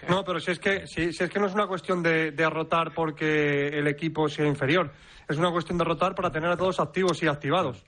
No, 0.09 0.25
pero 0.25 0.41
si 0.41 0.53
es 0.53 0.59
que, 0.59 0.87
si, 0.87 1.12
si 1.12 1.25
es 1.25 1.31
que 1.31 1.38
no 1.41 1.47
es 1.47 1.55
una 1.55 1.67
cuestión 1.67 2.03
de, 2.03 2.31
de 2.31 2.49
rotar 2.49 2.93
porque 2.95 3.69
el 3.69 3.87
equipo 3.88 4.29
sea 4.29 4.47
inferior, 4.47 4.91
es 5.29 5.37
una 5.37 5.50
cuestión 5.50 5.77
de 5.77 5.85
rotar 5.85 6.15
para 6.15 6.31
tener 6.31 6.50
a 6.50 6.57
todos 6.57 6.81
activos 6.81 7.23
y 7.23 7.27
activados. 7.27 7.85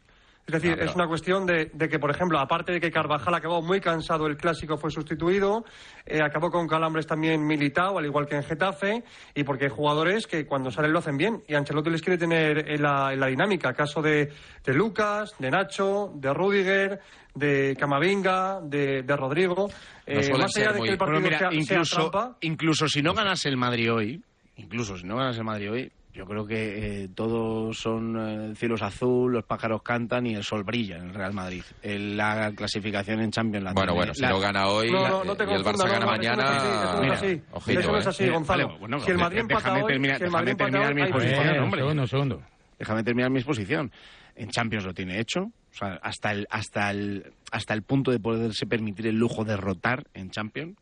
Es 0.47 0.55
decir, 0.55 0.73
Ah, 0.73 0.77
pero- 0.79 0.91
es 0.91 0.97
una 0.97 1.07
cuestión 1.07 1.47
de, 1.47 1.71
de 1.73 1.89
que, 1.89 1.99
por 1.99 2.11
ejemplo, 2.11 2.39
aparte 2.39 2.73
de 2.73 2.81
que 2.81 2.91
Carvajal 2.91 3.33
acabó 3.35 3.63
muy 3.63 3.81
cansado, 3.81 4.27
el 4.27 4.37
clásico 4.37 4.77
fue 4.77 4.91
sustituido, 4.91 5.65
eh, 6.05 6.21
acabó 6.23 6.51
con 6.51 6.67
calambres 6.67 7.07
también 7.07 7.47
militado, 7.47 7.99
al 7.99 8.07
igual 8.07 8.27
que 8.27 8.35
en 8.37 8.43
Getafe, 8.43 9.05
y 9.35 9.45
porque 9.45 9.65
hay 9.67 9.71
jugadores 9.71 10.27
que 10.27 10.47
cuando 10.47 10.71
salen 10.71 10.93
lo 10.93 10.99
hacen 10.99 11.17
bien, 11.17 11.45
y 11.47 11.55
Ancelotti 11.55 11.91
les 11.91 12.03
quiere 12.03 12.19
tener 12.19 12.69
en 12.71 12.83
la, 12.83 13.13
en 13.13 13.21
la 13.21 13.27
dinámica. 13.29 13.73
Caso 13.75 14.03
de, 14.03 14.33
de 14.65 14.75
Lucas, 14.75 15.35
de 15.39 15.51
Nacho, 15.51 16.11
de 16.17 16.35
Rudiger, 16.35 17.01
de 17.35 17.77
Camavinga, 17.79 18.61
de, 18.63 19.03
de 19.03 19.17
Rodrigo. 19.17 19.69
Eh, 20.07 20.31
más 20.37 20.57
allá 20.57 20.73
de 20.73 20.79
muy- 20.79 20.89
que 20.89 20.93
el 20.93 20.99
partido 20.99 21.21
Bueno, 21.21 21.27
mira, 21.37 21.39
sea, 21.39 21.51
sea 21.51 21.59
incluso, 21.61 22.11
trampa, 22.11 22.37
incluso 22.41 22.89
si 22.89 23.03
no 23.03 23.15
ganase 23.15 23.49
el 23.49 23.57
Madrid 23.57 23.93
hoy, 23.93 24.23
incluso 24.57 24.97
si 24.97 25.05
no 25.07 25.17
ganase 25.17 25.39
el 25.41 25.45
Madrid 25.45 25.71
hoy, 25.71 25.93
yo 26.13 26.27
creo 26.27 26.45
que 26.45 27.05
eh, 27.05 27.09
todos 27.15 27.79
son 27.79 28.51
eh, 28.51 28.55
cielos 28.57 28.83
azul, 28.83 29.33
los 29.33 29.45
pájaros 29.45 29.81
cantan 29.83 30.27
y 30.27 30.35
el 30.35 30.43
sol 30.43 30.65
brilla 30.65 30.97
en 30.97 31.05
el 31.11 31.15
Real 31.15 31.33
Madrid. 31.33 31.63
El- 31.83 32.17
la 32.17 32.51
clasificación 32.57 33.21
en 33.21 33.31
Champions 33.31 33.63
la 33.65 33.73
Bueno, 33.73 33.93
tiene- 33.93 33.97
bueno, 34.01 34.15
si 34.15 34.23
la- 34.23 34.31
no 34.31 34.41
gana 34.41 34.67
hoy 34.67 34.91
No, 34.91 35.09
no, 35.09 35.25
no 35.25 35.37
te 35.37 35.45
y 35.45 35.55
el 35.55 35.63
Barça 35.65 35.85
no, 35.87 35.93
gana 35.93 36.07
mañana, 36.07 36.43
así, 36.49 36.67
eso 36.67 36.85
no 36.85 36.95
es 36.95 37.01
mira, 37.01 37.15
así. 37.15 37.43
ojito, 37.53 37.81
Eso 37.81 37.93
no 37.93 37.99
es 37.99 38.07
¿eh? 38.07 38.09
así, 38.09 38.23
Mira, 38.25 38.35
Gonzalo. 38.35 38.67
vale, 38.67 38.79
bueno, 38.81 38.99
si 38.99 39.11
el 39.13 39.19
Madrid 39.19 39.37
déjame 39.47 39.53
empata 39.55 39.85
hoy, 39.85 39.93
terminar- 39.93 40.19
si 40.19 40.25
el 40.25 40.31
Madrid 40.33 40.53
déjame 40.57 40.71
terminar 40.73 40.89
hoy, 40.89 40.95
mi 40.97 41.03
hay 41.03 41.13
posición, 41.13 41.37
posición. 41.37 41.55
Eh, 41.57 41.61
hombre. 41.65 41.81
segundo, 41.81 42.07
segundo. 42.09 42.43
Déjame 42.79 43.03
terminar 43.05 43.31
mi 43.31 43.39
exposición. 43.39 43.93
En 44.35 44.49
Champions 44.51 44.85
lo 44.87 44.93
tiene 44.93 45.21
hecho. 45.21 45.53
O 45.73 45.75
sea, 45.75 45.99
hasta 46.03 46.33
el, 46.33 46.47
hasta 46.51 46.91
el, 46.91 47.33
hasta 47.53 47.75
el 47.75 47.83
punto 47.83 48.11
de 48.11 48.19
poderse 48.19 48.67
permitir 48.67 49.07
el 49.07 49.17
lujo 49.17 49.45
de 49.45 49.57
rotar 49.57 50.07
en 50.15 50.31
Champions. 50.31 50.77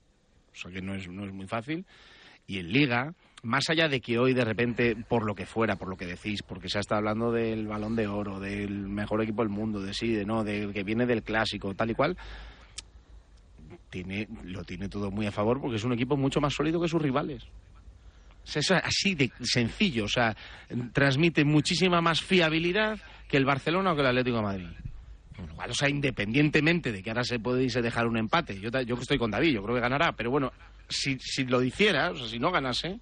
O 0.53 0.57
sea, 0.57 0.70
que 0.72 0.83
no 0.83 0.94
es, 0.94 1.09
no 1.09 1.24
es 1.24 1.33
muy 1.33 1.46
fácil. 1.46 1.85
Y 2.46 2.59
en 2.59 2.72
Liga, 2.72 3.14
más 3.42 3.68
allá 3.68 3.88
de 3.88 4.01
que 4.01 4.18
hoy 4.18 4.33
de 4.33 4.44
repente, 4.44 4.96
por 4.96 5.24
lo 5.24 5.35
que 5.35 5.46
fuera, 5.46 5.77
por 5.77 5.88
lo 5.88 5.96
que 5.96 6.07
decís, 6.07 6.42
porque 6.42 6.68
se 6.68 6.79
ha 6.79 6.81
estado 6.81 6.98
hablando 6.98 7.31
del 7.31 7.66
balón 7.66 7.94
de 7.94 8.07
oro, 8.07 8.40
del 8.40 8.88
mejor 8.88 9.22
equipo 9.22 9.42
del 9.42 9.51
mundo, 9.51 9.81
de 9.81 9.92
sí, 9.92 10.12
de 10.12 10.24
no, 10.24 10.44
del 10.44 10.72
que 10.72 10.83
viene 10.83 11.07
del 11.07 11.22
clásico, 11.22 11.74
tal 11.74 11.90
y 11.90 11.94
cual, 11.94 12.16
tiene, 13.90 14.29
lo 14.44 14.64
tiene 14.64 14.88
todo 14.88 15.11
muy 15.11 15.27
a 15.27 15.33
favor 15.33 15.61
porque 15.61 15.77
es 15.77 15.85
un 15.85 15.92
equipo 15.92 16.16
mucho 16.16 16.40
más 16.40 16.55
sólido 16.55 16.81
que 16.81 16.88
sus 16.88 17.03
rivales. 17.03 17.44
Sea, 18.48 18.61
es 18.61 18.70
así 18.70 19.14
de 19.14 19.30
sencillo, 19.42 20.04
o 20.04 20.08
sea, 20.08 20.34
transmite 20.92 21.44
muchísima 21.44 22.00
más 22.00 22.22
fiabilidad 22.22 22.98
que 23.28 23.37
el 23.37 23.44
Barcelona 23.44 23.92
o 23.92 23.94
que 23.94 24.00
el 24.00 24.06
Atlético 24.06 24.37
de 24.38 24.42
Madrid. 24.42 24.68
Con 25.37 25.48
lo 25.48 25.54
cual, 25.54 25.70
o 25.70 25.74
sea, 25.74 25.88
independientemente 25.88 26.90
de 26.90 27.02
que 27.02 27.11
ahora 27.11 27.24
se 27.24 27.38
pudiese 27.38 27.82
dejar 27.82 28.06
un 28.06 28.16
empate, 28.16 28.58
yo, 28.58 28.70
yo 28.70 28.96
que 28.96 29.02
estoy 29.02 29.18
con 29.18 29.30
David, 29.30 29.52
yo 29.52 29.62
creo 29.62 29.74
que 29.74 29.82
ganará, 29.82 30.12
pero 30.12 30.30
bueno, 30.30 30.52
si, 30.88 31.18
si 31.18 31.44
lo 31.44 31.62
hiciera, 31.62 32.11
o 32.11 32.16
sea, 32.16 32.26
si 32.26 32.38
no 32.38 32.50
ganase, 32.50 32.98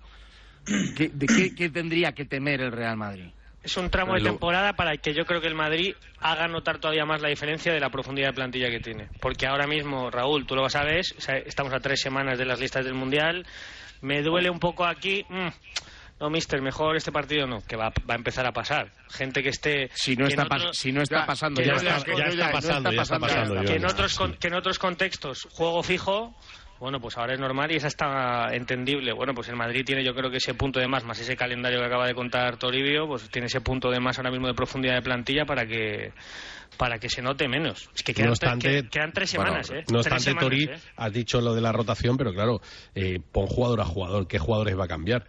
¿qué, 0.96 1.10
¿de 1.14 1.26
qué, 1.26 1.54
qué 1.54 1.70
tendría 1.70 2.12
que 2.12 2.24
temer 2.24 2.60
el 2.60 2.72
Real 2.72 2.96
Madrid? 2.96 3.30
Es 3.66 3.76
un 3.76 3.90
tramo 3.90 4.14
de 4.14 4.20
temporada 4.20 4.74
para 4.74 4.92
el 4.92 5.00
que 5.00 5.12
yo 5.12 5.24
creo 5.24 5.40
que 5.40 5.48
el 5.48 5.56
Madrid 5.56 5.96
haga 6.20 6.46
notar 6.46 6.78
todavía 6.78 7.04
más 7.04 7.20
la 7.20 7.28
diferencia 7.30 7.72
de 7.72 7.80
la 7.80 7.90
profundidad 7.90 8.28
de 8.28 8.34
plantilla 8.34 8.70
que 8.70 8.78
tiene. 8.78 9.08
Porque 9.20 9.44
ahora 9.48 9.66
mismo, 9.66 10.08
Raúl, 10.08 10.46
tú 10.46 10.54
lo 10.54 10.68
sabes, 10.70 11.16
estamos 11.44 11.72
a 11.72 11.80
tres 11.80 12.00
semanas 12.00 12.38
de 12.38 12.44
las 12.44 12.60
listas 12.60 12.84
del 12.84 12.94
Mundial. 12.94 13.44
Me 14.02 14.22
duele 14.22 14.50
un 14.50 14.58
poco 14.58 14.84
aquí. 14.84 15.24
mm, 15.28 15.48
no, 16.18 16.30
mister, 16.30 16.62
mejor 16.62 16.96
este 16.96 17.12
partido 17.12 17.46
no, 17.46 17.60
que 17.60 17.76
va, 17.76 17.90
va 18.08 18.14
a 18.14 18.16
empezar 18.16 18.46
a 18.46 18.52
pasar. 18.52 18.90
Gente 19.10 19.42
que 19.42 19.50
esté. 19.50 19.90
Si 19.94 20.16
no 20.16 20.26
está, 20.26 20.44
otros- 20.44 20.76
si 20.76 20.90
no 20.90 21.02
está 21.02 21.26
pasando, 21.26 21.60
ya 21.62 21.74
está, 21.74 21.96
está- 21.98 22.10
ya 22.12 22.16
ya 22.16 22.24
está 22.28 22.30
está 22.46 22.52
pasando, 22.52 22.90
ya 22.92 23.02
está 23.02 23.18
pasando, 23.18 23.60
que, 23.64 23.74
en 23.76 23.84
otros, 23.84 24.14
con- 24.16 24.34
que 24.34 24.48
en 24.48 24.54
otros 24.54 24.78
contextos 24.78 25.46
juego 25.52 25.82
fijo, 25.82 26.34
bueno, 26.78 27.00
pues 27.00 27.16
ahora 27.18 27.34
es 27.34 27.40
normal 27.40 27.70
y 27.72 27.76
esa 27.76 27.88
está 27.88 28.48
entendible. 28.54 29.12
Bueno, 29.12 29.34
pues 29.34 29.48
el 29.48 29.56
Madrid 29.56 29.82
tiene 29.84 30.02
yo 30.04 30.14
creo 30.14 30.30
que 30.30 30.38
ese 30.38 30.54
punto 30.54 30.80
de 30.80 30.88
más, 30.88 31.04
más 31.04 31.18
ese 31.18 31.36
calendario 31.36 31.80
que 31.80 31.86
acaba 31.86 32.06
de 32.06 32.14
contar 32.14 32.56
Toribio, 32.56 33.06
pues 33.06 33.28
tiene 33.30 33.46
ese 33.46 33.60
punto 33.60 33.90
de 33.90 34.00
más 34.00 34.16
ahora 34.18 34.30
mismo 34.30 34.46
de 34.46 34.54
profundidad 34.54 34.94
de 34.94 35.02
plantilla 35.02 35.44
para 35.44 35.66
que 35.66 36.12
para 36.76 36.98
que 36.98 37.08
se 37.08 37.22
note 37.22 37.48
menos. 37.48 37.88
Es 37.94 38.02
que 38.02 38.12
quedan, 38.14 38.30
No 38.30 38.34
tre- 38.34 38.38
obstante- 38.52 38.82
que- 38.82 38.88
quedan 38.88 39.12
tres 39.12 39.34
Bueno, 39.34 39.50
semanas, 39.62 39.70
¿eh? 39.70 39.84
No 39.92 39.98
obstante, 39.98 40.22
semanas, 40.24 40.44
Tori, 40.44 40.64
¿eh? 40.64 40.78
has 40.96 41.12
dicho 41.12 41.40
lo 41.40 41.54
de 41.54 41.60
la 41.60 41.72
rotación, 41.72 42.16
pero 42.16 42.32
claro, 42.32 42.60
eh, 42.94 43.18
pon 43.32 43.46
jugador 43.46 43.80
a 43.80 43.84
jugador. 43.84 44.26
¿Qué 44.26 44.38
jugadores 44.38 44.78
va 44.78 44.84
a 44.84 44.88
cambiar? 44.88 45.26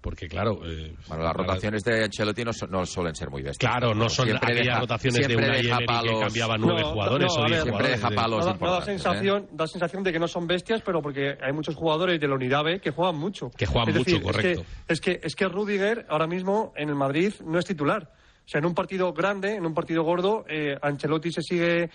Porque 0.00 0.28
claro... 0.28 0.60
eh, 0.64 0.94
Bueno, 1.08 1.24
las 1.24 1.34
rotaciones 1.34 1.82
de 1.82 2.04
Ancelotti 2.04 2.44
no, 2.44 2.52
son- 2.52 2.70
no 2.70 2.86
suelen 2.86 3.16
ser 3.16 3.28
muy 3.28 3.42
bestias. 3.42 3.68
Claro, 3.72 3.92
no 3.92 4.08
son 4.08 4.26
Siempre 4.26 4.52
aquellas 4.52 4.66
deja- 4.66 4.80
rotaciones 4.80 5.26
de 5.28 5.36
una 5.36 5.46
deja 5.48 5.58
Emery 5.58 5.78
que 5.78 5.84
palos- 5.86 6.20
cambiaba 6.22 6.56
nueve 6.58 6.80
No, 6.82 6.92
jugadores 6.92 7.26
no, 7.26 7.42
o 7.42 7.46
diez 7.46 7.62
Siempre 7.62 7.70
jugadores. 7.72 7.96
deja 7.96 8.10
de- 8.10 8.14
palos 8.16 8.38
Da, 8.38 8.44
da 8.46 8.52
importantes. 8.52 8.88
¿eh? 8.88 8.92
sensación, 8.98 9.48
da 9.52 9.66
sensación 9.66 10.02
de 10.04 10.12
que 10.12 10.18
no 10.20 10.28
son 10.28 10.46
bestias, 10.46 10.82
pero 10.82 11.02
porque 11.02 11.36
hay 11.42 11.52
muchos 11.52 11.74
jugadores 11.74 12.20
de 12.20 12.28
la 12.28 12.34
unidad 12.36 12.62
B 12.62 12.78
que 12.80 12.90
juegan 12.92 13.16
mucho. 13.16 13.50
Que 13.50 13.66
juegan 13.66 13.88
Es 13.88 13.96
mucho, 13.96 14.10
decir, 14.10 14.22
correcto. 14.22 14.64
Es 14.86 15.00
que, 15.00 15.12
es 15.12 15.18
que, 15.20 15.26
es 15.26 15.34
que 15.34 15.48
Rudiger 15.48 16.06
ahora 16.08 16.28
mismo 16.28 16.72
en 16.76 16.88
el 16.88 16.94
Madrid 16.94 17.32
no 17.44 17.58
es 17.58 17.64
titular. 17.64 18.08
O 18.46 18.48
sea, 18.48 18.60
en 18.60 18.66
un 18.66 18.74
partido 18.74 19.12
grande, 19.12 19.56
en 19.56 19.66
un 19.66 19.74
partido 19.74 20.04
gordo, 20.04 20.44
eh, 20.48 20.78
Ancelotti 20.80 21.32
se 21.32 21.42
sigue 21.42 21.90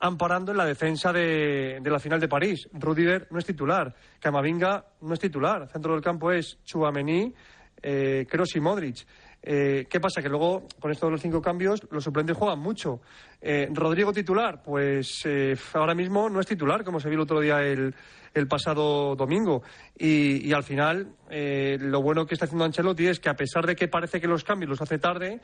amparando 0.00 0.52
en 0.52 0.58
la 0.58 0.64
defensa 0.64 1.12
de, 1.12 1.80
la 1.84 1.98
final 1.98 2.20
de 2.20 2.28
París. 2.28 2.68
Rudiger 2.72 3.26
no 3.30 3.38
es 3.38 3.44
titular. 3.44 3.94
Camavinga 4.20 4.84
no 5.00 5.14
es 5.14 5.20
titular. 5.20 5.68
Centro 5.68 5.94
del 5.94 6.02
campo 6.02 6.30
es 6.30 6.58
Chuamení, 6.64 7.34
eh, 7.82 8.26
Kroos 8.28 8.54
y 8.54 8.60
Modric. 8.60 9.06
Eh, 9.42 9.86
¿Qué 9.88 10.00
pasa? 10.00 10.20
Que 10.20 10.28
luego, 10.28 10.66
con 10.80 10.90
esto 10.90 11.06
de 11.06 11.12
los 11.12 11.20
cinco 11.22 11.40
cambios, 11.40 11.80
los 11.90 12.04
suplentes 12.04 12.36
juegan 12.36 12.58
mucho. 12.58 13.00
Eh, 13.40 13.68
Rodrigo 13.72 14.12
titular, 14.12 14.62
pues 14.62 15.26
ahora 15.74 15.94
mismo 15.94 16.28
no 16.28 16.40
es 16.40 16.46
titular, 16.46 16.84
como 16.84 17.00
se 17.00 17.08
vio 17.08 17.16
el 17.16 17.22
otro 17.22 17.40
día 17.40 17.60
el, 17.62 17.94
el 18.34 18.46
pasado 18.46 19.16
domingo. 19.16 19.62
Y, 19.96 20.52
al 20.52 20.64
final, 20.64 21.14
lo 21.30 22.02
bueno 22.02 22.26
que 22.26 22.34
está 22.34 22.44
haciendo 22.44 22.64
Ancelotti 22.64 23.06
es 23.06 23.20
que 23.20 23.30
a 23.30 23.36
pesar 23.36 23.66
de 23.66 23.74
que 23.74 23.88
parece 23.88 24.20
que 24.20 24.28
los 24.28 24.44
cambios 24.44 24.70
los 24.70 24.82
hace 24.82 24.98
tarde, 24.98 25.40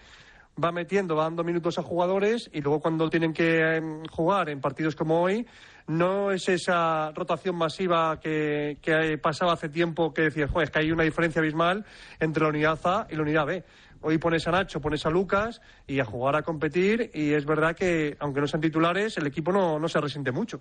va 0.63 0.73
metiendo, 0.73 1.17
va 1.17 1.25
dando 1.25 1.45
minutos 1.45 1.79
a 1.79 1.83
jugadores 1.83 2.51
y 2.53 2.61
luego 2.61 2.81
cuando 2.81 3.09
tienen 3.11 3.33
que 3.33 3.77
em, 3.77 4.05
jugar 4.07 4.49
en 4.49 4.61
partidos 4.61 4.95
como 4.95 5.23
hoy, 5.23 5.47
no 5.87 6.31
es 6.31 6.49
esa 6.49 7.11
rotación 7.13 7.57
masiva 7.57 8.19
que, 8.21 8.79
que 8.81 9.19
pasaba 9.19 9.53
hace 9.53 9.69
tiempo 9.69 10.15
que 10.15 10.23
decías, 10.23 10.51
joder, 10.51 10.71
que 10.71 10.79
hay 10.79 10.93
una 10.93 11.05
diferencia 11.05 11.41
abismal 11.41 11.85
entre 12.21 12.43
la 12.43 12.49
unidad 12.49 12.79
A 12.85 13.07
y 13.11 13.17
la 13.17 13.23
unidad 13.23 13.47
B. 13.47 13.65
Hoy 14.01 14.19
pones 14.19 14.47
a 14.47 14.51
Nacho, 14.51 14.83
pones 14.83 15.07
a 15.07 15.11
Lucas 15.11 15.63
y 15.87 15.99
a 15.99 16.05
jugar 16.05 16.37
a 16.37 16.43
competir 16.43 17.11
y 17.15 17.33
es 17.33 17.47
verdad 17.47 17.75
que, 17.75 18.17
aunque 18.21 18.41
no 18.41 18.47
sean 18.47 18.61
titulares, 18.61 19.17
el 19.17 19.27
equipo 19.27 19.51
no, 19.51 19.79
no 19.79 19.89
se 19.89 19.99
resiente 19.99 20.31
mucho. 20.31 20.61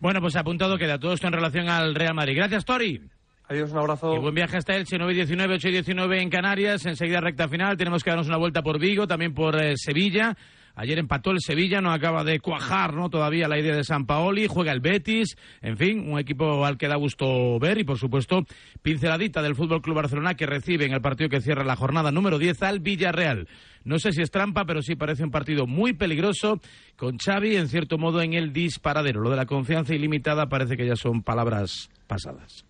Bueno, 0.00 0.20
pues 0.20 0.34
apuntado 0.34 0.76
queda 0.76 0.98
todo 0.98 1.12
esto 1.12 1.28
en 1.28 1.32
relación 1.32 1.68
al 1.68 1.94
Real 1.94 2.14
Madrid. 2.14 2.36
Gracias, 2.36 2.64
Tori. 2.64 3.00
Adiós, 3.50 3.72
un 3.72 3.78
abrazo. 3.78 4.14
Y 4.14 4.20
buen 4.20 4.32
viaje 4.32 4.58
hasta 4.58 4.76
Elche, 4.76 4.96
9 4.96 5.12
y 5.12 5.16
19, 5.16 5.54
8 5.54 5.68
y 5.70 5.72
19 5.72 6.22
en 6.22 6.30
Canarias. 6.30 6.86
Enseguida 6.86 7.20
recta 7.20 7.48
final. 7.48 7.76
Tenemos 7.76 8.04
que 8.04 8.10
darnos 8.10 8.28
una 8.28 8.36
vuelta 8.36 8.62
por 8.62 8.78
Vigo, 8.78 9.08
también 9.08 9.34
por 9.34 9.60
eh, 9.60 9.76
Sevilla. 9.76 10.36
Ayer 10.76 11.00
empató 11.00 11.32
el 11.32 11.40
Sevilla, 11.40 11.80
no 11.80 11.90
acaba 11.90 12.22
de 12.22 12.38
cuajar 12.38 12.94
¿no? 12.94 13.10
todavía 13.10 13.48
la 13.48 13.58
idea 13.58 13.74
de 13.74 13.82
San 13.82 14.06
Paoli, 14.06 14.46
juega 14.46 14.70
el 14.70 14.78
Betis, 14.78 15.36
en 15.62 15.76
fin, 15.76 16.08
un 16.08 16.20
equipo 16.20 16.64
al 16.64 16.78
que 16.78 16.86
da 16.86 16.94
gusto 16.94 17.58
ver 17.58 17.78
y 17.78 17.84
por 17.84 17.98
supuesto 17.98 18.44
pinceladita 18.80 19.42
del 19.42 19.56
Fútbol 19.56 19.82
Club 19.82 19.96
Barcelona 19.96 20.34
que 20.34 20.46
recibe 20.46 20.86
en 20.86 20.92
el 20.92 21.00
partido 21.00 21.28
que 21.28 21.40
cierra 21.40 21.64
la 21.64 21.74
jornada 21.74 22.12
número 22.12 22.38
10 22.38 22.62
al 22.62 22.78
Villarreal. 22.78 23.48
No 23.82 23.98
sé 23.98 24.12
si 24.12 24.22
es 24.22 24.30
trampa, 24.30 24.64
pero 24.64 24.80
sí 24.80 24.94
parece 24.94 25.24
un 25.24 25.32
partido 25.32 25.66
muy 25.66 25.92
peligroso 25.92 26.60
con 26.96 27.18
Xavi 27.18 27.56
en 27.56 27.68
cierto 27.68 27.98
modo 27.98 28.22
en 28.22 28.34
el 28.34 28.52
disparadero. 28.52 29.20
Lo 29.20 29.30
de 29.30 29.36
la 29.36 29.46
confianza 29.46 29.92
ilimitada 29.92 30.48
parece 30.48 30.76
que 30.76 30.86
ya 30.86 30.94
son 30.94 31.22
palabras 31.24 31.90
pasadas. 32.06 32.69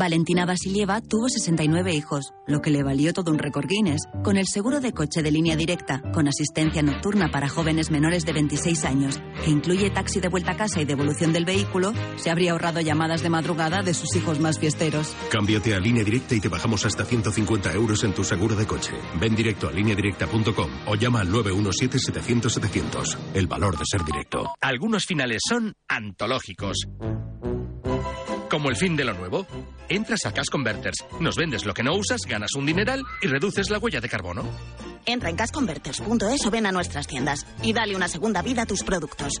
Valentina 0.00 0.46
Vasilieva 0.46 1.02
tuvo 1.02 1.28
69 1.28 1.92
hijos, 1.92 2.32
lo 2.46 2.62
que 2.62 2.70
le 2.70 2.82
valió 2.82 3.12
todo 3.12 3.30
un 3.30 3.38
récord 3.38 3.66
Guinness, 3.68 4.00
con 4.24 4.38
el 4.38 4.46
seguro 4.46 4.80
de 4.80 4.92
coche 4.92 5.22
de 5.22 5.30
línea 5.30 5.56
directa, 5.56 6.00
con 6.14 6.26
asistencia 6.26 6.80
nocturna 6.82 7.30
para 7.30 7.50
jóvenes 7.50 7.90
menores 7.90 8.24
de 8.24 8.32
26 8.32 8.84
años, 8.86 9.20
que 9.44 9.50
incluye 9.50 9.90
taxi 9.90 10.18
de 10.18 10.28
vuelta 10.28 10.52
a 10.52 10.56
casa 10.56 10.80
y 10.80 10.86
devolución 10.86 11.34
del 11.34 11.44
vehículo, 11.44 11.92
se 12.16 12.30
habría 12.30 12.52
ahorrado 12.52 12.80
llamadas 12.80 13.22
de 13.22 13.28
madrugada 13.28 13.82
de 13.82 13.92
sus 13.92 14.16
hijos 14.16 14.40
más 14.40 14.58
fiesteros. 14.58 15.14
Cámbiate 15.30 15.74
a 15.74 15.80
línea 15.80 16.02
directa 16.02 16.34
y 16.34 16.40
te 16.40 16.48
bajamos 16.48 16.86
hasta 16.86 17.04
150 17.04 17.70
euros 17.74 18.02
en 18.02 18.14
tu 18.14 18.24
seguro 18.24 18.56
de 18.56 18.66
coche. 18.66 18.94
Ven 19.20 19.36
directo 19.36 19.68
a 19.68 19.72
lineadirecta.com 19.72 20.70
o 20.86 20.94
llama 20.94 21.20
al 21.20 21.28
917-700-700. 21.28 23.18
El 23.34 23.46
valor 23.48 23.76
de 23.76 23.84
ser 23.84 24.02
directo. 24.02 24.48
Algunos 24.62 25.04
finales 25.04 25.42
son 25.46 25.74
antológicos. 25.88 26.86
Como 28.50 28.68
el 28.68 28.76
fin 28.76 28.96
de 28.96 29.04
lo 29.04 29.14
nuevo. 29.14 29.46
Entras 29.88 30.26
a 30.26 30.32
Cash 30.32 30.48
Converters, 30.50 31.04
nos 31.20 31.36
vendes 31.36 31.64
lo 31.64 31.72
que 31.72 31.84
no 31.84 31.94
usas, 31.94 32.22
ganas 32.28 32.50
un 32.56 32.66
dineral 32.66 33.02
y 33.22 33.28
reduces 33.28 33.70
la 33.70 33.78
huella 33.78 34.00
de 34.00 34.08
carbono. 34.08 34.42
Entra 35.06 35.30
en 35.30 35.36
cashconverters.es 35.36 36.46
o 36.46 36.50
ven 36.50 36.66
a 36.66 36.72
nuestras 36.72 37.06
tiendas 37.06 37.46
y 37.62 37.72
dale 37.72 37.94
una 37.94 38.08
segunda 38.08 38.42
vida 38.42 38.62
a 38.62 38.66
tus 38.66 38.82
productos. 38.82 39.40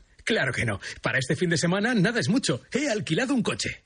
Claro 0.23 0.53
que 0.53 0.65
no. 0.65 0.79
Para 1.01 1.19
este 1.19 1.35
fin 1.35 1.49
de 1.49 1.57
semana 1.57 1.93
nada 1.93 2.19
es 2.19 2.29
mucho. 2.29 2.61
He 2.71 2.89
alquilado 2.89 3.33
un 3.33 3.43
coche. 3.43 3.81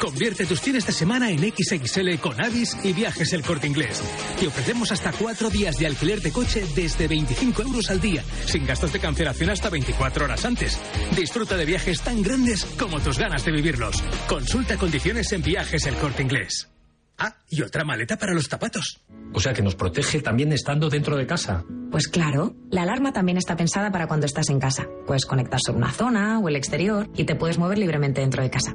Convierte 0.00 0.44
tus 0.44 0.60
fines 0.60 0.86
de 0.86 0.92
semana 0.92 1.30
en 1.30 1.38
XXL 1.38 2.16
con 2.20 2.40
Avis 2.40 2.76
y 2.82 2.92
Viajes 2.92 3.32
El 3.32 3.42
Corte 3.42 3.66
Inglés. 3.66 4.02
Te 4.38 4.46
ofrecemos 4.46 4.92
hasta 4.92 5.12
cuatro 5.12 5.50
días 5.50 5.78
de 5.78 5.86
alquiler 5.86 6.20
de 6.20 6.32
coche 6.32 6.64
desde 6.74 7.08
25 7.08 7.62
euros 7.62 7.90
al 7.90 8.00
día, 8.00 8.22
sin 8.46 8.66
gastos 8.66 8.92
de 8.92 9.00
cancelación 9.00 9.50
hasta 9.50 9.70
24 9.70 10.26
horas 10.26 10.44
antes. 10.44 10.78
Disfruta 11.16 11.56
de 11.56 11.64
viajes 11.64 12.00
tan 12.02 12.22
grandes 12.22 12.64
como 12.78 13.00
tus 13.00 13.18
ganas 13.18 13.44
de 13.44 13.52
vivirlos. 13.52 14.02
Consulta 14.26 14.76
condiciones 14.76 15.32
en 15.32 15.42
Viajes 15.42 15.86
El 15.86 15.94
Corte 15.96 16.22
Inglés. 16.22 16.73
Ah, 17.18 17.36
y 17.48 17.62
otra 17.62 17.84
maleta 17.84 18.16
para 18.16 18.34
los 18.34 18.48
zapatos. 18.48 19.00
O 19.32 19.40
sea 19.40 19.52
que 19.52 19.62
nos 19.62 19.74
protege 19.74 20.20
también 20.20 20.52
estando 20.52 20.88
dentro 20.88 21.16
de 21.16 21.26
casa. 21.26 21.64
Pues 21.90 22.08
claro, 22.08 22.54
la 22.70 22.82
alarma 22.82 23.12
también 23.12 23.38
está 23.38 23.56
pensada 23.56 23.92
para 23.92 24.06
cuando 24.06 24.26
estás 24.26 24.48
en 24.50 24.58
casa. 24.58 24.86
Puedes 25.06 25.26
conectar 25.26 25.60
sobre 25.64 25.78
una 25.78 25.92
zona 25.92 26.38
o 26.40 26.48
el 26.48 26.56
exterior 26.56 27.08
y 27.14 27.24
te 27.24 27.36
puedes 27.36 27.58
mover 27.58 27.78
libremente 27.78 28.20
dentro 28.20 28.42
de 28.42 28.50
casa. 28.50 28.74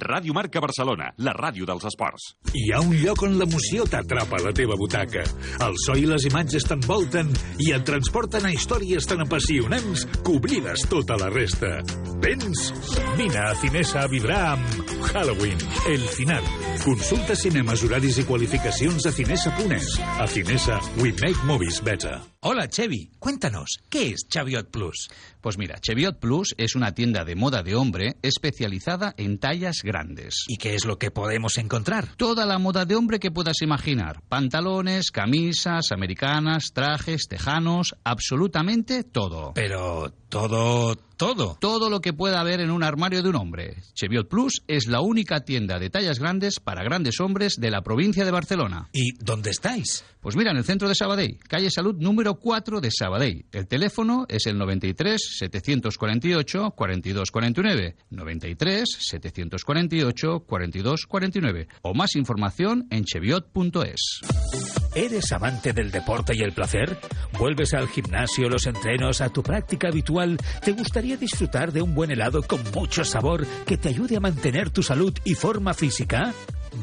Ràdio 0.00 0.34
Marca 0.36 0.60
Barcelona, 0.62 1.10
la 1.18 1.32
ràdio 1.36 1.66
dels 1.68 1.86
esports. 1.88 2.28
Hi 2.54 2.70
ha 2.72 2.80
un 2.84 2.94
lloc 3.00 3.22
on 3.26 3.36
l'emoció 3.40 3.86
t'atrapa 3.90 4.38
a 4.38 4.44
la 4.46 4.52
teva 4.56 4.76
butaca. 4.78 5.24
El 5.66 5.78
so 5.84 5.96
i 5.98 6.06
les 6.08 6.26
imatges 6.30 6.66
t'envolten 6.68 7.32
i 7.64 7.72
et 7.76 7.86
transporten 7.88 8.46
a 8.46 8.52
històries 8.54 9.08
tan 9.08 9.24
apassionants 9.24 10.06
que 10.20 10.36
oblides 10.36 10.86
tota 10.90 11.18
la 11.20 11.30
resta. 11.32 11.80
Vens? 12.22 12.70
Vine 13.18 13.42
a 13.42 13.54
Cinesa 13.60 14.04
a 14.04 14.12
vibrar 14.12 14.42
amb 14.54 14.94
Halloween, 15.10 15.60
el 15.92 16.06
final. 16.16 16.46
Consulta 16.84 17.36
cinemes, 17.38 17.84
horaris 17.86 18.20
i 18.22 18.28
qualificacions 18.28 19.06
a 19.06 19.12
cinesa.es. 19.12 19.92
A 20.20 20.26
Cinesa, 20.30 20.80
we 21.00 21.12
make 21.22 21.40
movies 21.48 21.82
better. 21.82 22.20
Hola, 22.48 22.68
Chevy. 22.68 23.10
Cuéntanos, 23.18 23.80
¿qué 23.90 24.10
es 24.10 24.28
Chaviot 24.28 24.70
Plus? 24.70 25.08
Pues 25.40 25.58
mira, 25.58 25.80
Cheviot 25.80 26.20
Plus 26.20 26.54
es 26.58 26.76
una 26.76 26.94
tienda 26.94 27.24
de 27.24 27.34
moda 27.34 27.64
de 27.64 27.74
hombre 27.74 28.18
especializada 28.22 29.14
en 29.16 29.38
tallas 29.38 29.82
grandes. 29.82 30.44
¿Y 30.46 30.56
qué 30.56 30.76
es 30.76 30.84
lo 30.84 30.96
que 30.96 31.10
podemos 31.10 31.58
encontrar? 31.58 32.14
Toda 32.16 32.46
la 32.46 32.60
moda 32.60 32.84
de 32.84 32.94
hombre 32.94 33.18
que 33.18 33.32
puedas 33.32 33.62
imaginar. 33.62 34.22
Pantalones, 34.28 35.10
camisas, 35.10 35.90
americanas, 35.90 36.70
trajes, 36.72 37.26
tejanos, 37.28 37.96
absolutamente 38.04 39.02
todo. 39.02 39.52
Pero 39.52 40.12
todo 40.28 40.96
todo. 41.16 41.56
Todo 41.60 41.88
lo 41.88 42.00
que 42.00 42.12
pueda 42.12 42.40
haber 42.40 42.60
en 42.60 42.70
un 42.70 42.82
armario 42.82 43.22
de 43.22 43.30
un 43.30 43.36
hombre. 43.36 43.76
Cheviot 43.94 44.28
Plus 44.28 44.62
es 44.68 44.86
la 44.86 45.00
única 45.00 45.40
tienda 45.40 45.78
de 45.78 45.90
tallas 45.90 46.18
grandes 46.18 46.60
para 46.60 46.84
grandes 46.84 47.20
hombres 47.20 47.56
de 47.58 47.70
la 47.70 47.82
provincia 47.82 48.24
de 48.24 48.30
Barcelona. 48.30 48.88
¿Y 48.92 49.12
dónde 49.18 49.50
estáis? 49.50 50.04
Pues 50.20 50.36
mira, 50.36 50.50
en 50.50 50.58
el 50.58 50.64
centro 50.64 50.88
de 50.88 50.94
Sabadell, 50.94 51.38
calle 51.48 51.70
Salud 51.70 51.96
número 51.96 52.34
4 52.34 52.80
de 52.80 52.90
Sabadell. 52.90 53.46
El 53.52 53.66
teléfono 53.66 54.26
es 54.28 54.46
el 54.46 54.58
93 54.58 55.38
748 55.38 56.70
42 56.72 57.30
49. 57.30 57.96
93 58.10 58.84
748 58.98 60.40
42 60.46 61.06
49. 61.06 61.68
O 61.82 61.94
más 61.94 62.14
información 62.14 62.86
en 62.90 63.04
cheviot.es. 63.04 64.85
¿Eres 64.96 65.30
amante 65.32 65.74
del 65.74 65.90
deporte 65.90 66.32
y 66.34 66.40
el 66.40 66.52
placer? 66.52 66.98
¿Vuelves 67.38 67.74
al 67.74 67.86
gimnasio, 67.86 68.48
los 68.48 68.66
entrenos, 68.66 69.20
a 69.20 69.28
tu 69.28 69.42
práctica 69.42 69.88
habitual? 69.88 70.38
¿Te 70.64 70.72
gustaría 70.72 71.18
disfrutar 71.18 71.70
de 71.70 71.82
un 71.82 71.94
buen 71.94 72.10
helado 72.10 72.40
con 72.42 72.60
mucho 72.74 73.04
sabor 73.04 73.46
que 73.66 73.76
te 73.76 73.90
ayude 73.90 74.16
a 74.16 74.20
mantener 74.20 74.70
tu 74.70 74.82
salud 74.82 75.12
y 75.22 75.34
forma 75.34 75.74
física? 75.74 76.32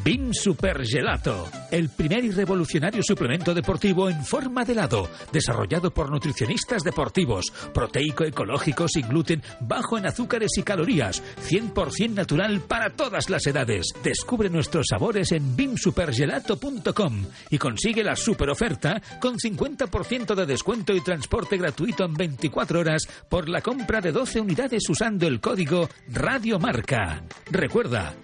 Bean 0.03 0.33
Super 0.33 0.85
Gelato, 0.85 1.49
el 1.71 1.89
primer 1.89 2.23
y 2.23 2.31
revolucionario 2.31 3.03
suplemento 3.03 3.53
deportivo 3.53 4.09
en 4.09 4.23
forma 4.23 4.65
de 4.65 4.73
helado, 4.73 5.09
desarrollado 5.31 5.93
por 5.93 6.09
nutricionistas 6.09 6.83
deportivos, 6.83 7.51
proteico, 7.73 8.23
ecológico, 8.23 8.87
sin 8.87 9.07
gluten, 9.07 9.43
bajo 9.59 9.97
en 9.97 10.05
azúcares 10.05 10.51
y 10.57 10.63
calorías, 10.63 11.21
100% 11.47 12.11
natural 12.11 12.61
para 12.61 12.89
todas 12.91 13.29
las 13.29 13.45
edades. 13.45 13.87
Descubre 14.03 14.49
nuestros 14.49 14.87
sabores 14.89 15.31
en 15.31 15.55
beamsupergelato.com 15.55 17.25
y 17.49 17.57
consigue 17.57 18.03
la 18.03 18.15
super 18.15 18.49
oferta 18.49 19.01
con 19.19 19.37
50% 19.37 20.35
de 20.35 20.45
descuento 20.45 20.93
y 20.93 21.01
transporte 21.01 21.57
gratuito 21.57 22.05
en 22.05 22.13
24 22.13 22.79
horas 22.79 23.07
por 23.29 23.49
la 23.49 23.61
compra 23.61 24.01
de 24.01 24.11
12 24.11 24.41
unidades 24.41 24.89
usando 24.89 25.27
el 25.27 25.39
código 25.39 25.89
Radiomarca. 26.07 27.23
Recuerda, 27.51 28.15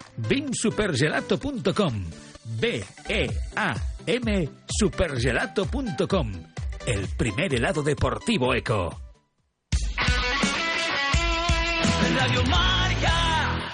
beamsupergelato.com 1.60 2.30
B-E-A-M 2.60 4.50
supergelato.com 4.68 6.32
El 6.86 7.08
primer 7.18 7.54
helado 7.54 7.84
deportivo 7.84 8.54
eco. 8.54 9.00
Radio 12.16 12.44
Marca. 12.46 13.70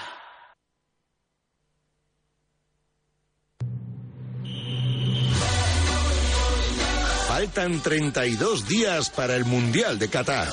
Faltan 7.28 7.80
32 7.80 8.68
días 8.68 9.10
para 9.10 9.36
el 9.36 9.44
Mundial 9.44 9.98
de 9.98 10.08
Qatar. 10.08 10.48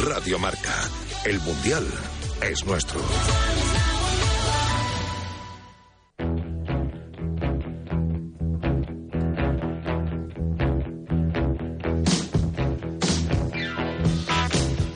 Radio 0.00 0.38
Marca. 0.38 0.88
El 1.24 1.40
Mundial 1.40 1.86
es 2.42 2.64
nuestro. 2.64 3.00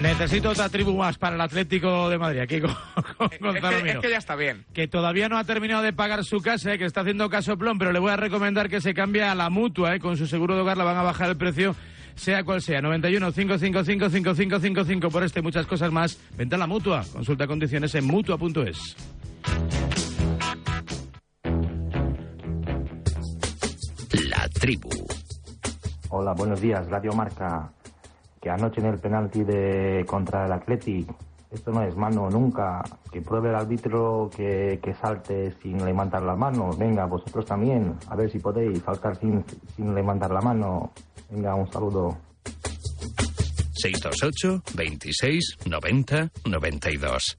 Necesito 0.00 0.50
otra 0.50 0.68
tribu 0.68 0.96
más 0.96 1.16
para 1.16 1.37
el 1.37 1.40
Atlético 1.40 2.09
de 2.09 2.18
Madrid, 2.18 2.40
aquí 2.40 2.61
con, 2.61 2.70
con 3.16 3.28
Gonzalo 3.40 3.76
es, 3.76 3.83
que, 3.83 3.83
Miro. 3.83 4.00
es 4.00 4.05
que 4.05 4.11
ya 4.11 4.18
está 4.18 4.37
bien. 4.37 4.64
que 4.72 4.87
todavía 4.87 5.28
no 5.28 5.38
ha 5.38 5.44
terminado 5.44 5.83
de 5.83 5.92
pagar 5.92 6.24
su 6.24 6.40
casa, 6.40 6.74
eh, 6.74 6.78
que 6.78 6.85
está 6.85 7.00
haciendo 7.00 7.28
caso 7.31 7.57
plom, 7.57 7.78
pero 7.78 7.92
le 7.92 7.98
voy 7.98 8.11
a 8.12 8.16
recomendar 8.16 8.68
que 8.68 8.81
se 8.81 8.94
cambie 8.94 9.22
a 9.22 9.35
la 9.35 9.50
mutua, 9.50 9.94
eh, 9.94 10.00
con 10.00 10.16
su 10.16 10.26
seguro 10.26 10.55
de 10.55 10.62
hogar 10.62 10.76
la 10.76 10.85
van 10.85 10.96
a 10.96 11.02
bajar 11.02 11.31
el 11.31 11.37
precio, 11.37 11.74
sea 12.14 12.44
cual 12.44 12.62
sea. 12.62 12.81
91 12.81 13.33
555 13.33 14.11
5555 14.11 15.11
por 15.11 15.22
este 15.22 15.40
y 15.40 15.42
muchas 15.42 15.66
cosas 15.66 15.92
más. 15.92 16.18
Venta 16.37 16.57
a 16.57 16.59
la 16.59 16.66
mutua. 16.66 17.05
Consulta 17.12 17.46
condiciones 17.46 17.94
en 17.94 18.07
mutua.es. 18.07 18.96
La 24.31 24.48
tribu. 24.48 24.90
Hola, 26.11 26.35
buenos 26.35 26.61
días, 26.61 26.88
Radio 26.88 27.12
Marca. 27.12 27.72
Que 28.40 28.51
anoche 28.51 28.81
en 28.81 28.87
el 28.87 28.98
penalti 28.98 29.44
de 29.44 30.05
contra 30.07 30.46
el 30.46 30.53
Athletic, 30.53 31.09
esto 31.51 31.70
no 31.70 31.83
es 31.83 31.96
mano 31.96 32.29
nunca. 32.29 32.83
Que 33.11 33.20
pruebe 33.20 33.51
el 33.51 33.55
árbitro 33.55 34.31
que, 34.35 34.81
que 34.83 34.94
salte 34.94 35.55
sin 35.62 35.85
levantar 35.85 36.22
la 36.22 36.35
mano. 36.35 36.70
Venga, 36.77 37.05
vosotros 37.07 37.46
también, 37.46 37.94
a 38.09 38.16
ver 38.16 38.31
si 38.31 38.38
podéis 38.38 38.81
saltar 38.83 39.16
sin, 39.16 39.44
sin 39.77 39.94
levantar 39.94 40.31
la 40.31 40.40
mano. 40.40 40.92
Venga, 41.33 41.55
un 41.55 41.73
saludo. 41.73 42.18
628 43.73 44.62
26 44.75 45.57
90 45.64 46.31
92. 46.45 47.38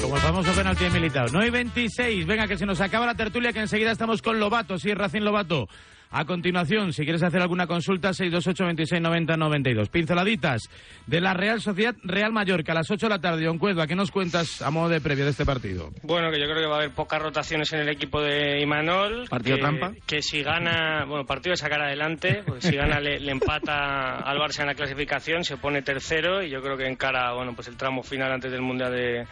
Como 0.00 0.14
el 0.14 0.22
famoso 0.22 0.52
penalti 0.52 0.84
de 0.84 0.90
Militao. 0.90 1.26
9 1.32 1.48
y 1.48 1.50
26. 1.50 2.26
Venga, 2.26 2.46
que 2.46 2.56
se 2.56 2.64
nos 2.64 2.80
acaba 2.80 3.06
la 3.06 3.16
tertulia, 3.16 3.52
que 3.52 3.58
enseguida 3.58 3.90
estamos 3.90 4.22
con 4.22 4.38
Lobato. 4.38 4.78
Sí, 4.78 4.94
Racing 4.94 5.22
Lobato. 5.22 5.66
A 6.10 6.24
continuación, 6.24 6.92
si 6.94 7.04
quieres 7.04 7.22
hacer 7.22 7.42
alguna 7.42 7.66
consulta, 7.66 8.14
628 8.14 8.64
26 8.64 9.02
90 9.02 9.36
92. 9.36 9.88
Pinceladitas 9.90 10.70
de 11.06 11.20
la 11.20 11.34
Real 11.34 11.60
Sociedad 11.60 11.94
Real 12.02 12.32
Mallorca 12.32 12.72
a 12.72 12.76
las 12.76 12.90
8 12.90 13.06
de 13.06 13.10
la 13.10 13.20
tarde. 13.20 13.44
Don 13.44 13.58
Cuedva, 13.58 13.86
¿qué 13.86 13.94
nos 13.94 14.10
cuentas 14.10 14.62
a 14.62 14.70
modo 14.70 14.88
de 14.88 15.02
previo 15.02 15.24
de 15.24 15.32
este 15.32 15.44
partido? 15.44 15.90
Bueno, 16.02 16.30
que 16.30 16.40
yo 16.40 16.46
creo 16.46 16.60
que 16.60 16.66
va 16.66 16.76
a 16.76 16.78
haber 16.78 16.94
pocas 16.94 17.20
rotaciones 17.20 17.70
en 17.74 17.80
el 17.80 17.90
equipo 17.90 18.22
de 18.22 18.60
Imanol. 18.60 19.28
¿Partido 19.28 19.56
que, 19.56 19.62
trampa? 19.62 19.92
Que 20.06 20.22
si 20.22 20.42
gana, 20.42 21.04
bueno, 21.04 21.26
partido 21.26 21.52
de 21.52 21.58
sacar 21.58 21.82
adelante, 21.82 22.42
porque 22.46 22.62
si 22.62 22.76
gana 22.76 23.00
le, 23.00 23.20
le 23.20 23.32
empata 23.32 24.16
al 24.16 24.38
Barça 24.38 24.60
en 24.60 24.68
la 24.68 24.74
clasificación, 24.74 25.44
se 25.44 25.58
pone 25.58 25.82
tercero 25.82 26.42
y 26.42 26.48
yo 26.48 26.62
creo 26.62 26.78
que 26.78 26.86
encara, 26.86 27.34
bueno, 27.34 27.54
pues 27.54 27.68
el 27.68 27.76
tramo 27.76 28.02
final 28.02 28.32
antes 28.32 28.50
del 28.50 28.62
Mundial 28.62 28.92
de, 28.92 29.26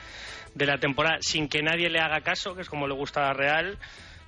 de 0.54 0.66
la 0.66 0.76
temporada, 0.78 1.16
sin 1.20 1.48
que 1.48 1.62
nadie 1.62 1.88
le 1.88 2.00
haga 2.00 2.20
caso, 2.20 2.54
que 2.54 2.60
es 2.62 2.68
como 2.68 2.86
le 2.86 2.94
gusta 2.94 3.20
a 3.20 3.28
la 3.28 3.32
Real, 3.32 3.78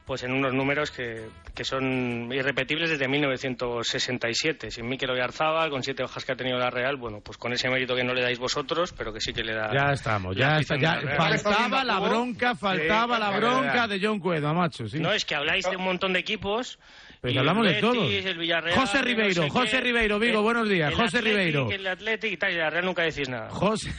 pues 0.09 0.23
en 0.23 0.33
unos 0.33 0.55
números 0.55 0.91
que, 0.91 1.29
que 1.55 1.65
son 1.65 2.33
irrepetibles 2.33 2.89
desde 2.89 3.07
1967. 3.07 4.71
Sin 4.71 4.89
Mikel 4.89 5.11
Oyarzábal, 5.11 5.69
con 5.69 5.83
siete 5.83 6.03
hojas 6.03 6.25
que 6.25 6.33
ha 6.33 6.35
tenido 6.35 6.59
la 6.59 6.71
Real, 6.71 6.97
bueno, 6.97 7.21
pues 7.21 7.37
con 7.37 7.53
ese 7.53 7.69
mérito 7.69 7.95
que 7.95 8.03
no 8.03 8.15
le 8.15 8.23
dais 8.23 8.39
vosotros, 8.39 8.95
pero 8.97 9.13
que 9.13 9.21
sí 9.21 9.35
que 9.35 9.45
le 9.45 9.53
da. 9.53 9.71
Ya 9.71 9.93
estamos, 9.93 10.35
ya 10.35 10.57
está. 10.57 10.79
Ya, 10.79 10.97
la 11.03 11.15
faltaba 11.15 11.85
la 11.85 12.01
bronca, 12.01 12.55
faltaba 12.55 13.19
la 13.19 13.37
bronca 13.37 13.87
de 13.87 14.01
John 14.03 14.19
Cuedva, 14.19 14.55
macho. 14.55 14.89
Sí. 14.89 14.99
No, 14.99 15.13
es 15.13 15.27
que 15.27 15.35
habláis 15.35 15.69
de 15.69 15.77
un 15.77 15.85
montón 15.85 16.15
de 16.15 16.21
equipos. 16.21 16.79
Pero 17.21 17.31
y 17.31 17.35
que 17.35 17.39
hablamos 17.41 17.67
el 17.67 17.75
de 17.75 17.81
todos. 17.81 18.09
Betis, 18.09 18.27
el 18.27 18.39
Villarreal, 18.39 18.79
José 18.79 18.99
no 18.99 19.03
Ribeiro, 19.05 19.43
sé 19.43 19.51
José 19.51 19.71
qué, 19.79 19.81
Ribeiro, 19.81 20.19
Vigo, 20.19 20.39
el- 20.39 20.45
buenos 20.45 20.69
días. 20.69 20.93
José 20.95 21.19
Athletic, 21.19 21.25
Ribeiro. 21.25 21.71
El 21.71 21.87
Athletic 21.87 22.33
y 22.33 22.37
tal, 22.37 22.53
y 22.53 22.57
la 22.57 22.71
Real 22.71 22.85
nunca 22.85 23.03
decís 23.03 23.29
nada. 23.29 23.51
José. 23.51 23.91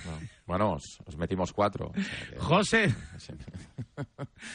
Bueno, 0.46 0.72
os, 0.74 0.98
os 1.06 1.16
metimos 1.18 1.54
cuatro. 1.54 1.92
José. 2.38 2.94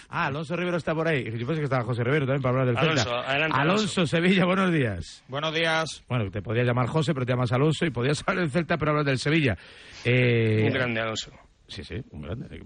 Ah, 0.09 0.27
Alonso 0.27 0.57
Rivero 0.57 0.79
está 0.79 0.94
por 0.94 1.07
ahí. 1.07 1.24
Yo 1.24 1.46
pensé 1.46 1.57
que 1.61 1.64
estaba 1.64 1.85
José 1.85 2.03
Rivero 2.03 2.24
también 2.24 2.40
para 2.40 2.53
hablar 2.61 2.66
del 2.68 2.79
Alonso, 2.79 3.05
Celta. 3.05 3.31
adelante, 3.31 3.57
Alonso, 3.61 3.83
Alonso. 4.00 4.07
Sevilla, 4.07 4.44
buenos 4.46 4.72
días. 4.72 5.22
Buenos 5.29 5.55
días. 5.55 6.03
Bueno, 6.09 6.31
te 6.31 6.40
podías 6.40 6.66
llamar 6.66 6.87
José, 6.87 7.12
pero 7.12 7.27
te 7.27 7.33
llamas 7.33 7.53
Alonso 7.53 7.85
y 7.85 7.90
podías 7.90 8.22
hablar 8.27 8.44
del 8.44 8.50
Celta, 8.50 8.79
pero 8.79 8.92
hablas 8.92 9.05
del 9.07 9.18
Sevilla. 9.18 9.57
Eh, 10.05 10.62
Un 10.66 10.72
grande 10.72 11.00
Alonso. 11.00 11.31
Sí, 11.68 11.85
sí, 11.85 11.96
un 12.11 12.22
grande. 12.22 12.62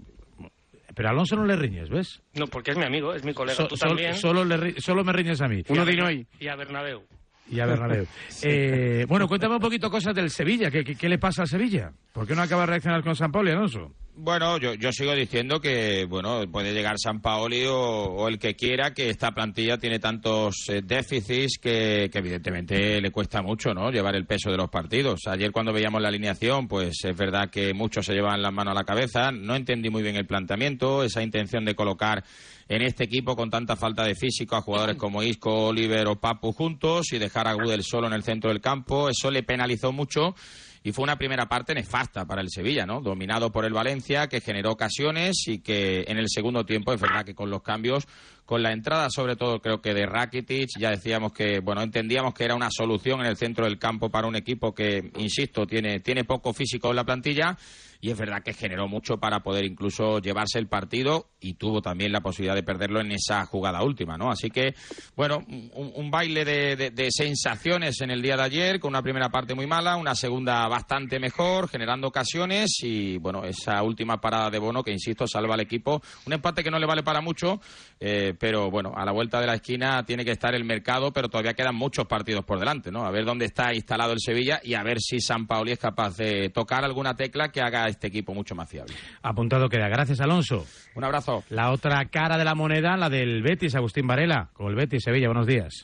Pero 0.99 1.07
a 1.07 1.11
Alonso 1.13 1.37
no 1.37 1.45
le 1.45 1.55
riñes, 1.55 1.87
¿ves? 1.89 2.21
No, 2.33 2.45
porque 2.47 2.71
es 2.71 2.77
mi 2.77 2.83
amigo, 2.83 3.13
es 3.13 3.23
mi 3.23 3.33
colega. 3.33 3.55
So- 3.55 3.69
Tú 3.69 3.77
sol- 3.77 3.87
también. 3.91 4.15
solo, 4.15 4.43
le 4.43 4.81
solo 4.81 5.05
me 5.05 5.13
riñes 5.13 5.39
a 5.39 5.47
mí. 5.47 5.63
Y 5.65 5.77
a 5.77 5.83
Berna- 5.85 6.11
Y 6.41 6.47
a 6.49 6.55
Bernabéu. 6.57 7.03
Y 7.51 7.59
a 7.59 7.65
Bernabéu. 7.65 8.05
Eh, 8.41 9.05
bueno, 9.07 9.27
cuéntame 9.27 9.55
un 9.55 9.61
poquito 9.61 9.89
cosas 9.89 10.15
del 10.15 10.29
Sevilla. 10.29 10.71
¿Qué, 10.71 10.83
qué, 10.83 10.95
qué 10.95 11.09
le 11.09 11.17
pasa 11.17 11.41
al 11.41 11.47
Sevilla? 11.49 11.91
¿Por 12.13 12.25
qué 12.25 12.35
no 12.35 12.41
acaba 12.41 12.61
de 12.61 12.67
reaccionar 12.67 13.03
con 13.03 13.15
San 13.15 13.31
Paulo 13.31 13.49
y 13.49 13.53
Alonso? 13.53 13.91
Bueno, 14.21 14.57
yo, 14.57 14.73
yo 14.73 14.91
sigo 14.91 15.15
diciendo 15.15 15.61
que 15.61 16.03
bueno 16.03 16.41
puede 16.51 16.73
llegar 16.73 16.99
San 16.99 17.21
Paoli 17.21 17.65
o, 17.65 17.77
o 17.77 18.27
el 18.27 18.37
que 18.37 18.53
quiera, 18.53 18.93
que 18.93 19.09
esta 19.09 19.31
plantilla 19.31 19.77
tiene 19.77 19.97
tantos 19.97 20.65
eh, 20.67 20.81
déficits 20.83 21.57
que, 21.57 22.09
que 22.11 22.17
evidentemente 22.19 22.99
le 22.99 23.11
cuesta 23.11 23.41
mucho 23.41 23.73
no 23.73 23.89
llevar 23.91 24.17
el 24.17 24.25
peso 24.25 24.51
de 24.51 24.57
los 24.57 24.69
partidos. 24.69 25.21
Ayer 25.25 25.53
cuando 25.53 25.71
veíamos 25.71 26.01
la 26.01 26.09
alineación, 26.09 26.67
pues 26.67 26.97
es 27.05 27.15
verdad 27.15 27.49
que 27.49 27.73
muchos 27.73 28.05
se 28.05 28.13
llevan 28.13 28.41
las 28.41 28.51
manos 28.51 28.73
a 28.73 28.79
la 28.79 28.83
cabeza. 28.83 29.31
No 29.31 29.55
entendí 29.55 29.89
muy 29.89 30.03
bien 30.03 30.17
el 30.17 30.27
planteamiento, 30.27 31.01
esa 31.01 31.23
intención 31.23 31.63
de 31.63 31.75
colocar 31.75 32.25
en 32.69 32.83
este 32.83 33.03
equipo 33.03 33.35
con 33.35 33.49
tanta 33.49 33.75
falta 33.75 34.03
de 34.03 34.15
físico 34.15 34.55
a 34.55 34.61
jugadores 34.61 34.95
como 34.95 35.23
Isco, 35.23 35.67
Oliver 35.67 36.07
o 36.07 36.15
Papu 36.15 36.53
juntos 36.53 37.11
y 37.11 37.17
dejar 37.17 37.47
a 37.47 37.53
Gudel 37.53 37.83
solo 37.83 38.05
en 38.07 38.13
el 38.13 38.23
centro 38.23 38.51
del 38.51 38.61
campo. 38.61 39.09
Eso 39.09 39.31
le 39.31 39.41
penalizó 39.41 39.91
mucho 39.91 40.35
y 40.83 40.91
fue 40.91 41.03
una 41.03 41.17
primera 41.17 41.49
parte 41.49 41.73
nefasta 41.73 42.25
para 42.25 42.41
el 42.41 42.49
Sevilla, 42.49 42.85
¿no? 42.85 43.01
Dominado 43.01 43.51
por 43.51 43.65
el 43.65 43.73
Valencia, 43.73 44.27
que 44.27 44.39
generó 44.39 44.71
ocasiones 44.71 45.47
y 45.47 45.59
que 45.59 46.05
en 46.07 46.17
el 46.17 46.29
segundo 46.29 46.63
tiempo 46.63 46.93
es 46.93 47.01
verdad 47.01 47.25
que 47.25 47.35
con 47.35 47.49
los 47.49 47.63
cambios 47.63 48.07
con 48.49 48.63
la 48.63 48.71
entrada 48.71 49.11
sobre 49.11 49.35
todo 49.35 49.61
creo 49.61 49.79
que 49.79 49.93
de 49.93 50.07
Rakitic, 50.07 50.69
ya 50.79 50.89
decíamos 50.89 51.33
que, 51.33 51.59
bueno, 51.59 51.83
entendíamos 51.83 52.33
que 52.33 52.45
era 52.45 52.55
una 52.55 52.71
solución 52.71 53.19
en 53.19 53.27
el 53.27 53.37
centro 53.37 53.65
del 53.65 53.77
campo 53.77 54.09
para 54.09 54.25
un 54.25 54.35
equipo 54.35 54.73
que, 54.73 55.11
insisto, 55.19 55.67
tiene, 55.67 55.99
tiene 55.99 56.23
poco 56.23 56.51
físico 56.51 56.89
en 56.89 56.95
la 56.95 57.03
plantilla 57.03 57.55
y 58.01 58.11
es 58.11 58.17
verdad 58.17 58.41
que 58.41 58.53
generó 58.53 58.87
mucho 58.87 59.17
para 59.17 59.41
poder 59.41 59.65
incluso 59.65 60.19
llevarse 60.19 60.57
el 60.57 60.67
partido 60.67 61.27
y 61.41 61.55
tuvo 61.55 61.81
también 61.81 62.11
la 62.11 62.21
posibilidad 62.21 62.55
de 62.55 62.63
perderlo 62.63 63.01
en 63.01 63.11
esa 63.11 63.45
jugada 63.45 63.83
última, 63.83 64.17
¿no? 64.17 64.31
Así 64.31 64.49
que, 64.49 64.73
bueno, 65.15 65.39
un, 65.73 66.09
baile 66.09 66.45
de, 66.45 67.09
sensaciones 67.11 67.99
en 68.01 68.11
el 68.11 68.21
día 68.21 68.35
de 68.35 68.43
ayer, 68.43 68.79
con 68.79 68.89
una 68.89 69.01
primera 69.01 69.29
parte 69.29 69.53
muy 69.53 69.67
mala, 69.67 69.97
una 69.97 70.15
segunda 70.15 70.67
bastante 70.67 71.19
mejor, 71.19 71.67
generando 71.67 72.07
ocasiones 72.07 72.79
y, 72.81 73.17
bueno, 73.17 73.43
esa 73.43 73.83
última 73.83 74.19
parada 74.21 74.49
de 74.49 74.59
Bono 74.59 74.81
que, 74.81 74.91
insisto, 74.91 75.27
salva 75.27 75.55
al 75.55 75.61
equipo. 75.61 76.01
Un 76.25 76.33
empate 76.33 76.63
que 76.63 76.71
no 76.71 76.79
le 76.79 76.85
vale 76.85 77.03
para 77.03 77.21
mucho, 77.21 77.59
eh, 77.99 78.33
pero, 78.39 78.71
bueno, 78.71 78.93
a 78.95 79.05
la 79.05 79.11
vuelta 79.11 79.39
de 79.41 79.47
la 79.47 79.55
esquina 79.55 80.03
tiene 80.03 80.23
que 80.23 80.31
estar 80.31 80.55
el 80.55 80.63
mercado, 80.63 81.11
pero 81.11 81.27
todavía 81.29 81.53
quedan 81.53 81.75
muchos 81.75 82.05
partidos 82.07 82.45
por 82.45 82.57
delante, 82.57 82.91
¿no? 82.91 83.05
A 83.05 83.11
ver 83.11 83.25
dónde 83.25 83.45
está 83.45 83.73
instalado 83.73 84.13
el 84.13 84.19
Sevilla 84.19 84.59
y 84.63 84.73
a 84.73 84.83
ver 84.83 84.99
si 84.99 85.19
San 85.19 85.45
Paoli 85.45 85.73
es 85.73 85.79
capaz 85.79 86.17
de 86.17 86.49
tocar 86.49 86.83
alguna 86.83 87.15
tecla 87.15 87.49
que 87.49 87.61
haga 87.61 87.85
este 87.87 88.07
equipo 88.07 88.33
mucho 88.33 88.55
más 88.55 88.69
fiable. 88.69 88.95
Apuntado 89.21 89.67
queda. 89.67 89.89
Gracias, 89.89 90.21
Alonso. 90.21 90.65
Un 90.95 91.03
abrazo. 91.03 91.43
La 91.49 91.71
otra 91.71 92.05
cara 92.05 92.37
de 92.37 92.45
la 92.45 92.55
moneda, 92.55 92.95
la 92.95 93.09
del 93.09 93.41
Betis, 93.43 93.75
Agustín 93.75 94.07
Varela, 94.07 94.49
con 94.53 94.67
el 94.67 94.75
Betis 94.75 95.03
Sevilla. 95.03 95.27
Buenos 95.27 95.47
días. 95.47 95.83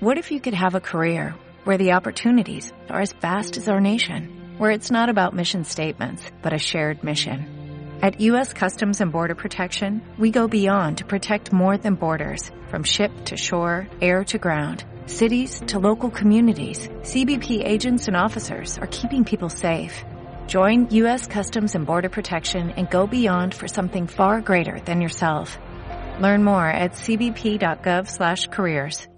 What 0.00 0.16
if 0.16 0.30
you 0.30 0.40
could 0.40 0.54
have 0.54 0.76
a 0.76 0.80
career 0.80 1.34
where 1.64 1.76
the 1.76 1.92
opportunities 1.92 2.72
are 2.88 3.00
as 3.00 3.12
vast 3.20 3.56
as 3.56 3.68
our 3.68 3.80
nation, 3.80 4.56
where 4.58 4.70
it's 4.70 4.92
not 4.92 5.08
about 5.08 5.34
mission 5.34 5.64
statements, 5.64 6.22
but 6.40 6.52
a 6.52 6.58
shared 6.58 7.02
mission? 7.02 7.57
At 8.00 8.20
U.S. 8.20 8.52
Customs 8.52 9.00
and 9.00 9.10
Border 9.10 9.34
Protection, 9.34 10.02
we 10.16 10.30
go 10.30 10.46
beyond 10.46 10.98
to 10.98 11.04
protect 11.04 11.52
more 11.52 11.76
than 11.76 11.96
borders, 11.96 12.48
from 12.68 12.84
ship 12.84 13.10
to 13.24 13.36
shore, 13.36 13.88
air 14.00 14.22
to 14.26 14.38
ground 14.38 14.84
cities 15.06 15.60
to 15.68 15.80
local 15.80 16.10
communities, 16.10 16.86
CBP 17.00 17.66
agents 17.66 18.06
and 18.06 18.16
officers 18.16 18.78
are 18.78 18.86
keeping 18.86 19.24
people 19.24 19.48
safe. 19.48 20.04
Join 20.46 20.88
U.S. 20.90 21.26
Customs 21.26 21.74
and 21.74 21.84
Border 21.84 22.10
Protection 22.10 22.70
and 22.70 22.88
go 22.88 23.08
beyond 23.08 23.52
for 23.54 23.66
something 23.66 24.06
far 24.06 24.40
greater 24.42 24.78
than 24.80 25.00
yourself. 25.00 25.58
Learn 26.20 26.44
more 26.44 26.68
at 26.68 26.92
cbp.gov/careers. 26.92 29.08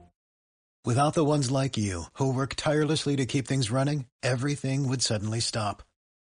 Without 0.86 1.12
the 1.12 1.24
ones 1.24 1.50
like 1.50 1.76
you 1.76 2.04
who 2.14 2.32
work 2.32 2.54
tirelessly 2.54 3.16
to 3.16 3.26
keep 3.26 3.46
things 3.46 3.70
running, 3.70 4.06
everything 4.22 4.88
would 4.88 5.02
suddenly 5.02 5.40
stop. 5.40 5.82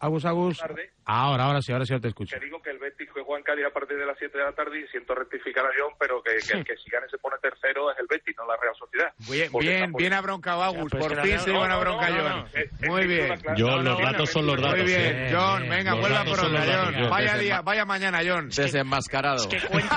Agus, 0.00 0.24
Agus. 0.24 0.62
Ahora, 1.04 1.44
ahora 1.44 1.62
sí, 1.62 1.72
ahora 1.72 1.86
sí 1.86 1.98
te 2.00 2.08
escucho. 2.08 2.38
Te 2.38 2.44
digo 2.44 2.60
que 2.62 2.70
el 2.70 2.78
Betis 2.78 3.08
juega 3.10 3.38
en 3.38 3.42
Cádiz 3.42 3.64
a 3.66 3.70
partir 3.70 3.96
de 3.96 4.06
las 4.06 4.16
7 4.18 4.36
de 4.36 4.44
la 4.44 4.52
tarde 4.52 4.78
y 4.78 4.86
siento 4.88 5.14
rectificar 5.14 5.64
a 5.64 5.70
John, 5.76 5.94
pero 5.98 6.22
que, 6.22 6.32
que 6.46 6.58
el 6.58 6.64
que 6.64 6.76
si 6.84 6.90
gane 6.90 7.08
se 7.08 7.18
pone 7.18 7.36
tercero 7.40 7.90
es 7.90 7.98
el 7.98 8.06
Betis, 8.06 8.36
no 8.36 8.46
la 8.46 8.56
Real 8.56 8.74
Sociedad. 8.78 9.12
Bien, 9.28 9.50
bien, 9.58 9.92
bien 9.92 10.12
abroncado 10.12 10.62
Agus, 10.62 10.92
por 10.92 11.20
fin 11.22 11.40
se 11.40 11.50
van 11.50 11.70
a 11.70 11.78
bronca 11.78 12.08
John. 12.08 12.44
Muy 12.86 13.06
bien. 13.06 13.40
John, 13.56 13.84
los 13.84 13.98
datos 13.98 14.30
son 14.30 14.46
los 14.46 14.60
datos. 14.60 14.78
Muy 14.78 14.86
bien, 14.86 15.28
John, 15.32 15.68
venga, 15.68 15.94
vuelva 15.94 16.24
pronto, 16.24 16.58
John. 16.58 17.10
Vaya 17.10 17.36
día, 17.38 17.60
vaya 17.62 17.84
mañana, 17.84 18.20
John. 18.24 18.48
Desenmascarado. 18.54 19.36
Es 19.36 19.46
que 19.46 19.66
cuento, 19.66 19.94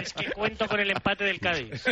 es 0.00 0.12
que 0.14 0.30
cuento 0.30 0.68
con 0.68 0.80
el 0.80 0.90
empate 0.92 1.24
del 1.24 1.40
Cádiz. 1.40 1.84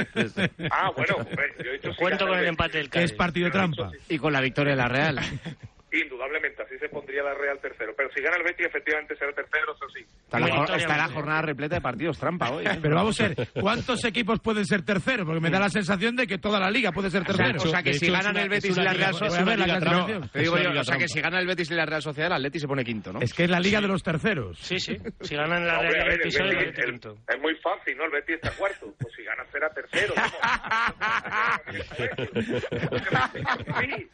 ah, 0.70 0.90
bueno, 0.96 1.16
yo 1.58 1.70
he 1.70 1.72
dicho 1.72 1.90
Cuento 1.98 2.26
con 2.26 2.38
el 2.38 2.46
empate 2.46 2.78
del 2.78 2.88
Cádiz. 2.88 3.10
Es 3.10 3.16
partido 3.16 3.50
trampa. 3.50 3.90
Y 4.08 4.18
con 4.18 4.32
la 4.32 4.40
victoria 4.40 4.72
de 4.72 4.76
la 4.76 4.88
Real. 4.88 5.20
Indudablemente, 6.30 6.62
así 6.62 6.78
se 6.78 6.88
pondría 6.88 7.22
la 7.22 7.34
Real 7.34 7.58
tercero. 7.60 7.92
Pero 7.96 8.10
si 8.12 8.22
gana 8.22 8.36
el 8.36 8.44
Betis, 8.44 8.66
efectivamente 8.66 9.16
será 9.16 9.32
tercero, 9.32 9.74
eso 9.74 9.88
sí. 9.92 10.04
Está 10.24 10.96
la, 10.96 11.08
jornada 11.08 11.42
repleta 11.42 11.74
de 11.74 11.80
partidos 11.80 12.18
trampa 12.18 12.50
hoy. 12.50 12.66
¿eh? 12.66 12.78
Pero 12.82 12.94
vamos 12.94 13.20
a 13.20 13.28
ver, 13.28 13.48
¿cuántos 13.60 14.04
equipos 14.04 14.38
pueden 14.40 14.64
ser 14.64 14.82
terceros? 14.82 15.26
Porque 15.26 15.40
me 15.40 15.50
da 15.50 15.58
la 15.58 15.68
sensación 15.68 16.14
de 16.14 16.26
que 16.26 16.38
toda 16.38 16.60
la 16.60 16.70
liga 16.70 16.92
puede 16.92 17.10
ser 17.10 17.24
tercero. 17.24 17.60
O 17.60 17.66
sea, 17.66 17.82
que 17.82 17.94
si 17.94 18.10
ganan 18.10 18.36
el 18.36 18.48
Betis 18.48 18.76
y 18.76 18.80
la 18.80 18.92
Real 18.92 19.14
Sociedad... 19.14 20.78
o 20.78 20.84
sea, 20.84 20.98
que 20.98 21.08
si 21.08 21.20
gana 21.20 21.40
el 21.40 21.46
Betis 21.46 21.70
y 21.70 21.74
la 21.74 21.86
Real 21.86 22.02
Sociedad, 22.02 22.28
el 22.28 22.34
Atleti 22.34 22.60
se 22.60 22.68
pone 22.68 22.84
quinto, 22.84 23.12
¿no? 23.12 23.20
Es 23.20 23.34
que 23.34 23.44
es 23.44 23.50
la 23.50 23.58
liga 23.58 23.80
de 23.80 23.88
los 23.88 24.02
terceros. 24.02 24.58
Sí, 24.58 24.78
sí. 24.78 24.96
Si 25.20 25.34
ganan 25.34 25.66
la 25.66 25.80
Real 25.80 25.94
y 25.94 25.98
el 25.98 26.18
Betis, 26.18 26.38
el 26.38 26.74
quinto. 26.74 27.16
Es 27.28 27.40
muy 27.40 27.54
fácil, 27.56 27.96
¿no? 27.96 28.04
El 28.04 28.12
Betis 28.12 28.36
está 28.36 28.52
cuarto. 28.52 28.94
Pues 29.00 29.14
si 29.14 29.24
gana 29.24 29.44
será 29.50 29.68
tercero. 29.70 30.14
sí. 33.80 34.08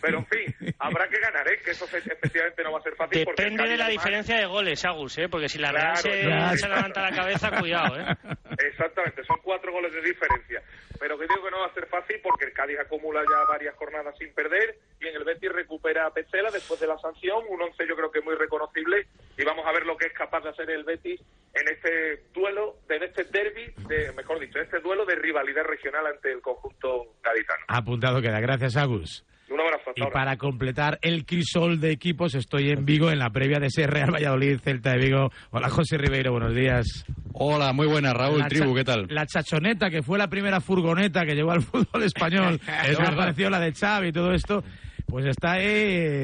Pero 0.00 0.18
en 0.18 0.26
fin, 0.26 0.74
habrá 0.78 1.08
que 1.08 1.18
ganar, 1.18 1.46
¿eh? 1.48 1.60
que 1.64 1.70
eso 1.70 1.84
efectivamente 1.84 2.62
no 2.62 2.72
va 2.72 2.78
a 2.78 2.82
ser 2.82 2.94
fácil. 2.94 3.24
Depende 3.24 3.68
de 3.68 3.76
la 3.76 3.88
diferencia 3.88 4.36
de 4.36 4.46
goles, 4.46 4.84
Agus, 4.84 5.18
¿eh? 5.18 5.28
porque 5.28 5.48
si 5.48 5.58
la 5.58 5.72
Real 5.72 5.96
se, 5.96 6.24
levanta 6.24 7.02
la 7.02 7.16
cabeza, 7.16 7.50
cuidado. 7.58 7.98
¿eh? 7.98 8.16
Exactamente, 8.58 9.24
son 9.24 9.38
cuatro 9.42 9.72
goles 9.72 9.92
de 9.92 10.02
diferencia. 10.02 10.62
Pero 10.98 11.18
que 11.18 11.26
digo 11.26 11.42
que 11.44 11.50
no 11.50 11.60
va 11.60 11.66
a 11.66 11.74
ser 11.74 11.86
fácil 11.86 12.20
porque 12.22 12.44
el 12.44 12.52
Cádiz 12.52 12.78
acumula 12.78 13.22
ya 13.22 13.44
varias 13.48 13.74
jornadas 13.76 14.16
sin 14.18 14.32
perder 14.34 14.76
y 15.00 15.08
en 15.08 15.16
el 15.16 15.24
Betis 15.24 15.50
recupera 15.50 16.06
a 16.06 16.12
Petzela 16.12 16.50
después 16.50 16.78
de 16.78 16.86
la 16.86 16.96
sanción, 16.98 17.44
un 17.48 17.60
once 17.60 17.84
yo 17.88 17.96
creo 17.96 18.10
que 18.10 18.20
muy 18.20 18.36
reconocible 18.36 19.06
y 19.36 19.44
vamos 19.44 19.66
a 19.66 19.72
ver 19.72 19.84
lo 19.84 19.96
que 19.96 20.06
es 20.06 20.12
capaz 20.12 20.42
de 20.42 20.50
hacer 20.50 20.70
el 20.70 20.84
Betis 20.84 21.20
en 21.54 21.68
este 21.68 22.22
duelo, 22.32 22.76
en 22.88 23.02
este 23.02 23.24
derby, 23.24 23.72
de, 23.88 24.12
mejor 24.12 24.38
dicho, 24.38 24.58
en 24.58 24.64
este 24.64 24.80
duelo 24.80 25.04
de 25.04 25.16
rivalidad 25.16 25.64
regional 25.64 26.06
ante 26.06 26.32
el 26.32 26.40
conjunto 26.40 27.16
gaditano. 27.22 27.64
Apuntado 27.68 28.22
queda, 28.22 28.40
gracias 28.40 28.76
Agus. 28.76 29.24
Un 29.52 29.60
abrazo. 29.60 29.92
Y 29.94 30.02
para 30.10 30.36
completar 30.38 30.98
el 31.02 31.26
crisol 31.26 31.78
de 31.78 31.90
equipos, 31.90 32.34
estoy 32.34 32.70
en 32.70 32.86
Vigo 32.86 33.10
en 33.10 33.18
la 33.18 33.30
previa 33.30 33.58
de 33.58 33.66
ese 33.66 33.86
Real 33.86 34.10
Valladolid, 34.10 34.58
Celta 34.60 34.92
de 34.92 34.98
Vigo. 34.98 35.30
Hola, 35.50 35.68
José 35.68 35.98
Ribeiro, 35.98 36.32
buenos 36.32 36.54
días. 36.54 37.04
Hola, 37.34 37.72
muy 37.72 37.86
buena, 37.86 38.14
Raúl 38.14 38.46
Tribu, 38.46 38.74
¿qué 38.74 38.84
tal? 38.84 39.06
La 39.10 39.26
chachoneta, 39.26 39.90
que 39.90 40.02
fue 40.02 40.18
la 40.18 40.28
primera 40.28 40.60
furgoneta 40.60 41.26
que 41.26 41.34
llevó 41.34 41.52
al 41.52 41.60
fútbol 41.62 42.02
español. 42.02 42.60
es 42.84 42.96
verdad. 42.96 43.12
apareció 43.12 43.50
la 43.50 43.60
de 43.60 43.72
Xavi 43.72 44.08
y 44.08 44.12
todo 44.12 44.32
esto. 44.32 44.64
Pues 45.06 45.26
está 45.26 45.52
ahí, 45.52 45.66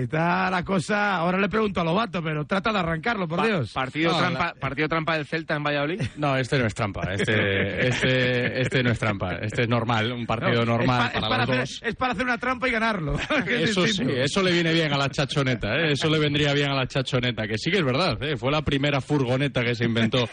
está 0.02 0.50
la 0.50 0.64
cosa. 0.64 1.16
Ahora 1.16 1.38
le 1.38 1.48
pregunto 1.48 1.80
a 1.80 1.84
Lobato, 1.84 2.22
pero 2.22 2.44
trata 2.46 2.72
de 2.72 2.78
arrancarlo, 2.78 3.28
por 3.28 3.42
Dios. 3.42 3.72
Partido, 3.72 4.16
trampa, 4.16 4.54
¿Partido 4.58 4.88
trampa 4.88 5.16
del 5.16 5.26
Celta 5.26 5.56
en 5.56 5.62
Valladolid? 5.62 6.02
No, 6.16 6.36
este 6.36 6.58
no 6.58 6.66
es 6.66 6.74
trampa. 6.74 7.12
Este, 7.12 7.88
este, 7.88 8.60
este 8.62 8.82
no 8.82 8.90
es 8.90 8.98
trampa. 8.98 9.34
Este 9.36 9.62
es 9.62 9.68
normal, 9.68 10.12
un 10.12 10.26
partido 10.26 10.64
normal 10.64 11.10
para, 11.12 11.28
los 11.28 11.40
hacer, 11.40 11.56
dos. 11.58 11.80
Es 11.84 11.94
para 11.96 12.12
hacer 12.12 12.24
una 12.24 12.38
trampa 12.38 12.68
y 12.68 12.70
ganarlo. 12.70 13.18
eso 13.46 13.86
sí, 13.86 14.04
eso 14.08 14.42
le 14.42 14.52
viene 14.52 14.72
bien 14.72 14.92
a 14.92 14.98
la 14.98 15.08
chachoneta. 15.08 15.74
¿eh? 15.76 15.92
Eso 15.92 16.08
le 16.08 16.18
vendría 16.18 16.52
bien 16.52 16.70
a 16.70 16.74
la 16.74 16.86
chachoneta. 16.86 17.46
Que 17.46 17.58
sí 17.58 17.70
que 17.70 17.78
es 17.78 17.84
verdad. 17.84 18.22
¿eh? 18.22 18.36
Fue 18.36 18.50
la 18.50 18.62
primera 18.62 19.00
furgoneta 19.00 19.62
que 19.62 19.74
se 19.74 19.84
inventó 19.84 20.28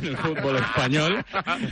en 0.00 0.06
el 0.06 0.16
fútbol 0.16 0.56
español. 0.56 1.24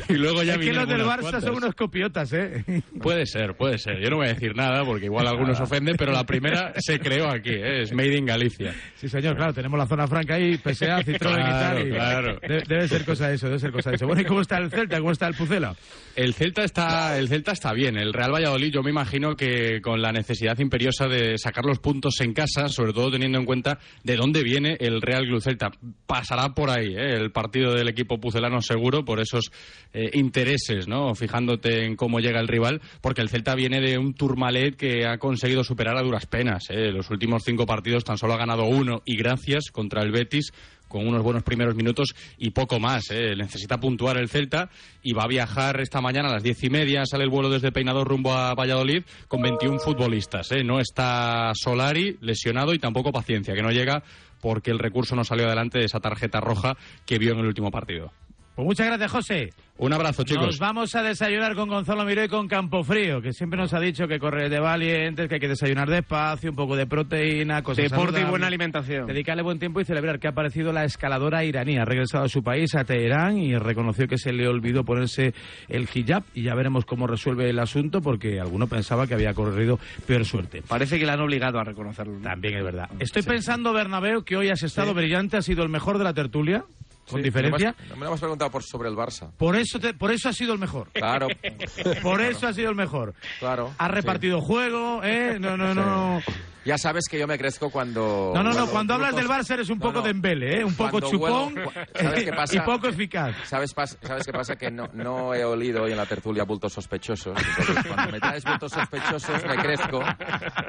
Y 0.08 0.14
luego 0.14 0.42
ya 0.42 0.54
es 0.54 0.58
que 0.58 0.72
los 0.72 0.88
del 0.88 1.02
Barça 1.02 1.40
son 1.40 1.56
unos 1.56 1.74
copiotas, 1.74 2.32
¿eh? 2.32 2.64
Puede 3.00 3.26
ser, 3.26 3.56
puede 3.56 3.78
ser. 3.78 4.00
Yo 4.00 4.10
no 4.10 4.16
voy 4.16 4.26
a 4.26 4.34
decir 4.34 4.54
nada 4.56 4.84
porque 4.84 5.06
igual 5.06 5.26
algunos 5.26 5.60
ofenden, 5.60 5.96
pero 5.96 6.12
la 6.16 6.24
primera 6.24 6.72
se 6.78 6.98
creó 6.98 7.30
aquí, 7.30 7.50
¿eh? 7.50 7.82
es 7.82 7.92
Made 7.92 8.16
in 8.16 8.26
Galicia. 8.26 8.74
Sí, 8.96 9.08
señor, 9.08 9.36
claro, 9.36 9.52
tenemos 9.52 9.78
la 9.78 9.86
zona 9.86 10.06
franca 10.06 10.34
ahí, 10.34 10.56
PSA, 10.56 10.98
Citroën 11.04 11.40
y 11.40 11.50
tal. 11.50 11.88
Claro. 11.90 12.38
Debe, 12.40 12.88
ser 12.88 13.04
cosa 13.04 13.28
de 13.28 13.34
eso, 13.34 13.46
debe 13.46 13.58
ser 13.58 13.72
cosa 13.72 13.90
de 13.90 13.96
eso. 13.96 14.06
Bueno, 14.06 14.22
¿y 14.22 14.24
cómo 14.24 14.40
está 14.40 14.58
el 14.58 14.70
Celta? 14.70 14.98
¿Cómo 14.98 15.12
está 15.12 15.28
el 15.28 15.34
Pucela? 15.34 15.74
El 16.14 16.34
Celta 16.34 16.64
está, 16.64 17.18
el 17.18 17.28
Celta 17.28 17.52
está 17.52 17.72
bien. 17.72 17.96
El 17.98 18.12
Real 18.12 18.32
Valladolid, 18.32 18.72
yo 18.72 18.82
me 18.82 18.90
imagino 18.90 19.36
que 19.36 19.80
con 19.82 20.00
la 20.00 20.12
necesidad 20.12 20.58
imperiosa 20.58 21.06
de 21.06 21.38
sacar 21.38 21.64
los 21.64 21.78
puntos 21.78 22.20
en 22.20 22.32
casa, 22.32 22.68
sobre 22.68 22.92
todo 22.92 23.10
teniendo 23.10 23.38
en 23.38 23.44
cuenta 23.44 23.78
de 24.02 24.16
dónde 24.16 24.42
viene 24.42 24.76
el 24.80 25.02
Real 25.02 25.24
Club 25.24 25.42
Celta. 25.42 25.70
Pasará 26.06 26.54
por 26.54 26.70
ahí 26.70 26.94
¿eh? 26.94 27.14
el 27.14 27.32
partido 27.32 27.74
del 27.74 27.88
equipo 27.88 28.18
pucelano 28.18 28.60
seguro, 28.62 29.04
por 29.04 29.20
esos 29.20 29.50
eh, 29.92 30.10
intereses, 30.14 30.88
¿no? 30.88 31.14
Fijándote 31.14 31.84
en 31.84 31.96
cómo 31.96 32.20
llega 32.20 32.40
el 32.40 32.48
rival, 32.48 32.80
porque 33.00 33.22
el 33.22 33.28
Celta 33.28 33.54
viene 33.54 33.80
de 33.80 33.98
un 33.98 34.14
Tourmalet 34.14 34.76
que 34.76 35.06
ha 35.06 35.18
conseguido 35.18 35.64
superar 35.64 35.96
a 35.96 36.02
duras 36.06 36.26
penas. 36.26 36.64
¿eh? 36.70 36.90
Los 36.90 37.10
últimos 37.10 37.42
cinco 37.44 37.66
partidos 37.66 38.04
tan 38.04 38.18
solo 38.18 38.34
ha 38.34 38.38
ganado 38.38 38.64
uno 38.64 39.02
y 39.04 39.16
gracias 39.16 39.70
contra 39.70 40.02
el 40.02 40.12
Betis 40.12 40.52
con 40.88 41.06
unos 41.06 41.22
buenos 41.22 41.42
primeros 41.42 41.74
minutos 41.74 42.14
y 42.38 42.50
poco 42.50 42.78
más. 42.78 43.10
¿eh? 43.10 43.34
Necesita 43.36 43.78
puntuar 43.78 44.18
el 44.18 44.28
Celta 44.28 44.70
y 45.02 45.12
va 45.12 45.24
a 45.24 45.28
viajar 45.28 45.80
esta 45.80 46.00
mañana 46.00 46.28
a 46.28 46.32
las 46.32 46.42
diez 46.42 46.62
y 46.64 46.70
media. 46.70 47.04
Sale 47.06 47.24
el 47.24 47.30
vuelo 47.30 47.50
desde 47.50 47.72
Peinador 47.72 48.08
rumbo 48.08 48.32
a 48.32 48.54
Valladolid 48.54 49.04
con 49.28 49.42
21 49.42 49.78
futbolistas. 49.78 50.50
¿eh? 50.52 50.62
No 50.64 50.80
está 50.80 51.52
Solari 51.54 52.16
lesionado 52.20 52.74
y 52.74 52.78
tampoco 52.78 53.12
Paciencia, 53.12 53.54
que 53.54 53.62
no 53.62 53.70
llega 53.70 54.02
porque 54.40 54.70
el 54.70 54.78
recurso 54.78 55.16
no 55.16 55.24
salió 55.24 55.46
adelante 55.46 55.78
de 55.78 55.86
esa 55.86 56.00
tarjeta 56.00 56.40
roja 56.40 56.76
que 57.04 57.18
vio 57.18 57.32
en 57.32 57.40
el 57.40 57.46
último 57.46 57.70
partido. 57.70 58.12
Pues 58.56 58.64
muchas 58.64 58.86
gracias, 58.86 59.12
José. 59.12 59.50
Un 59.76 59.92
abrazo, 59.92 60.24
chicos. 60.24 60.46
Nos 60.46 60.58
vamos 60.58 60.94
a 60.94 61.02
desayunar 61.02 61.54
con 61.54 61.68
Gonzalo 61.68 62.06
Miró 62.06 62.24
y 62.24 62.28
con 62.28 62.48
Campofrío, 62.48 63.20
que 63.20 63.34
siempre 63.34 63.60
nos 63.60 63.74
ha 63.74 63.80
dicho 63.80 64.08
que 64.08 64.18
correr 64.18 64.48
de 64.48 64.58
valientes, 64.58 65.28
que 65.28 65.34
hay 65.34 65.40
que 65.40 65.48
desayunar 65.48 65.90
despacio, 65.90 66.48
un 66.48 66.56
poco 66.56 66.74
de 66.74 66.86
proteína, 66.86 67.60
cosas 67.60 67.90
Deporte 67.90 68.22
y 68.22 68.24
buena 68.24 68.46
alimentación. 68.46 69.06
Dedicarle 69.06 69.42
buen 69.42 69.58
tiempo 69.58 69.82
y 69.82 69.84
celebrar 69.84 70.18
que 70.18 70.28
ha 70.28 70.30
aparecido 70.30 70.72
la 70.72 70.84
escaladora 70.84 71.44
iraní. 71.44 71.76
Ha 71.76 71.84
regresado 71.84 72.24
a 72.24 72.28
su 72.30 72.42
país, 72.42 72.74
a 72.74 72.84
Teherán, 72.84 73.36
y 73.36 73.54
reconoció 73.56 74.08
que 74.08 74.16
se 74.16 74.32
le 74.32 74.48
olvidó 74.48 74.84
ponerse 74.84 75.34
el 75.68 75.86
hijab. 75.94 76.22
Y 76.32 76.44
ya 76.44 76.54
veremos 76.54 76.86
cómo 76.86 77.06
resuelve 77.06 77.50
el 77.50 77.58
asunto, 77.58 78.00
porque 78.00 78.40
alguno 78.40 78.68
pensaba 78.68 79.06
que 79.06 79.12
había 79.12 79.34
corrido 79.34 79.78
peor 80.06 80.24
suerte. 80.24 80.62
Parece 80.66 80.98
que 80.98 81.04
le 81.04 81.12
han 81.12 81.20
obligado 81.20 81.58
a 81.58 81.64
reconocerlo. 81.64 82.16
También 82.22 82.56
es 82.56 82.64
verdad. 82.64 82.88
Estoy 83.00 83.22
pensando, 83.22 83.74
Bernabéu, 83.74 84.24
que 84.24 84.38
hoy 84.38 84.48
has 84.48 84.62
estado 84.62 84.94
brillante, 84.94 85.36
has 85.36 85.44
sido 85.44 85.62
el 85.62 85.68
mejor 85.68 85.98
de 85.98 86.04
la 86.04 86.14
tertulia, 86.14 86.64
con 87.08 87.20
Sí, 87.20 87.24
diferencia. 87.24 87.70
No 87.70 87.76
me, 87.76 87.82
has- 87.84 87.88
no 87.90 87.94
me 87.96 88.00
lo 88.00 88.06
hemos 88.08 88.20
preguntado 88.20 88.50
por, 88.50 88.62
sobre 88.62 88.88
el 88.88 88.94
Barça. 88.96 89.30
Por 89.36 89.56
eso, 89.56 89.78
te- 89.80 89.94
por 89.94 90.10
eso 90.10 90.28
ha 90.28 90.32
sido 90.32 90.52
el 90.52 90.58
mejor. 90.58 90.88
Claro. 90.92 91.28
Por 92.02 92.20
eso 92.20 92.46
ha 92.46 92.52
sido 92.52 92.70
el 92.70 92.76
mejor. 92.76 93.14
Claro. 93.38 93.72
Ha 93.78 93.88
repartido 93.88 94.40
juego, 94.40 95.02
¿eh? 95.04 95.38
No, 95.40 95.56
no, 95.56 95.74
no. 95.74 96.22
Ya 96.66 96.76
sabes 96.78 97.04
que 97.08 97.18
yo 97.18 97.26
me 97.28 97.38
crezco 97.38 97.70
cuando... 97.70 98.32
No, 98.34 98.42
no, 98.42 98.52
no. 98.52 98.66
Cuando 98.66 98.94
hablas 98.94 99.14
del 99.14 99.28
Barça 99.28 99.52
eres 99.54 99.70
un 99.70 99.78
No, 99.78 99.84
poco 99.84 99.98
no. 100.00 100.02
de 100.02 100.10
embele, 100.10 100.60
¿eh? 100.60 100.64
Un 100.64 100.74
poco 100.74 100.98
Cuando 101.00 101.10
chupón 101.10 101.54
¿Sabes 101.94 102.24
qué 102.24 102.32
pasa? 102.32 102.56
y 102.56 102.60
poco 102.60 102.88
eficaz. 102.88 103.36
¿Sabes, 103.44 103.74
pas- 103.74 103.96
¿Sabes 104.02 104.26
qué 104.26 104.32
pasa? 104.32 104.56
Que 104.56 104.70
no, 104.70 104.88
no 104.92 105.32
he 105.32 105.44
olido 105.44 105.84
hoy 105.84 105.92
en 105.92 105.96
la 105.96 106.06
tertulia 106.06 106.42
bultos 106.42 106.72
sospechosos. 106.72 107.38
Entonces, 107.58 107.84
cuando 107.86 108.12
me 108.12 108.18
traes 108.20 108.44
bultos 108.44 108.72
sospechosos, 108.72 109.44
me 109.46 109.56
crezco, 109.56 110.04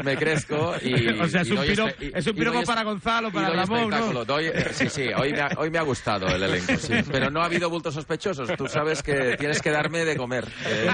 me 0.03 0.15
crezco 0.17 0.75
y... 0.83 1.07
o 1.19 1.27
sea, 1.27 1.41
es 1.41 1.47
y 1.47 1.51
un, 1.51 1.57
doy 1.57 1.67
piro- 1.69 1.87
espe- 1.87 2.11
es 2.13 2.27
un 2.27 2.35
piropo 2.35 2.53
doy 2.53 2.63
es- 2.63 2.69
para 2.69 2.83
Gonzalo, 2.83 3.31
para 3.31 3.47
doy 3.47 3.57
Ramón. 3.57 3.89
¿no? 4.13 4.23
Doy- 4.25 4.51
sí, 4.73 4.89
sí, 4.89 5.07
hoy 5.17 5.31
me, 5.31 5.41
ha, 5.41 5.49
hoy 5.57 5.71
me 5.71 5.79
ha 5.79 5.83
gustado 5.83 6.27
el 6.27 6.43
elenco, 6.43 6.75
sí. 6.77 6.93
Pero 7.11 7.31
no 7.31 7.41
ha 7.41 7.45
habido 7.45 7.71
bultos 7.71 7.95
sospechosos. 7.95 8.49
Tú 8.55 8.67
sabes 8.67 9.01
que 9.01 9.35
tienes 9.37 9.61
que 9.63 9.71
darme 9.71 10.05
de 10.05 10.15
comer. 10.15 10.47
Eh, 10.65 10.87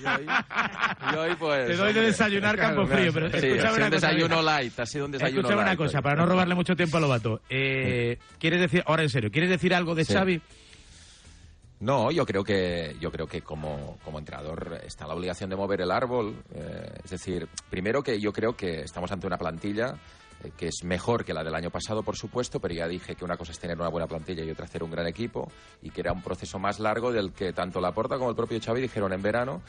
y, 0.00 0.06
hoy, 0.06 0.26
y 1.12 1.16
hoy, 1.16 1.34
pues... 1.36 1.66
Te 1.66 1.76
doy 1.76 1.92
de 1.92 2.00
desayunar 2.02 2.56
campo 2.56 2.86
frío, 2.86 3.12
pero 3.12 3.30
Sí, 3.30 3.48
una 3.50 3.90
desayuno. 3.90 4.43
Light, 4.44 4.78
ha 4.78 4.86
sido 4.86 5.06
un 5.06 5.12
desayuno 5.12 5.40
Escúchame 5.40 5.62
una 5.62 5.76
cosa, 5.76 6.00
para 6.02 6.16
no 6.16 6.26
robarle 6.26 6.54
mucho 6.54 6.76
tiempo 6.76 6.96
a 6.96 7.00
Lobato. 7.00 7.40
Eh, 7.48 8.18
¿Quieres 8.38 8.60
decir, 8.60 8.82
ahora 8.86 9.02
en 9.02 9.08
serio, 9.10 9.30
¿quieres 9.30 9.50
decir 9.50 9.74
algo 9.74 9.94
de 9.94 10.04
Sí. 10.04 10.12
Xavi? 10.12 10.40
No, 11.80 12.10
yo 12.10 12.24
creo 12.24 12.44
que 12.44 12.96
yo 13.00 13.10
creo 13.10 13.26
que 13.26 13.42
como, 13.42 13.98
como 14.04 14.18
entrenador 14.18 14.80
está 14.86 15.06
la 15.06 15.14
obligación 15.14 15.50
de 15.50 15.56
mover 15.56 15.80
el 15.80 15.90
árbol. 15.90 16.36
eh, 16.54 16.88
es 17.04 17.10
decir, 17.10 17.48
primero 17.68 18.02
que 18.02 18.20
yo 18.20 18.32
creo 18.32 18.56
que 18.56 18.82
estamos 18.82 19.10
ante 19.12 19.26
una 19.26 19.36
plantilla 19.36 19.94
eh, 20.44 20.50
que 20.56 20.68
es 20.68 20.82
mejor 20.84 21.24
que 21.24 21.34
la 21.34 21.42
del 21.44 21.54
año 21.54 21.70
pasado, 21.70 22.02
por 22.02 22.16
supuesto, 22.16 22.58
pero 22.60 22.72
ya 22.74 22.86
dije 22.88 23.16
que 23.16 23.24
una 23.24 23.36
cosa 23.36 23.52
es 23.52 23.58
tener 23.58 23.76
una 23.78 23.88
buena 23.88 24.06
plantilla 24.06 24.44
y 24.44 24.50
otra 24.50 24.64
hacer 24.64 24.82
un 24.82 24.90
gran 24.90 25.06
equipo 25.06 25.50
y 25.82 25.90
que 25.90 26.00
era 26.00 26.12
un 26.12 26.22
proceso 26.22 26.58
más 26.58 26.78
largo 26.78 27.12
del 27.12 27.32
que 27.32 27.52
tanto 27.52 27.80
Laporta 27.80 28.16
como 28.16 28.30
el 28.30 28.36
propio 28.36 28.58
Xavi 28.64 28.80
dijeron 28.80 29.12
en 29.12 29.20
verano 29.20 29.60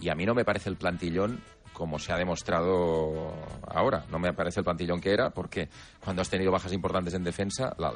y 0.00 0.08
a 0.08 0.14
mí 0.14 0.24
no 0.24 0.34
me 0.34 0.44
parece 0.46 0.70
el 0.70 0.76
plantillón 0.76 1.40
como 1.72 1.98
se 1.98 2.12
ha 2.12 2.16
demostrado 2.16 3.32
ahora. 3.66 4.04
No 4.10 4.18
me 4.18 4.32
parece 4.32 4.60
el 4.60 4.64
plantillón 4.64 5.00
que 5.00 5.12
era 5.12 5.30
porque 5.30 5.68
cuando 6.02 6.22
has 6.22 6.30
tenido 6.30 6.52
bajas 6.52 6.72
importantes 6.72 7.14
en 7.14 7.24
defensa 7.24 7.74
la, 7.78 7.92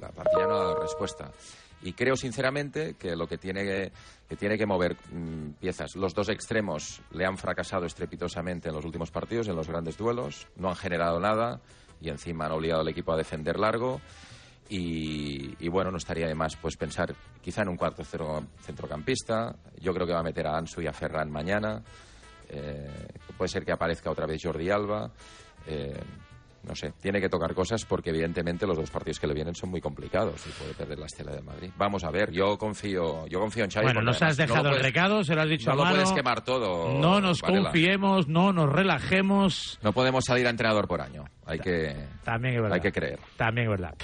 la 0.00 0.08
plantilla 0.10 0.46
no 0.46 0.54
ha 0.54 0.58
dado 0.58 0.82
respuesta. 0.82 1.30
Y 1.82 1.94
creo 1.94 2.14
sinceramente 2.16 2.94
que 2.94 3.16
lo 3.16 3.26
que 3.26 3.38
tiene 3.38 3.64
que, 3.64 3.92
tiene 4.36 4.56
que 4.56 4.66
mover 4.66 4.96
mm, 5.10 5.54
piezas, 5.60 5.96
los 5.96 6.14
dos 6.14 6.28
extremos 6.28 7.02
le 7.10 7.26
han 7.26 7.36
fracasado 7.36 7.86
estrepitosamente 7.86 8.68
en 8.68 8.74
los 8.74 8.84
últimos 8.84 9.10
partidos, 9.10 9.48
en 9.48 9.56
los 9.56 9.68
grandes 9.68 9.96
duelos, 9.96 10.46
no 10.56 10.68
han 10.68 10.76
generado 10.76 11.18
nada 11.18 11.60
y 12.00 12.08
encima 12.08 12.46
han 12.46 12.52
obligado 12.52 12.82
al 12.82 12.88
equipo 12.88 13.12
a 13.12 13.16
defender 13.16 13.58
largo. 13.58 14.00
Y, 14.68 15.56
y 15.58 15.68
bueno, 15.68 15.90
no 15.90 15.98
estaría 15.98 16.26
de 16.26 16.34
más 16.34 16.56
pues 16.56 16.76
pensar 16.76 17.14
quizá 17.42 17.62
en 17.62 17.68
un 17.68 17.76
cuarto 17.76 18.04
centrocampista. 18.04 19.56
Yo 19.80 19.92
creo 19.92 20.06
que 20.06 20.12
va 20.12 20.20
a 20.20 20.24
meter 20.24 20.46
a 20.46 20.56
Ansu 20.56 20.80
y 20.80 20.86
a 20.86 20.92
Ferran 20.92 21.30
mañana. 21.30 21.82
Eh, 22.52 23.08
puede 23.36 23.48
ser 23.48 23.64
que 23.64 23.72
aparezca 23.72 24.10
otra 24.10 24.26
vez 24.26 24.40
Jordi 24.42 24.70
Alba. 24.70 25.10
Eh, 25.66 25.98
no 26.64 26.76
sé, 26.76 26.92
tiene 27.00 27.20
que 27.20 27.28
tocar 27.28 27.54
cosas 27.54 27.84
porque 27.84 28.10
evidentemente 28.10 28.68
los 28.68 28.76
dos 28.76 28.88
partidos 28.88 29.18
que 29.18 29.26
le 29.26 29.34
vienen 29.34 29.52
son 29.52 29.68
muy 29.70 29.80
complicados 29.80 30.46
y 30.46 30.50
puede 30.50 30.74
perder 30.74 30.96
la 30.96 31.06
estela 31.06 31.32
de 31.32 31.42
Madrid. 31.42 31.70
Vamos 31.76 32.04
a 32.04 32.10
ver, 32.12 32.30
yo 32.30 32.56
confío, 32.56 33.26
yo 33.26 33.40
confío 33.40 33.64
en 33.64 33.70
Xavi. 33.70 33.86
Bueno, 33.86 34.00
nos 34.02 34.22
has 34.22 34.38
además 34.38 34.38
no 34.38 34.44
dejado 34.46 34.62
lo 34.62 34.68
el 34.68 34.74
puedes- 34.80 34.86
recado, 34.94 35.24
se 35.24 35.34
lo 35.34 35.42
has 35.42 35.48
dicho 35.48 35.66
no 35.66 35.72
a 35.72 35.76
lo 35.76 35.82
mano. 35.82 35.96
puedes 35.96 36.12
quemar 36.12 36.44
todo. 36.44 37.00
No 37.00 37.20
nos 37.20 37.40
Varela. 37.40 37.62
confiemos, 37.64 38.28
no 38.28 38.52
nos 38.52 38.70
relajemos. 38.70 39.80
No 39.82 39.92
podemos 39.92 40.24
salir 40.24 40.46
a 40.46 40.50
entrenador 40.50 40.86
por 40.86 41.00
año. 41.00 41.24
Hay 41.46 41.58
que, 41.58 41.96
También 42.22 42.54
es 42.54 42.60
verdad. 42.62 42.76
hay 42.76 42.80
que 42.80 42.92
creer. 42.92 43.18
También 43.36 43.66
es 43.66 43.70
verdad. 43.80 43.94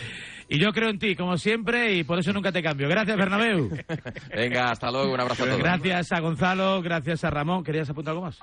Y 0.49 0.59
yo 0.59 0.73
creo 0.73 0.89
en 0.89 0.99
ti, 0.99 1.15
como 1.15 1.37
siempre, 1.37 1.95
y 1.95 2.05
por 2.05 2.19
eso 2.19 2.33
nunca 2.33 2.51
te 2.51 2.63
cambio. 2.63 2.89
Gracias, 2.89 3.17
Bernabéu. 3.17 3.71
Venga, 4.35 4.71
hasta 4.71 4.91
luego, 4.91 5.13
un 5.13 5.21
abrazo 5.21 5.45
a 5.45 5.47
todos. 5.47 5.59
Gracias 5.59 6.13
a 6.13 6.21
Gonzalo, 6.21 6.81
gracias 6.81 7.23
a 7.25 7.31
Ramón. 7.31 7.63
¿Querías 7.63 7.91
apuntar 7.91 8.13
algo 8.13 8.25
más? 8.25 8.39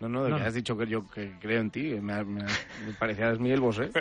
No, 0.00 0.08
no, 0.08 0.22
de 0.22 0.30
No, 0.30 0.36
que 0.36 0.42
no. 0.42 0.48
has 0.48 0.54
dicho 0.54 0.76
que 0.78 0.86
yo 0.86 1.04
que 1.10 1.32
creo 1.40 1.60
en 1.60 1.70
ti. 1.70 1.82
Me, 2.00 2.12
ha- 2.12 2.22
me, 2.24 2.42
me 2.44 2.92
parecía 2.98 3.32
mi 3.32 3.50
el 3.50 3.60
Bosé. 3.60 3.90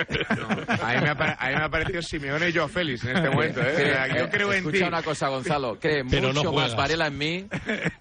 A 0.80 0.94
mí, 0.94 1.02
me 1.02 1.10
ha, 1.10 1.38
a 1.40 1.50
mí 1.50 1.56
me 1.56 1.64
ha 1.64 1.70
parecido 1.70 2.02
Simeone 2.04 2.50
y 2.50 2.52
yo 2.52 2.68
Félix 2.68 3.04
en 3.06 3.18
este 3.18 3.30
momento. 3.34 3.62
¿eh? 3.64 4.14
Yo 4.16 4.30
creo 4.30 4.52
en 4.52 4.60
escucha 4.60 4.78
ti. 4.78 4.84
una 4.84 5.02
cosa, 5.02 5.28
Gonzalo. 5.30 5.80
Cree 5.80 6.04
Pero 6.10 6.32
no 6.34 6.44
mucho 6.44 6.54
más. 6.54 6.76
Varela 6.76 7.08
en 7.08 7.18
mí 7.18 7.46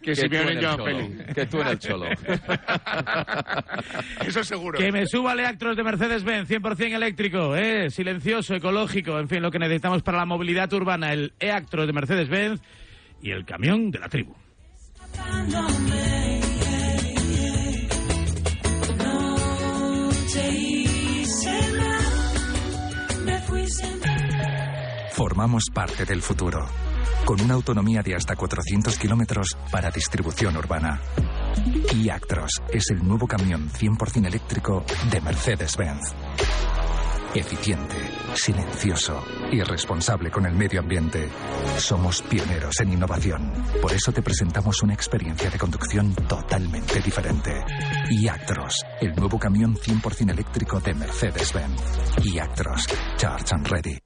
que, 0.02 0.12
tú 0.14 0.20
Simeone 0.20 0.52
y 0.52 0.56
el 0.58 0.66
Joao. 0.66 0.84
Félix. 0.84 1.34
Que 1.34 1.46
tú 1.46 1.60
en 1.62 1.66
el 1.68 1.78
Cholo. 1.78 2.06
Eso 4.26 4.44
seguro. 4.44 4.78
Que 4.78 4.92
me 4.92 5.06
suba 5.06 5.34
Leactros 5.34 5.76
de 5.76 5.82
Mercedes-Benz, 5.82 6.50
100% 6.50 6.94
eléctrico, 6.94 7.56
¿eh? 7.56 7.90
silencioso, 7.90 8.54
ecológico, 8.54 9.18
en 9.18 9.28
fin, 9.28 9.40
lo 9.42 9.50
que 9.50 9.58
necesitamos 9.58 10.02
para 10.02 10.18
la 10.18 10.26
movilidad 10.26 10.70
urbana, 10.72 11.12
el 11.12 11.32
E-Actros 11.40 11.86
de 11.86 11.92
Mercedes-Benz 11.92 12.60
y 13.22 13.30
el 13.30 13.44
camión 13.46 13.90
de 13.90 13.98
la 14.00 14.08
tribu. 14.08 14.34
Formamos 25.46 25.70
parte 25.72 26.04
del 26.04 26.22
futuro, 26.22 26.66
con 27.24 27.40
una 27.40 27.54
autonomía 27.54 28.02
de 28.02 28.16
hasta 28.16 28.34
400 28.34 28.98
kilómetros 28.98 29.56
para 29.70 29.92
distribución 29.92 30.56
urbana. 30.56 31.00
y 31.94 32.08
Actros 32.08 32.50
es 32.68 32.90
el 32.90 33.06
nuevo 33.06 33.28
camión 33.28 33.70
100% 33.70 34.26
eléctrico 34.26 34.84
de 35.08 35.20
Mercedes-Benz. 35.20 36.14
Eficiente, 37.32 37.94
silencioso 38.34 39.22
y 39.52 39.62
responsable 39.62 40.32
con 40.32 40.46
el 40.46 40.54
medio 40.56 40.80
ambiente. 40.80 41.28
Somos 41.78 42.22
pioneros 42.22 42.80
en 42.80 42.94
innovación. 42.94 43.52
Por 43.80 43.92
eso 43.92 44.10
te 44.10 44.22
presentamos 44.22 44.82
una 44.82 44.94
experiencia 44.94 45.48
de 45.48 45.58
conducción 45.58 46.12
totalmente 46.26 46.98
diferente. 46.98 47.64
Actros, 48.28 48.84
el 49.00 49.14
nuevo 49.14 49.38
camión 49.38 49.76
100% 49.76 50.28
eléctrico 50.28 50.80
de 50.80 50.92
Mercedes-Benz. 50.92 52.40
Actros, 52.40 52.88
Charge 53.16 53.54
and 53.54 53.68
Ready. 53.68 54.05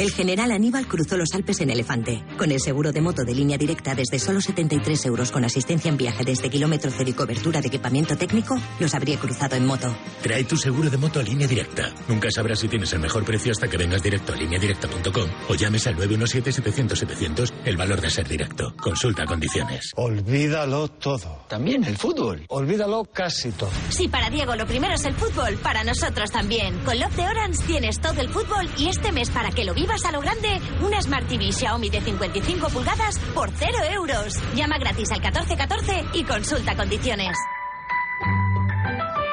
El 0.00 0.12
general 0.12 0.50
Aníbal 0.50 0.86
cruzó 0.86 1.18
los 1.18 1.34
Alpes 1.34 1.60
en 1.60 1.68
elefante. 1.68 2.24
Con 2.38 2.50
el 2.50 2.58
seguro 2.58 2.90
de 2.90 3.02
moto 3.02 3.22
de 3.22 3.34
línea 3.34 3.58
directa 3.58 3.94
desde 3.94 4.18
solo 4.18 4.40
73 4.40 5.04
euros 5.04 5.30
con 5.30 5.44
asistencia 5.44 5.90
en 5.90 5.98
viaje 5.98 6.24
desde 6.24 6.48
kilómetro 6.48 6.90
cero 6.90 7.10
y 7.10 7.12
cobertura 7.12 7.60
de 7.60 7.68
equipamiento 7.68 8.16
técnico, 8.16 8.58
los 8.78 8.94
habría 8.94 9.18
cruzado 9.18 9.56
en 9.56 9.66
moto. 9.66 9.94
Trae 10.22 10.44
tu 10.44 10.56
seguro 10.56 10.88
de 10.88 10.96
moto 10.96 11.20
a 11.20 11.22
línea 11.22 11.46
directa. 11.46 11.92
Nunca 12.08 12.30
sabrás 12.30 12.60
si 12.60 12.68
tienes 12.68 12.90
el 12.94 13.00
mejor 13.00 13.26
precio 13.26 13.52
hasta 13.52 13.68
que 13.68 13.76
vengas 13.76 14.02
directo 14.02 14.32
a 14.32 14.36
lineadirecta.com 14.36 15.28
o 15.50 15.54
llames 15.54 15.86
al 15.86 15.96
917-700-700 15.96 17.52
el 17.66 17.76
valor 17.76 18.00
de 18.00 18.08
ser 18.08 18.26
directo. 18.26 18.74
Consulta 18.80 19.26
condiciones. 19.26 19.92
Olvídalo 19.96 20.88
todo. 20.88 21.44
También 21.46 21.84
el 21.84 21.98
fútbol. 21.98 22.46
Olvídalo 22.48 23.04
casi 23.04 23.52
todo. 23.52 23.68
Si 23.90 24.08
para 24.08 24.30
Diego 24.30 24.56
lo 24.56 24.66
primero 24.66 24.94
es 24.94 25.04
el 25.04 25.12
fútbol, 25.12 25.56
para 25.56 25.84
nosotros 25.84 26.30
también. 26.30 26.78
Con 26.86 26.98
Love 26.98 27.16
de 27.16 27.26
Orange 27.26 27.66
tienes 27.66 28.00
todo 28.00 28.18
el 28.22 28.30
fútbol 28.30 28.66
y 28.78 28.88
este 28.88 29.12
mes 29.12 29.28
para 29.28 29.50
que 29.50 29.66
lo 29.66 29.74
vivas 29.74 29.89
a 29.90 30.12
lo 30.12 30.20
grande, 30.20 30.60
una 30.82 31.02
Smart 31.02 31.26
TV 31.26 31.52
Xiaomi 31.52 31.90
de 31.90 32.00
55 32.00 32.68
pulgadas 32.68 33.18
por 33.34 33.50
0 33.50 33.70
euros. 33.92 34.34
Llama 34.54 34.78
gratis 34.78 35.10
al 35.10 35.20
1414 35.20 36.04
y 36.14 36.24
consulta 36.24 36.76
condiciones. 36.76 37.36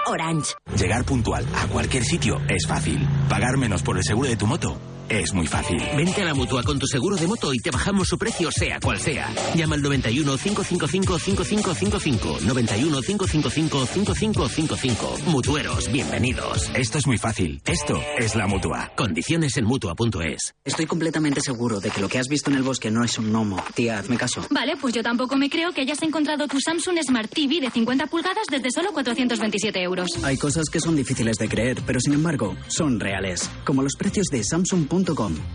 Orange. 0.08 0.56
Llegar 0.76 1.04
puntual 1.06 1.46
a 1.56 1.68
cualquier 1.68 2.04
sitio 2.04 2.42
es 2.48 2.66
fácil. 2.68 3.08
Pagar 3.30 3.58
menos 3.58 3.84
por 3.84 3.98
el 3.98 4.04
seguro 4.04 4.30
de 4.30 4.36
tu 4.36 4.48
moto 4.48 4.78
es 5.10 5.34
muy 5.34 5.48
fácil. 5.48 5.78
Vente 5.96 6.22
a 6.22 6.26
la 6.26 6.34
mutua 6.34 6.64
con 6.64 6.80
tu 6.80 6.88
seguro 6.88 7.16
de 7.16 7.28
moto 7.28 7.54
y 7.54 7.60
te 7.60 7.72
bajamos 7.72 8.08
su 8.08 8.18
precio, 8.18 8.50
sea 8.52 8.80
cual 8.80 9.00
sea. 9.00 9.34
Llama 9.56 9.76
al 9.76 9.82
91 9.82 10.38
555 10.38 11.20
5555. 11.20 12.38
91 12.46 13.02
555 13.02 13.86
5555. 13.86 15.18
Mutueros, 15.32 15.92
bienvenidos. 15.92 16.70
Esto 16.74 16.98
es 16.98 17.08
muy 17.08 17.18
fácil. 17.18 17.62
Esto 17.66 18.02
es 18.18 18.36
la 18.36 18.48
mutua. 18.48 18.92
Condiciones 18.96 19.58
en 19.58 19.66
mutua.es. 19.66 20.56
Estoy 20.64 20.86
completamente 20.86 21.42
seguro 21.42 21.80
de 21.80 21.90
que 21.90 22.02
lo 22.02 22.10
que 22.10 22.20
has 22.20 22.28
visto 22.28 22.50
en 22.50 22.58
el 22.58 22.64
bosque 22.64 22.92
no 22.92 23.04
es 23.04 23.18
un 23.18 23.32
gnomo. 23.32 23.64
Tía, 23.76 24.00
hazme 24.00 24.18
caso. 24.18 24.46
Vale, 24.50 24.76
pues 24.78 24.94
yo 24.94 25.04
tampoco 25.04 25.36
me 25.38 25.50
creo 25.50 25.72
que 25.72 25.82
hayas 25.82 26.02
encontrado 26.04 26.48
tu 26.48 26.60
Samsung 26.60 26.98
Smart 27.06 27.32
TV 27.32 27.60
de 27.62 27.70
50 27.70 28.08
pulgadas 28.08 28.46
desde 28.50 28.72
solo 28.72 28.92
427 28.92 29.82
euros. 29.82 30.10
Hay 30.24 30.38
cosas 30.38 30.66
que 30.72 30.80
son 30.80 30.96
difíciles 30.96 31.38
de 31.38 31.48
creer, 31.48 31.82
pero 31.86 32.00
sin 32.00 32.14
embargo, 32.14 32.56
son 32.68 33.00
reales. 33.00 33.50
Como 33.66 33.84
los 33.84 33.96
precios 33.96 34.28
de 34.28 34.44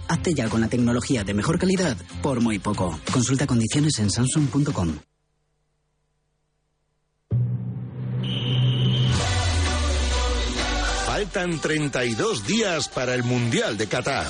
Hazte 0.09 0.34
ya 0.34 0.49
con 0.49 0.61
la 0.61 0.68
tecnología 0.68 1.24
de 1.24 1.34
mejor 1.34 1.59
calidad 1.59 1.97
por 2.22 2.40
muy 2.40 2.59
poco. 2.59 2.99
Consulta 3.12 3.47
condiciones 3.47 3.99
en 3.99 4.11
Samsung.com. 4.11 4.99
Faltan 11.07 11.61
32 11.61 12.47
días 12.47 12.88
para 12.88 13.14
el 13.14 13.24
Mundial 13.24 13.76
de 13.76 13.86
Qatar. 13.86 14.26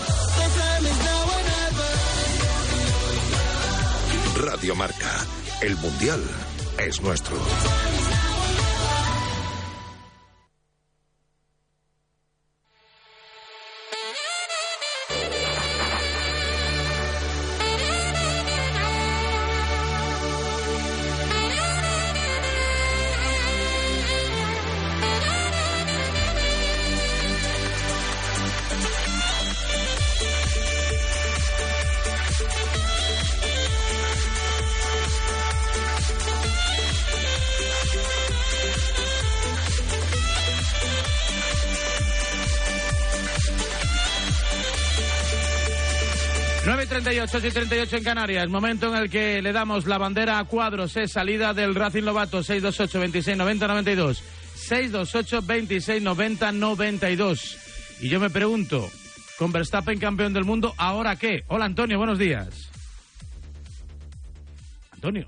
Radio 4.37 4.75
Marca. 4.75 5.27
El 5.61 5.77
Mundial 5.77 6.21
es 6.79 7.01
nuestro. 7.03 7.37
Y 47.33 47.41
38 47.41 47.49
y 47.49 47.69
38 47.69 47.97
en 47.97 48.05
Canarias. 48.05 48.49
Momento 48.51 48.89
en 48.89 49.03
el 49.03 49.09
que 49.09 49.41
le 49.41 49.53
damos 49.53 49.87
la 49.87 49.97
bandera 49.97 50.39
a 50.39 50.45
cuadros. 50.45 50.97
Es 50.99 51.13
salida 51.13 51.55
del 51.55 51.75
Racing 51.75 52.03
Lobato 52.03 52.43
628 52.43 53.01
26 53.01 53.37
90 53.39 53.69
92. 53.69 54.23
628 54.55 55.43
26 55.43 56.03
90 56.03 56.53
92. 56.53 57.59
Y 58.03 58.09
yo 58.11 58.21
me 58.21 58.29
pregunto, 58.29 58.87
con 59.39 59.51
Verstappen 59.51 59.99
campeón 59.99 60.35
del 60.35 60.45
mundo, 60.45 60.75
¿ahora 60.77 61.17
qué? 61.17 61.45
Hola 61.49 61.65
Antonio, 61.65 61.97
buenos 61.97 62.19
días. 62.19 62.71
Antonio. 64.91 65.27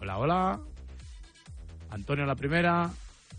Hola, 0.00 0.18
hola. 0.18 0.60
Antonio 1.88 2.26
la 2.26 2.34
primera. 2.34 2.90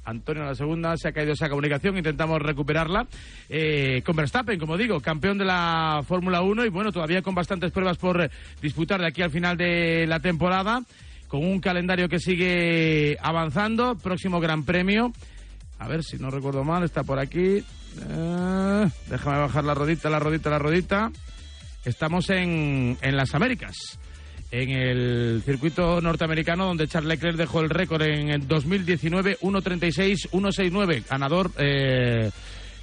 Antonio 0.06 0.43
la 0.43 0.56
segunda, 0.56 0.95
se 0.97 1.08
ha 1.08 1.12
caído 1.12 1.34
esa 1.34 1.49
comunicación, 1.49 1.97
intentamos 1.97 2.41
recuperarla. 2.41 3.08
Eh, 3.49 4.01
con 4.06 4.16
Verstappen, 4.16 4.60
como 4.60 4.78
digo, 4.78 4.99
campeón 4.99 5.38
de 5.38 5.45
la 5.45 6.03
Fórmula 6.08 6.41
1 6.41 6.66
y 6.66 6.70
bueno, 6.70 6.91
todavía 6.91 7.22
con 7.22 7.36
bastantes 7.36 7.72
pruebas 7.72 7.97
por 7.97 8.22
eh, 8.22 8.30
disputar 8.62 9.01
de 9.01 9.08
aquí 9.08 9.22
al 9.22 9.32
final 9.32 9.58
de 9.58 10.06
la 10.08 10.20
temporada, 10.20 10.82
con 11.28 11.43
un 11.43 11.60
calendario 11.60 12.08
que 12.08 12.20
sigue 12.20 13.18
avanzando, 13.22 13.95
próximo 13.95 14.39
Gran 14.39 14.64
Premio. 14.64 15.12
A 15.80 15.88
ver 15.88 16.03
si 16.03 16.18
no 16.18 16.30
recuerdo 16.30 16.64
mal, 16.64 16.84
está 16.84 17.03
por 17.03 17.20
aquí. 17.20 17.64
Eh, 18.10 18.89
déjame 19.10 19.39
bajar 19.39 19.64
la 19.64 19.74
rodita, 19.74 20.10
la 20.10 20.20
rodita, 20.20 20.49
la 20.49 20.60
rodita. 20.60 21.12
Estamos 21.84 22.30
en, 22.30 22.97
en 23.01 23.18
las 23.18 23.34
Américas 23.36 23.99
en 24.51 24.69
el 24.69 25.41
circuito 25.43 25.99
norteamericano 26.01 26.65
donde 26.65 26.87
Charles 26.87 27.09
Leclerc 27.09 27.37
dejó 27.37 27.61
el 27.61 27.69
récord 27.69 28.03
en 28.03 28.29
el 28.29 28.47
2019 28.47 29.39
1.36 29.39 30.29
1.69 30.31 31.03
ganador 31.09 31.51
eh, 31.57 32.29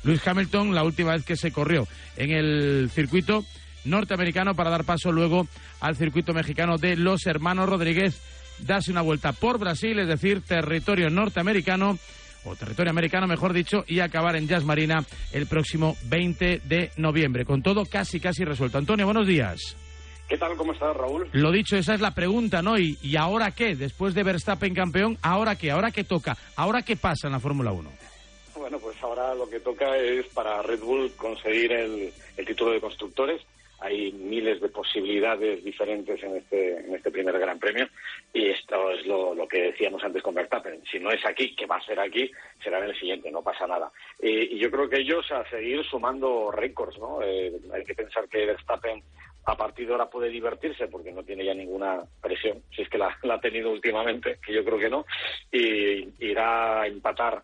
Luis 0.02 0.26
Hamilton 0.26 0.74
la 0.74 0.84
última 0.84 1.12
vez 1.12 1.24
que 1.24 1.36
se 1.36 1.52
corrió 1.52 1.86
en 2.16 2.30
el 2.30 2.90
circuito 2.90 3.44
norteamericano 3.84 4.54
para 4.54 4.70
dar 4.70 4.84
paso 4.84 5.12
luego 5.12 5.46
al 5.80 5.96
circuito 5.96 6.32
mexicano 6.34 6.78
de 6.78 6.96
los 6.96 7.26
hermanos 7.26 7.68
Rodríguez 7.68 8.20
darse 8.58 8.90
una 8.90 9.02
vuelta 9.02 9.32
por 9.32 9.58
Brasil 9.58 9.98
es 9.98 10.08
decir 10.08 10.42
territorio 10.42 11.10
norteamericano 11.10 11.98
o 12.44 12.56
territorio 12.56 12.90
americano, 12.90 13.26
mejor 13.26 13.52
dicho, 13.52 13.84
y 13.86 14.00
acabar 14.00 14.36
en 14.36 14.48
Jazz 14.48 14.64
Marina 14.64 15.04
el 15.32 15.46
próximo 15.46 15.96
20 16.06 16.62
de 16.64 16.90
noviembre. 16.96 17.44
Con 17.44 17.62
todo 17.62 17.84
casi, 17.86 18.18
casi 18.18 18.44
resuelto. 18.44 18.78
Antonio, 18.78 19.04
buenos 19.04 19.26
días. 19.28 19.76
¿Qué 20.32 20.38
tal? 20.38 20.56
¿Cómo 20.56 20.72
estás, 20.72 20.96
Raúl? 20.96 21.28
Lo 21.34 21.50
dicho, 21.50 21.76
esa 21.76 21.92
es 21.92 22.00
la 22.00 22.14
pregunta, 22.14 22.62
¿no? 22.62 22.78
¿Y, 22.78 22.96
¿Y, 23.02 23.16
ahora 23.16 23.50
qué? 23.50 23.76
Después 23.76 24.14
de 24.14 24.22
Verstappen 24.22 24.74
campeón, 24.74 25.18
¿ahora 25.20 25.56
qué? 25.56 25.70
¿Ahora 25.70 25.90
qué 25.90 26.04
toca? 26.04 26.38
¿Ahora 26.56 26.80
qué 26.80 26.96
pasa 26.96 27.26
en 27.26 27.34
la 27.34 27.38
Fórmula 27.38 27.70
1? 27.70 27.90
Bueno, 28.56 28.78
pues 28.78 28.96
ahora 29.02 29.34
lo 29.34 29.50
que 29.50 29.60
toca 29.60 29.94
es 29.98 30.24
para 30.28 30.62
Red 30.62 30.80
Bull 30.80 31.12
conseguir 31.18 31.72
el, 31.72 32.14
el 32.38 32.46
título 32.46 32.70
de 32.70 32.80
constructores. 32.80 33.42
Hay 33.80 34.10
miles 34.12 34.62
de 34.62 34.70
posibilidades 34.70 35.62
diferentes 35.62 36.22
en 36.22 36.36
este, 36.36 36.78
en 36.78 36.94
este 36.94 37.10
primer 37.10 37.38
Gran 37.38 37.58
Premio 37.58 37.86
y 38.32 38.46
esto 38.46 38.90
es 38.92 39.04
lo, 39.04 39.34
lo, 39.34 39.46
que 39.46 39.60
decíamos 39.60 40.02
antes 40.02 40.22
con 40.22 40.34
Verstappen. 40.34 40.82
Si 40.90 40.98
no 40.98 41.10
es 41.10 41.26
aquí, 41.26 41.54
que 41.54 41.66
va 41.66 41.76
a 41.76 41.84
ser 41.84 42.00
aquí, 42.00 42.30
será 42.64 42.78
en 42.78 42.84
el 42.84 42.98
siguiente, 42.98 43.30
no 43.30 43.42
pasa 43.42 43.66
nada. 43.66 43.92
Eh, 44.18 44.48
y 44.52 44.58
yo 44.58 44.70
creo 44.70 44.88
que 44.88 45.00
ellos 45.00 45.30
a 45.30 45.46
seguir 45.50 45.84
sumando 45.84 46.50
récords, 46.50 46.96
¿no? 46.98 47.20
Eh, 47.22 47.52
hay 47.74 47.84
que 47.84 47.94
pensar 47.94 48.26
que 48.30 48.46
Verstappen 48.46 49.02
a 49.44 49.56
partir 49.56 49.86
de 49.86 49.92
ahora 49.92 50.10
puede 50.10 50.28
divertirse 50.28 50.88
porque 50.88 51.12
no 51.12 51.24
tiene 51.24 51.44
ya 51.44 51.54
ninguna 51.54 52.02
presión, 52.20 52.62
si 52.74 52.82
es 52.82 52.88
que 52.88 52.98
la, 52.98 53.16
ha 53.22 53.40
tenido 53.40 53.70
últimamente, 53.70 54.38
que 54.44 54.52
yo 54.52 54.64
creo 54.64 54.78
que 54.78 54.90
no, 54.90 55.04
y 55.50 56.08
irá 56.24 56.82
a 56.82 56.86
empatar 56.86 57.42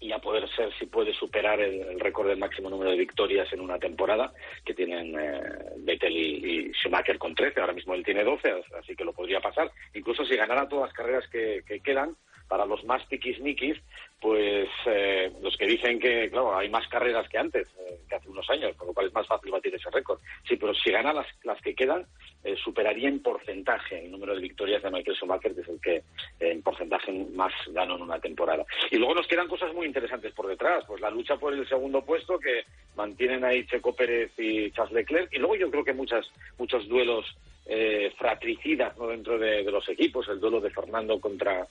y 0.00 0.12
a 0.12 0.18
poder 0.18 0.48
ser 0.56 0.72
si 0.78 0.86
puede 0.86 1.12
superar 1.12 1.60
el, 1.60 1.82
el 1.82 2.00
récord 2.00 2.26
del 2.26 2.38
máximo 2.38 2.70
número 2.70 2.90
de 2.90 2.96
victorias 2.96 3.52
en 3.52 3.60
una 3.60 3.78
temporada 3.78 4.32
que 4.64 4.72
tienen 4.72 5.14
eh, 5.18 5.40
Vettel 5.76 6.16
y, 6.16 6.68
y, 6.68 6.72
Schumacher 6.72 7.18
con 7.18 7.34
13, 7.34 7.60
ahora 7.60 7.74
mismo 7.74 7.94
él 7.94 8.02
tiene 8.02 8.24
12, 8.24 8.62
así 8.78 8.96
que 8.96 9.04
lo 9.04 9.12
podría 9.12 9.40
pasar. 9.40 9.70
Incluso 9.92 10.24
si 10.24 10.36
ganara 10.36 10.66
todas 10.66 10.88
las 10.88 10.94
carreras 10.94 11.28
que, 11.28 11.62
que 11.66 11.80
quedan, 11.80 12.16
para 12.50 12.66
los 12.66 12.84
más 12.84 13.06
tiquismiquis, 13.08 13.78
pues 14.20 14.68
eh, 14.86 15.32
los 15.40 15.56
que 15.56 15.66
dicen 15.66 16.00
que, 16.00 16.28
claro, 16.30 16.58
hay 16.58 16.68
más 16.68 16.86
carreras 16.88 17.28
que 17.28 17.38
antes, 17.38 17.68
eh, 17.78 18.00
que 18.08 18.16
hace 18.16 18.28
unos 18.28 18.50
años, 18.50 18.74
con 18.76 18.88
lo 18.88 18.92
cual 18.92 19.06
es 19.06 19.14
más 19.14 19.26
fácil 19.28 19.52
batir 19.52 19.72
ese 19.72 19.88
récord. 19.88 20.18
Sí, 20.48 20.56
pero 20.56 20.74
si 20.74 20.90
gana 20.90 21.12
las, 21.12 21.28
las 21.44 21.62
que 21.62 21.76
quedan, 21.76 22.04
eh, 22.42 22.56
superaría 22.56 23.08
en 23.08 23.22
porcentaje 23.22 24.04
el 24.04 24.10
número 24.10 24.34
de 24.34 24.40
victorias 24.40 24.82
de 24.82 24.90
Michael 24.90 25.16
Schumacher, 25.16 25.54
que 25.54 25.60
es 25.60 25.68
el 25.68 25.80
que 25.80 25.96
eh, 25.96 26.02
en 26.40 26.60
porcentaje 26.60 27.12
más 27.32 27.52
ganó 27.68 27.94
en 27.94 28.02
una 28.02 28.18
temporada. 28.18 28.66
Y 28.90 28.96
luego 28.96 29.14
nos 29.14 29.28
quedan 29.28 29.46
cosas 29.46 29.72
muy 29.72 29.86
interesantes 29.86 30.32
por 30.32 30.48
detrás, 30.48 30.84
pues 30.88 31.00
la 31.00 31.10
lucha 31.10 31.36
por 31.36 31.54
el 31.54 31.68
segundo 31.68 32.04
puesto 32.04 32.36
que 32.40 32.64
mantienen 32.96 33.44
ahí 33.44 33.64
Checo 33.66 33.94
Pérez 33.94 34.32
y 34.36 34.72
Charles 34.72 34.92
Leclerc, 34.92 35.32
y 35.32 35.38
luego 35.38 35.54
yo 35.54 35.70
creo 35.70 35.84
que 35.84 35.94
muchas, 35.94 36.28
muchos 36.58 36.88
duelos 36.88 37.24
eh, 37.66 38.12
fratricidas 38.18 38.96
¿no? 38.96 39.08
dentro 39.08 39.38
de, 39.38 39.62
los 39.64 39.88
equipos, 39.88 40.28
el 40.28 40.40
duelo 40.40 40.60
de 40.60 40.70
Fernando 40.70 41.20
contra, 41.20 41.66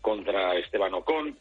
contra 0.00 0.56
Esteban 0.56 0.94
Ocon, 0.94 1.36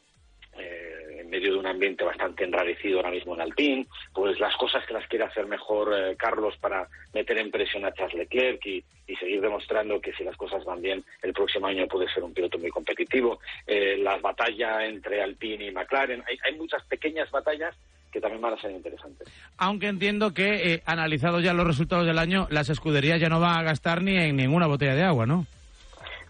eh, 0.57 1.19
en 1.21 1.29
medio 1.29 1.53
de 1.53 1.59
un 1.59 1.65
ambiente 1.65 2.03
bastante 2.03 2.43
enrarecido 2.43 2.97
ahora 2.97 3.11
mismo 3.11 3.33
en 3.35 3.41
Alpine, 3.41 3.87
pues 4.13 4.39
las 4.39 4.55
cosas 4.57 4.85
que 4.85 4.93
las 4.93 5.07
quiere 5.07 5.25
hacer 5.25 5.45
mejor 5.45 5.93
eh, 5.95 6.15
Carlos 6.17 6.57
para 6.59 6.89
meter 7.13 7.37
en 7.37 7.51
presión 7.51 7.85
a 7.85 7.93
Charles 7.93 8.17
Leclerc 8.17 8.65
y, 8.65 8.83
y, 9.07 9.15
seguir 9.15 9.39
demostrando 9.39 10.01
que 10.01 10.13
si 10.13 10.25
las 10.25 10.35
cosas 10.35 10.65
van 10.65 10.81
bien 10.81 11.03
el 11.21 11.31
próximo 11.31 11.67
año 11.67 11.87
puede 11.87 12.11
ser 12.13 12.23
un 12.23 12.33
piloto 12.33 12.57
muy 12.59 12.69
competitivo. 12.69 13.39
Eh, 13.65 13.97
la 13.97 14.17
batalla 14.17 14.85
entre 14.85 15.21
Alpine 15.21 15.67
y 15.67 15.71
McLaren, 15.71 16.21
hay, 16.27 16.37
hay 16.43 16.57
muchas 16.57 16.83
pequeñas 16.85 17.31
batallas 17.31 17.75
que 18.11 18.19
también 18.19 18.41
van 18.41 18.53
a 18.53 18.61
ser 18.61 18.71
interesantes. 18.71 19.27
Aunque 19.57 19.87
entiendo 19.87 20.33
que, 20.33 20.73
eh, 20.73 20.83
analizados 20.85 21.43
ya 21.43 21.53
los 21.53 21.65
resultados 21.65 22.05
del 22.05 22.19
año, 22.19 22.47
las 22.49 22.69
escuderías 22.69 23.19
ya 23.19 23.29
no 23.29 23.39
van 23.39 23.57
a 23.57 23.63
gastar 23.63 24.01
ni 24.01 24.17
en 24.17 24.35
ninguna 24.35 24.67
botella 24.67 24.95
de 24.95 25.03
agua, 25.03 25.25
¿no? 25.25 25.45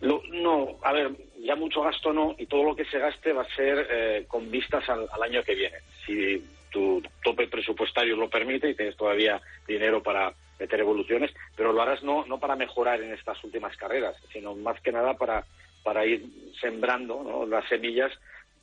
Lo, 0.01 0.21
no, 0.31 0.77
a 0.83 0.93
ver, 0.93 1.11
ya 1.43 1.55
mucho 1.55 1.81
gasto 1.81 2.13
no, 2.13 2.35
y 2.37 2.45
todo 2.45 2.63
lo 2.63 2.75
que 2.75 2.85
se 2.85 2.99
gaste 2.99 3.33
va 3.33 3.43
a 3.43 3.55
ser 3.55 3.87
eh, 3.89 4.25
con 4.27 4.49
vistas 4.49 4.87
al, 4.89 5.07
al, 5.11 5.23
año 5.23 5.43
que 5.43 5.55
viene. 5.55 5.77
Si 6.05 6.43
tu 6.71 7.03
tope 7.23 7.47
presupuestario 7.47 8.15
lo 8.15 8.29
permite 8.29 8.69
y 8.69 8.75
tienes 8.75 8.95
todavía 8.95 9.41
dinero 9.67 10.01
para 10.01 10.33
meter 10.59 10.79
evoluciones, 10.79 11.31
pero 11.55 11.73
lo 11.73 11.81
harás 11.81 12.03
no, 12.03 12.25
no 12.25 12.39
para 12.39 12.55
mejorar 12.55 13.01
en 13.01 13.13
estas 13.13 13.43
últimas 13.43 13.75
carreras, 13.77 14.15
sino 14.31 14.55
más 14.55 14.79
que 14.81 14.91
nada 14.91 15.15
para, 15.15 15.43
para 15.83 16.05
ir 16.05 16.23
sembrando 16.59 17.23
¿no? 17.23 17.45
las 17.45 17.67
semillas 17.67 18.11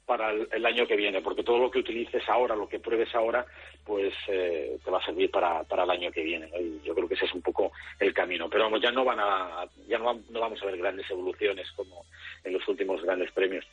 para 0.08 0.30
el, 0.32 0.48
el 0.50 0.64
año 0.64 0.86
que 0.86 0.96
viene, 0.96 1.20
porque 1.20 1.44
todo 1.44 1.58
lo 1.58 1.70
que 1.70 1.80
utilices 1.80 2.26
ahora, 2.30 2.56
lo 2.56 2.66
que 2.66 2.80
pruebes 2.80 3.14
ahora, 3.14 3.44
pues 3.84 4.14
eh, 4.28 4.78
te 4.82 4.90
va 4.90 4.98
a 4.98 5.04
servir 5.04 5.30
para, 5.30 5.62
para 5.64 5.84
el 5.84 5.90
año 5.90 6.10
que 6.10 6.22
viene. 6.22 6.46
¿no? 6.48 6.58
Y 6.58 6.80
yo 6.82 6.94
creo 6.94 7.06
que 7.06 7.12
ese 7.14 7.26
es 7.26 7.34
un 7.34 7.42
poco 7.42 7.70
el 8.00 8.14
camino. 8.14 8.48
Pero 8.48 8.64
vamos, 8.64 8.80
ya 8.80 8.90
no 8.90 9.04
van 9.04 9.20
a, 9.20 9.66
ya 9.86 9.98
no, 9.98 10.18
no 10.30 10.40
vamos 10.40 10.62
a 10.62 10.66
ver 10.66 10.78
grandes 10.78 11.08
evoluciones 11.10 11.70
como 11.72 12.06
en 12.42 12.54
los 12.54 12.66
últimos 12.66 13.02
grandes 13.02 13.30
premios. 13.32 13.66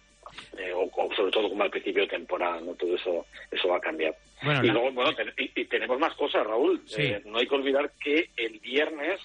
Eh, 0.57 0.73
o, 0.73 0.89
o 0.93 1.13
sobre 1.15 1.31
todo 1.31 1.47
como 1.49 1.63
al 1.63 1.69
principio 1.71 2.01
de 2.03 2.09
temporada, 2.09 2.59
¿no? 2.59 2.73
Todo 2.73 2.95
eso, 2.95 3.25
eso 3.49 3.69
va 3.69 3.77
a 3.77 3.81
cambiar. 3.81 4.13
Bueno, 4.43 4.65
y 4.65 4.67
luego, 4.67 4.91
bueno, 4.91 5.15
ten- 5.15 5.33
y, 5.37 5.61
y 5.61 5.65
tenemos 5.65 5.97
más 5.97 6.13
cosas, 6.15 6.45
Raúl. 6.45 6.81
Sí. 6.85 7.03
Eh, 7.03 7.21
no 7.25 7.37
hay 7.37 7.47
que 7.47 7.55
olvidar 7.55 7.91
que 8.03 8.29
el 8.35 8.59
viernes 8.59 9.21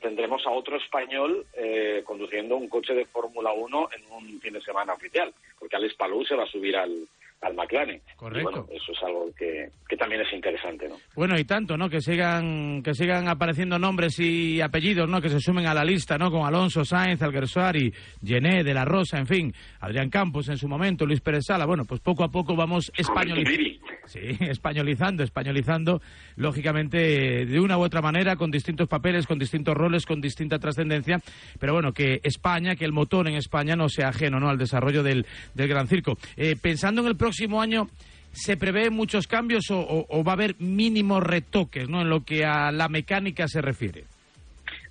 tendremos 0.00 0.46
a 0.46 0.50
otro 0.50 0.76
español 0.76 1.46
eh, 1.54 2.02
conduciendo 2.04 2.56
un 2.56 2.68
coche 2.68 2.94
de 2.94 3.04
Fórmula 3.06 3.52
1 3.52 3.88
en 3.96 4.12
un 4.12 4.40
fin 4.40 4.52
de 4.52 4.60
semana 4.60 4.94
oficial, 4.94 5.32
porque 5.58 5.76
Alex 5.76 5.94
Palou 5.94 6.24
se 6.24 6.34
va 6.34 6.44
a 6.44 6.46
subir 6.46 6.76
al, 6.76 7.06
al 7.42 7.54
McLaren. 7.54 8.00
Correcto. 8.16 8.40
Y 8.40 8.52
bueno, 8.52 8.66
eso 8.70 8.92
es 8.92 9.02
algo 9.02 9.30
que, 9.36 9.70
que 9.88 9.96
también 9.96 10.22
es 10.22 10.32
interesante, 10.32 10.88
¿no? 10.88 10.96
Bueno, 11.14 11.38
y 11.38 11.44
tanto, 11.44 11.76
¿no? 11.76 11.88
Que 11.88 12.00
sigan, 12.00 12.82
que 12.82 12.94
sigan 12.94 13.28
apareciendo 13.28 13.78
nombres 13.78 14.18
y 14.18 14.60
apellidos, 14.60 15.08
¿no? 15.08 15.20
Que 15.20 15.28
se 15.28 15.40
sumen 15.40 15.66
a 15.66 15.74
la 15.74 15.84
lista, 15.84 16.18
¿no? 16.18 16.30
Con 16.30 16.46
Alonso 16.46 16.84
Sainz, 16.84 17.22
Alguersuari, 17.22 17.92
Gené, 18.22 18.62
De 18.62 18.74
La 18.74 18.84
Rosa, 18.84 19.18
en 19.18 19.26
fin, 19.26 19.52
Adrián 19.80 20.10
Campos 20.10 20.48
en 20.48 20.58
su 20.58 20.68
momento, 20.68 21.06
Luis 21.06 21.20
Pérez 21.20 21.44
Sala. 21.46 21.66
Bueno, 21.66 21.84
pues 21.84 22.00
poco 22.00 22.24
a 22.24 22.28
poco 22.28 22.54
vamos 22.54 22.92
españolizando. 22.96 23.89
Sí, 24.06 24.20
españolizando, 24.40 25.22
españolizando, 25.22 26.00
lógicamente, 26.36 27.46
de 27.46 27.60
una 27.60 27.78
u 27.78 27.82
otra 27.82 28.00
manera, 28.00 28.36
con 28.36 28.50
distintos 28.50 28.88
papeles, 28.88 29.26
con 29.26 29.38
distintos 29.38 29.74
roles, 29.74 30.06
con 30.06 30.20
distinta 30.20 30.58
trascendencia. 30.58 31.18
Pero 31.58 31.74
bueno, 31.74 31.92
que 31.92 32.20
España, 32.22 32.76
que 32.76 32.84
el 32.84 32.92
motor 32.92 33.28
en 33.28 33.36
España 33.36 33.76
no 33.76 33.88
sea 33.88 34.08
ajeno, 34.08 34.40
¿no? 34.40 34.48
Al 34.48 34.58
desarrollo 34.58 35.02
del, 35.02 35.26
del 35.54 35.68
Gran 35.68 35.86
Circo. 35.86 36.16
Eh, 36.36 36.56
pensando 36.60 37.02
en 37.02 37.08
el 37.08 37.16
próximo 37.16 37.60
año, 37.60 37.88
¿Se 38.32 38.56
prevé 38.56 38.90
muchos 38.90 39.26
cambios 39.26 39.64
o, 39.70 40.24
va 40.24 40.32
a 40.32 40.34
haber 40.34 40.54
mínimos 40.60 41.22
retoques 41.22 41.88
¿no? 41.88 42.02
en 42.02 42.08
lo 42.08 42.24
que 42.24 42.44
a 42.44 42.70
la 42.70 42.88
mecánica 42.88 43.48
se 43.48 43.60
refiere? 43.60 44.04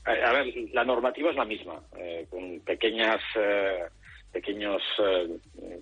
A, 0.06 0.12
a 0.12 0.34
ver, 0.34 0.54
la 0.74 0.84
normativa 0.84 1.30
es 1.30 1.36
la 1.36 1.46
misma, 1.46 1.80
eh, 1.98 2.26
con 2.30 2.60
pequeñas, 2.62 3.22
eh, 3.38 3.86
pequeños 4.32 4.82
eh, 5.00 5.40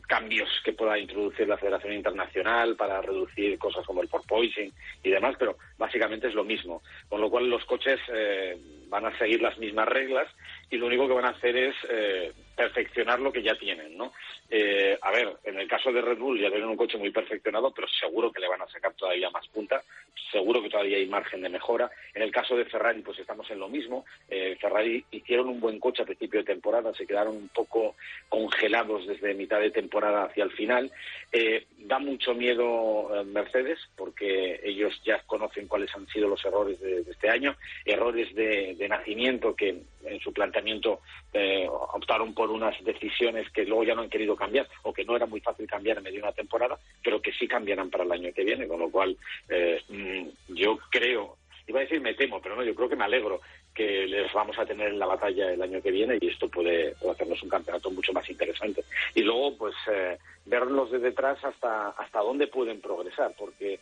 cambios 0.07 0.49
que 0.63 0.73
pueda 0.73 0.97
introducir 0.97 1.47
la 1.47 1.57
Federación 1.57 1.93
Internacional 1.93 2.75
para 2.75 3.01
reducir 3.01 3.57
cosas 3.59 3.85
como 3.85 4.01
el 4.01 4.07
porpoising 4.07 4.71
y 5.03 5.09
demás, 5.09 5.35
pero 5.37 5.57
básicamente 5.77 6.27
es 6.27 6.33
lo 6.33 6.43
mismo. 6.43 6.81
Con 7.09 7.21
lo 7.21 7.29
cual 7.29 7.49
los 7.49 7.65
coches 7.65 7.99
eh, 8.13 8.57
van 8.89 9.05
a 9.05 9.17
seguir 9.17 9.41
las 9.41 9.57
mismas 9.57 9.87
reglas 9.87 10.27
y 10.69 10.77
lo 10.77 10.87
único 10.87 11.07
que 11.07 11.13
van 11.13 11.25
a 11.25 11.29
hacer 11.29 11.55
es 11.55 11.75
eh, 11.89 12.33
perfeccionar 12.55 13.19
lo 13.19 13.31
que 13.31 13.43
ya 13.43 13.55
tienen, 13.55 13.95
¿no? 13.95 14.11
Eh, 14.49 14.97
a 15.01 15.11
ver, 15.11 15.37
en 15.43 15.59
el 15.59 15.67
caso 15.67 15.91
de 15.91 16.01
Red 16.01 16.17
Bull 16.17 16.39
ya 16.39 16.49
tienen 16.49 16.67
un 16.67 16.75
coche 16.75 16.97
muy 16.97 17.11
perfeccionado, 17.11 17.71
pero 17.71 17.87
seguro 17.87 18.31
que 18.31 18.41
le 18.41 18.47
van 18.47 18.61
a 18.61 18.67
sacar 18.67 18.93
todavía 18.93 19.29
más 19.29 19.47
punta, 19.47 19.83
seguro 20.31 20.61
que 20.61 20.69
todavía 20.69 20.97
hay 20.97 21.05
margen 21.05 21.41
de 21.41 21.49
mejora. 21.49 21.89
En 22.13 22.21
el 22.21 22.31
caso 22.31 22.55
de 22.57 22.65
Ferrari, 22.65 23.01
pues 23.01 23.19
estamos 23.19 23.49
en 23.51 23.59
lo 23.59 23.69
mismo. 23.69 24.05
Eh, 24.29 24.57
Ferrari 24.59 25.05
hicieron 25.11 25.49
un 25.49 25.59
buen 25.59 25.79
coche 25.79 26.01
a 26.01 26.05
principio 26.05 26.39
de 26.39 26.45
temporada, 26.45 26.93
se 26.93 27.05
quedaron 27.05 27.35
un 27.35 27.49
poco 27.49 27.95
congelados 28.27 29.07
desde 29.07 29.33
mitad 29.33 29.59
de 29.59 29.71
temporada 29.71 30.23
hacia 30.23 30.43
el 30.43 30.51
final. 30.51 30.91
Eh, 31.31 31.65
da 31.77 31.99
mucho 31.99 32.33
miedo 32.33 33.09
eh, 33.15 33.23
Mercedes, 33.23 33.79
porque 33.95 34.59
ellos 34.63 34.99
ya 35.05 35.21
conocen 35.25 35.67
cuáles 35.67 35.93
han 35.95 36.07
sido 36.07 36.27
los 36.27 36.43
errores 36.43 36.79
de, 36.79 37.03
de 37.03 37.11
este 37.11 37.29
año, 37.29 37.55
errores 37.85 38.33
de, 38.33 38.73
de 38.77 38.89
nacimiento 38.89 39.55
que 39.55 39.81
en 40.03 40.19
su 40.19 40.31
planteamiento 40.31 41.01
eh, 41.33 41.67
optaron 41.69 42.33
por 42.33 42.49
unas 42.49 42.81
decisiones 42.83 43.49
que 43.51 43.65
luego 43.65 43.83
ya 43.83 43.95
no 43.95 44.01
han 44.01 44.09
querido 44.09 44.35
cambiar 44.35 44.67
o 44.83 44.93
que 44.93 45.03
no 45.03 45.15
era 45.15 45.25
muy 45.25 45.41
fácil 45.41 45.67
cambiar 45.67 45.97
en 45.97 46.03
medio 46.03 46.17
de 46.17 46.23
una 46.23 46.31
temporada, 46.31 46.77
pero 47.03 47.21
que 47.21 47.31
sí 47.33 47.47
cambiarán 47.47 47.89
para 47.89 48.03
el 48.03 48.11
año 48.11 48.33
que 48.33 48.43
viene, 48.43 48.67
con 48.67 48.79
lo 48.79 48.89
cual 48.89 49.17
eh, 49.49 49.81
mm, 49.89 50.53
yo 50.55 50.77
creo, 50.89 51.37
iba 51.67 51.79
a 51.79 51.83
decir 51.83 52.01
me 52.01 52.13
temo, 52.13 52.41
pero 52.41 52.55
no, 52.55 52.63
yo 52.63 52.75
creo 52.75 52.89
que 52.89 52.95
me 52.95 53.05
alegro 53.05 53.41
que 53.77 54.07
les 54.07 54.33
vamos 54.33 54.57
a 54.57 54.65
tener 54.65 54.87
en 54.87 54.97
la 54.97 55.05
batalla 55.05 55.51
el 55.51 55.61
año 55.61 55.81
que 55.81 55.91
viene 55.91 56.17
y 56.19 56.29
esto 56.29 56.49
puede, 56.49 56.95
hacernos 57.11 57.43
un 57.43 57.49
campeonato 57.49 57.91
mucho 57.91 58.11
más 58.11 58.27
interesante. 58.27 58.83
Y 59.13 59.21
luego, 59.21 59.55
pues, 59.55 59.75
eh, 59.91 60.17
verlos 60.45 60.89
de 60.89 60.97
detrás 60.97 61.43
hasta, 61.45 61.89
hasta 61.89 62.19
dónde 62.21 62.47
pueden 62.47 62.81
progresar, 62.81 63.33
porque 63.37 63.79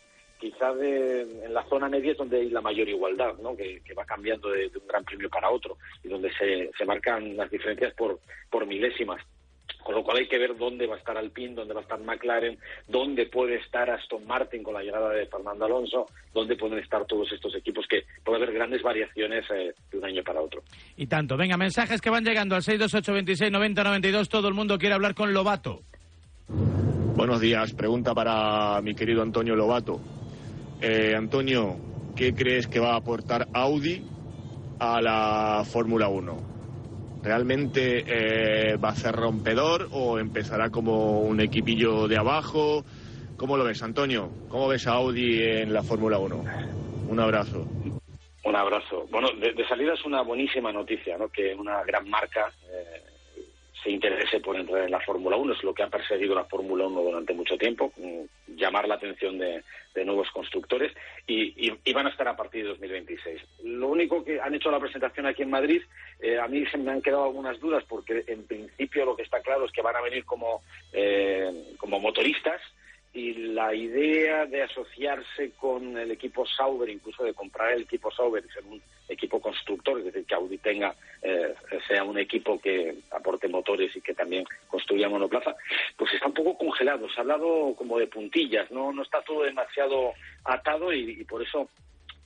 quizá 0.52 0.74
de, 0.74 1.22
en 1.22 1.54
la 1.54 1.64
zona 1.64 1.90
media 1.90 2.12
es 2.12 2.18
donde 2.18 2.38
hay 2.38 2.50
la 2.50 2.62
mayor 2.62 2.88
igualdad, 2.88 3.36
¿no? 3.42 3.56
que, 3.56 3.82
que 3.82 3.94
va 3.96 4.06
cambiando 4.06 4.50
de, 4.52 4.70
de 4.70 4.78
un 4.78 4.88
gran 4.88 5.04
premio 5.04 5.30
para 5.30 5.50
otro 5.50 5.78
y 6.04 6.08
donde 6.08 6.32
se, 6.34 6.70
se 6.78 6.86
marcan 6.86 7.36
las 7.36 7.50
diferencias 7.50 7.94
por, 7.96 8.20
por 8.50 8.68
milésimas. 8.68 9.22
Con 9.84 9.96
lo 9.96 10.04
cual 10.04 10.18
hay 10.18 10.28
que 10.28 10.38
ver 10.38 10.56
dónde 10.56 10.88
va 10.88 10.96
a 10.96 10.98
estar 10.98 11.18
Alpine, 11.18 11.54
dónde 11.54 11.74
va 11.74 11.80
a 11.80 11.84
estar 11.84 12.00
McLaren, 12.00 12.58
dónde 12.88 13.26
puede 13.28 13.56
estar 13.56 13.90
Aston 13.90 14.26
Martin 14.26 14.64
con 14.64 14.74
la 14.74 14.84
llegada 14.84 15.10
de 15.12 15.26
Fernando 15.28 15.66
Alonso, 15.66 16.08
dónde 16.34 16.56
pueden 16.56 16.80
estar 16.80 17.06
todos 17.06 17.32
estos 17.32 17.56
equipos 17.56 17.86
que 17.88 18.04
puede 18.24 18.38
haber 18.38 18.54
grandes 18.54 18.82
variaciones 18.82 19.46
eh, 19.52 19.74
de 19.92 19.98
un 19.98 20.06
año 20.06 20.24
para 20.24 20.42
otro. 20.42 20.64
Y 20.98 21.08
tanto. 21.08 21.38
Venga, 21.38 21.58
mensajes 21.58 22.02
que 22.02 22.10
van 22.10 22.24
llegando 22.24 22.56
al 22.56 22.64
628269092. 22.64 24.28
Todo 24.28 24.48
el 24.48 24.54
mundo 24.54 24.78
quiere 24.78 24.96
hablar 24.96 25.14
con 25.14 25.34
Lobato. 25.34 25.82
Buenos 26.48 27.40
días. 27.40 27.74
Pregunta 27.74 28.14
para 28.14 28.82
mi 28.82 28.94
querido 28.94 29.22
Antonio 29.22 29.56
Lobato. 29.56 30.02
Eh, 30.88 31.16
Antonio, 31.16 31.78
¿qué 32.16 32.36
crees 32.36 32.68
que 32.68 32.80
va 32.80 32.94
a 32.94 32.98
aportar 32.98 33.48
Audi 33.54 34.04
a 34.78 35.02
la 35.02 35.64
Fórmula 35.66 36.10
1? 36.10 36.38
¿Realmente 37.24 38.04
eh, 38.06 38.78
va 38.78 38.90
a 38.90 38.96
ser 38.96 39.16
rompedor 39.16 39.88
o 39.92 40.20
empezará 40.20 40.70
como 40.70 41.22
un 41.22 41.42
equipillo 41.42 42.08
de 42.08 42.18
abajo? 42.18 42.86
¿Cómo 43.36 43.58
lo 43.58 43.64
ves, 43.64 43.82
Antonio? 43.82 44.30
¿Cómo 44.48 44.68
ves 44.68 44.86
a 44.86 44.92
Audi 44.92 45.42
en 45.42 45.74
la 45.74 45.82
Fórmula 45.82 46.20
1? 46.20 46.44
Un 47.10 47.20
abrazo. 47.20 47.66
Un 48.44 48.56
abrazo. 48.56 49.08
Bueno, 49.10 49.30
de, 49.32 49.68
salida 49.68 49.96
es 49.96 50.06
una 50.06 50.22
buenísima 50.22 50.72
noticia, 50.72 51.18
¿no? 51.18 51.30
Que 51.30 51.56
una 51.56 51.84
gran 51.84 52.08
marca 52.08 52.54
eh, 52.72 53.02
se 53.84 53.90
interese 53.90 54.40
por 54.40 54.56
entrar 54.56 54.84
en 54.84 54.92
la 54.92 55.00
Fórmula 55.00 55.36
1. 55.36 55.54
Es 55.54 55.64
lo 55.64 55.74
que 55.74 55.82
ha 55.82 55.90
perseguido 55.90 56.36
la 56.36 56.46
Fórmula 56.46 56.86
1 56.86 57.02
durante 57.02 57.34
mucho 57.34 57.58
tiempo, 57.58 57.92
mm, 57.98 58.45
llamar 58.56 58.88
la 58.88 58.96
atención 58.96 59.38
de, 59.38 59.64
nuevos 60.06 60.30
constructores 60.32 60.92
y, 61.26 61.54
y- 61.70 61.80
y 61.86 61.94
van 61.94 62.06
a 62.06 62.10
estar 62.10 62.28
a 62.28 62.36
partir 62.36 62.64
de 62.64 62.70
2026. 62.72 63.42
Lo 63.64 63.88
único 63.88 64.26
que 64.26 64.42
han 64.42 64.54
hecho 64.54 64.70
la 64.70 64.80
presentación 64.80 65.26
aquí 65.26 65.44
en 65.44 65.50
Madrid, 65.50 65.82
eh, 66.20 66.38
a 66.38 66.48
mí 66.50 66.66
se 66.66 66.78
me 66.78 66.92
han 66.92 67.02
quedado 67.02 67.24
algunas 67.24 67.58
dudas 67.62 67.82
porque 67.88 68.26
en 68.28 68.46
principio 68.46 69.06
lo 69.06 69.16
que 69.16 69.24
está 69.24 69.40
claro 69.42 69.64
es 69.66 69.72
que 69.72 69.82
van 69.82 69.96
a 69.96 70.02
venir 70.02 70.26
como, 70.26 70.62
eh, 70.92 71.50
como 71.78 72.00
motoristas 72.02 72.62
y 73.16 73.34
la 73.34 73.74
idea 73.74 74.46
de 74.46 74.64
asociarse 74.64 75.52
con 75.52 75.98
el 75.98 76.12
equipo 76.12 76.46
Sauber, 76.46 76.90
incluso 76.90 77.24
de 77.24 77.34
comprar 77.34 77.72
el 77.72 77.84
equipo 77.84 78.12
Sauber 78.12 78.44
y 78.46 78.52
ser 78.52 78.66
un 78.66 78.82
equipo 79.08 79.40
constructor, 79.40 80.00
es 80.00 80.06
decir, 80.06 80.26
que 80.26 80.36
Audi 80.36 80.58
tenga, 80.58 80.94
eh, 81.22 81.56
sea 81.88 82.04
un 82.04 82.18
equipo 82.18 82.60
que 82.60 82.94
aporte 83.12 83.48
motores 83.48 83.96
y 83.96 84.02
que 84.02 84.14
también 84.14 84.44
construya 84.68 85.08
monoplaza, 85.08 85.56
pues 85.96 86.14
está 86.14 86.28
un 86.28 86.34
poco 86.34 86.58
congelado. 86.58 87.08
Se 87.08 87.16
ha 87.18 87.22
hablado 87.22 87.74
como 87.78 87.98
de 87.98 88.08
puntillas, 88.08 88.70
no, 88.70 88.92
no 88.92 89.04
está 89.04 89.22
todo 89.22 89.44
demasiado 89.44 90.12
atado 90.44 90.92
y, 90.92 91.12
y 91.12 91.24
por 91.24 91.42
eso 91.42 91.70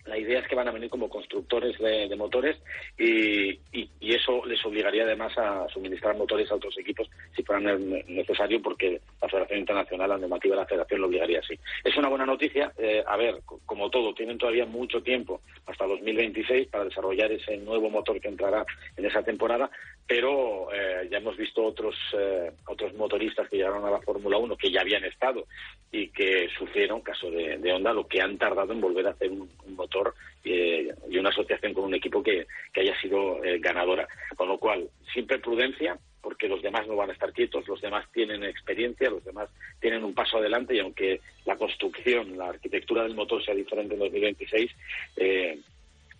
la 0.09 0.17
idea 0.17 0.39
es 0.39 0.47
que 0.47 0.55
van 0.55 0.67
a 0.67 0.71
venir 0.71 0.89
como 0.89 1.07
constructores 1.09 1.77
de, 1.79 2.13
motores 2.15 2.57
y, 2.97 3.59
eso 4.01 4.43
les 4.45 4.63
obligaría 4.65 5.03
además 5.03 5.37
a 5.37 5.67
suministrar 5.69 6.17
motores 6.17 6.51
a 6.51 6.55
otros 6.55 6.75
equipos 6.77 7.07
si 7.35 7.43
fuera 7.43 7.61
ne- 7.61 8.03
necesario 8.07 8.61
porque 8.61 8.99
la 9.21 9.29
Federación 9.29 9.59
Internacional, 9.59 10.09
la 10.09 10.17
normativa 10.17 10.55
de 10.55 10.61
la 10.61 10.67
Federación 10.67 11.01
lo 11.01 11.07
obligaría 11.07 11.39
así. 11.39 11.57
Es 11.83 11.95
una 11.95 12.09
buena 12.09 12.25
noticia. 12.25 12.73
eh, 12.77 13.03
a 13.05 13.15
ver, 13.17 13.39
co- 13.45 13.59
como 13.65 13.89
todo, 13.89 14.13
tienen 14.13 14.37
todavía 14.37 14.65
mucho 14.65 15.01
tiempo 15.01 15.41
hasta 15.67 15.85
2026 15.85 16.67
para 16.69 16.85
desarrollar 16.85 17.31
ese 17.31 17.55
nuevo 17.57 17.89
motor 17.89 18.19
que 18.19 18.27
entrará 18.27 18.65
en 18.97 19.05
esa 19.05 19.21
temporada, 19.23 19.69
pero 20.07 20.67
eh, 20.73 21.07
ya 21.11 21.19
hemos 21.19 21.37
visto 21.37 21.63
otros, 21.63 21.95
eh, 22.17 22.51
otros 22.67 22.93
motoristas 22.95 23.47
que 23.47 23.57
llegaron 23.57 23.85
a 23.85 23.91
la 23.91 24.01
Fórmula 24.01 24.37
1 24.37 24.57
que 24.57 24.71
ya 24.71 24.81
habían 24.81 25.05
estado 25.05 25.45
y 25.91 26.07
que 26.09 26.49
sufrieron, 26.57 27.01
caso 27.01 27.29
de, 27.31 27.57
de 27.57 27.71
Honda, 27.73 27.93
lo 27.93 28.07
que 28.07 28.21
han 28.21 28.37
tardado 28.37 28.73
en 28.73 28.81
volver 28.81 29.07
a 29.07 29.11
hacer 29.11 29.29
un 29.31 29.49
motor 29.75 29.98
eh, 30.43 30.93
y 31.09 31.17
una 31.17 31.29
asociación 31.29 31.73
con 31.73 31.85
un 31.85 31.95
equipo 31.95 32.23
que, 32.23 32.47
que 32.73 32.81
haya 32.81 32.99
sido 33.01 33.43
eh, 33.43 33.59
ganadora. 33.59 34.07
Con 34.35 34.47
lo 34.47 34.57
cual, 34.57 34.89
siempre 35.13 35.39
prudencia, 35.39 35.97
porque 36.21 36.47
los 36.47 36.61
demás 36.61 36.87
no 36.87 36.95
van 36.95 37.09
a 37.09 37.13
estar 37.13 37.31
quietos, 37.33 37.67
los 37.67 37.81
demás 37.81 38.05
tienen 38.11 38.43
experiencia, 38.43 39.09
los 39.09 39.23
demás 39.23 39.49
tienen 39.79 40.03
un 40.03 40.13
paso 40.13 40.37
adelante 40.37 40.75
y 40.75 40.79
aunque 40.79 41.21
la 41.45 41.55
construcción, 41.55 42.37
la 42.37 42.49
arquitectura 42.49 43.03
del 43.03 43.15
motor 43.15 43.43
sea 43.43 43.55
diferente 43.55 43.93
en 43.93 43.99
2026, 43.99 44.71
eh, 45.17 45.59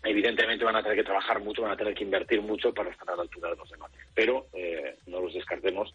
evidentemente 0.03 0.63
van 0.63 0.77
a 0.77 0.82
tener 0.82 0.97
que 0.97 1.03
trabajar 1.03 1.41
mucho, 1.41 1.61
van 1.61 1.71
a 1.71 1.77
tener 1.77 1.93
que 1.93 2.05
invertir 2.05 2.41
mucho 2.41 2.73
para 2.73 2.89
estar 2.89 3.09
a 3.09 3.17
la 3.17 3.23
altura 3.23 3.49
de 3.49 3.57
los 3.57 3.69
demás. 3.69 3.91
Pero 4.15 4.47
eh, 4.53 4.95
no 5.07 5.19
los 5.19 5.34
descartemos, 5.34 5.93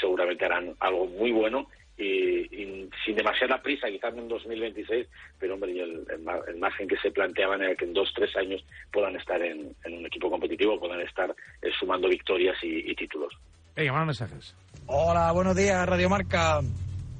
seguramente 0.00 0.44
harán 0.44 0.74
algo 0.80 1.06
muy 1.06 1.30
bueno 1.32 1.68
y, 2.02 2.62
y 2.62 2.88
sin 3.04 3.16
demasiada 3.16 3.60
prisa, 3.62 3.88
quizás 3.88 4.12
en 4.16 4.28
2026, 4.28 5.06
pero 5.38 5.54
hombre, 5.54 5.72
el, 5.72 6.04
el 6.12 6.18
mar- 6.22 6.42
el 6.48 6.56
margen 6.58 6.88
que 6.88 6.96
se 6.98 7.10
planteaban 7.10 7.62
era 7.62 7.74
que 7.74 7.84
en 7.84 7.92
dos, 7.92 8.12
tres 8.14 8.34
años 8.36 8.64
puedan 8.92 9.16
estar 9.16 9.40
en, 9.42 9.74
en 9.84 9.94
un 9.98 10.06
equipo 10.06 10.30
competitivo, 10.30 10.78
puedan 10.80 11.00
estar 11.00 11.34
eh, 11.62 11.70
sumando 11.78 12.08
victorias 12.08 12.56
y, 12.62 12.90
y 12.90 12.94
títulos. 12.94 13.32
Venga, 13.76 13.92
más 13.92 14.06
mensajes. 14.06 14.54
Hola, 14.86 15.32
buenos 15.32 15.56
días, 15.56 15.86
Radio 15.88 16.08
Marca. 16.08 16.60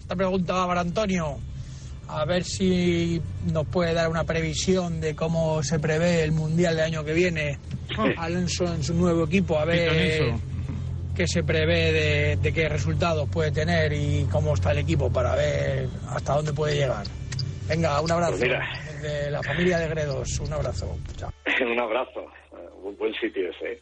Esta 0.00 0.16
pregunta 0.16 0.54
va 0.54 0.66
para 0.66 0.80
Antonio. 0.80 1.38
A 2.08 2.24
ver 2.26 2.44
si 2.44 3.22
nos 3.52 3.66
puede 3.68 3.94
dar 3.94 4.10
una 4.10 4.24
previsión 4.24 5.00
de 5.00 5.14
cómo 5.16 5.62
se 5.62 5.78
prevé 5.78 6.24
el 6.24 6.32
Mundial 6.32 6.76
del 6.76 6.84
año 6.86 7.04
que 7.04 7.14
viene. 7.14 7.58
Alonso 8.18 8.64
en 8.64 8.82
su 8.82 8.92
nuevo 8.94 9.24
equipo, 9.24 9.58
a 9.58 9.64
ver 9.64 10.34
qué 11.16 11.26
se 11.26 11.42
prevé 11.42 11.92
de, 11.92 12.36
de 12.36 12.52
qué 12.52 12.68
resultados 12.68 13.28
puede 13.30 13.52
tener 13.52 13.92
y 13.92 14.26
cómo 14.30 14.54
está 14.54 14.72
el 14.72 14.78
equipo 14.78 15.12
para 15.12 15.34
ver 15.36 15.86
hasta 16.08 16.34
dónde 16.34 16.52
puede 16.52 16.76
llegar. 16.76 17.06
Venga, 17.68 18.00
un 18.00 18.10
abrazo. 18.10 18.32
Pues 18.32 18.42
mira. 18.42 18.68
De 19.02 19.30
la 19.30 19.42
familia 19.42 19.78
de 19.78 19.88
Gredos, 19.88 20.38
un 20.40 20.52
abrazo. 20.52 20.96
Chao. 21.16 21.30
Un 21.72 21.78
abrazo. 21.80 22.20
Eh, 22.52 22.68
Un 22.84 22.96
buen 22.96 23.12
sitio 23.14 23.50
ese. 23.50 23.80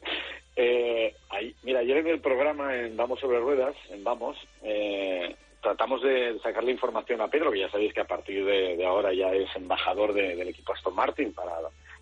Eh, 0.57 1.15
ahí- 1.29 1.55
mira, 1.63 1.81
ayer 1.81 1.99
en 1.99 2.07
el 2.09 2.21
programa 2.21 2.75
en 2.77 2.97
Vamos 2.97 3.21
sobre 3.21 3.39
Ruedas, 3.39 3.75
en 3.91 4.03
Vamos, 4.03 4.37
eh, 4.63 5.35
tratamos 5.63 6.03
de 6.03 6.39
sacarle 6.43 6.73
información 6.73 7.21
a 7.21 7.29
Pedro, 7.29 7.53
que 7.53 7.61
ya 7.61 7.71
sabéis 7.71 7.93
que 7.93 8.01
a 8.01 8.07
partir 8.07 8.45
de, 8.47 8.77
de 8.77 8.87
ahora 8.87 9.13
ya 9.13 9.31
es 9.33 9.49
embajador 9.57 10.15
de- 10.15 10.37
del 10.37 10.49
equipo 10.49 10.73
Aston 10.73 10.95
Martin 10.95 11.33
para, 11.35 11.53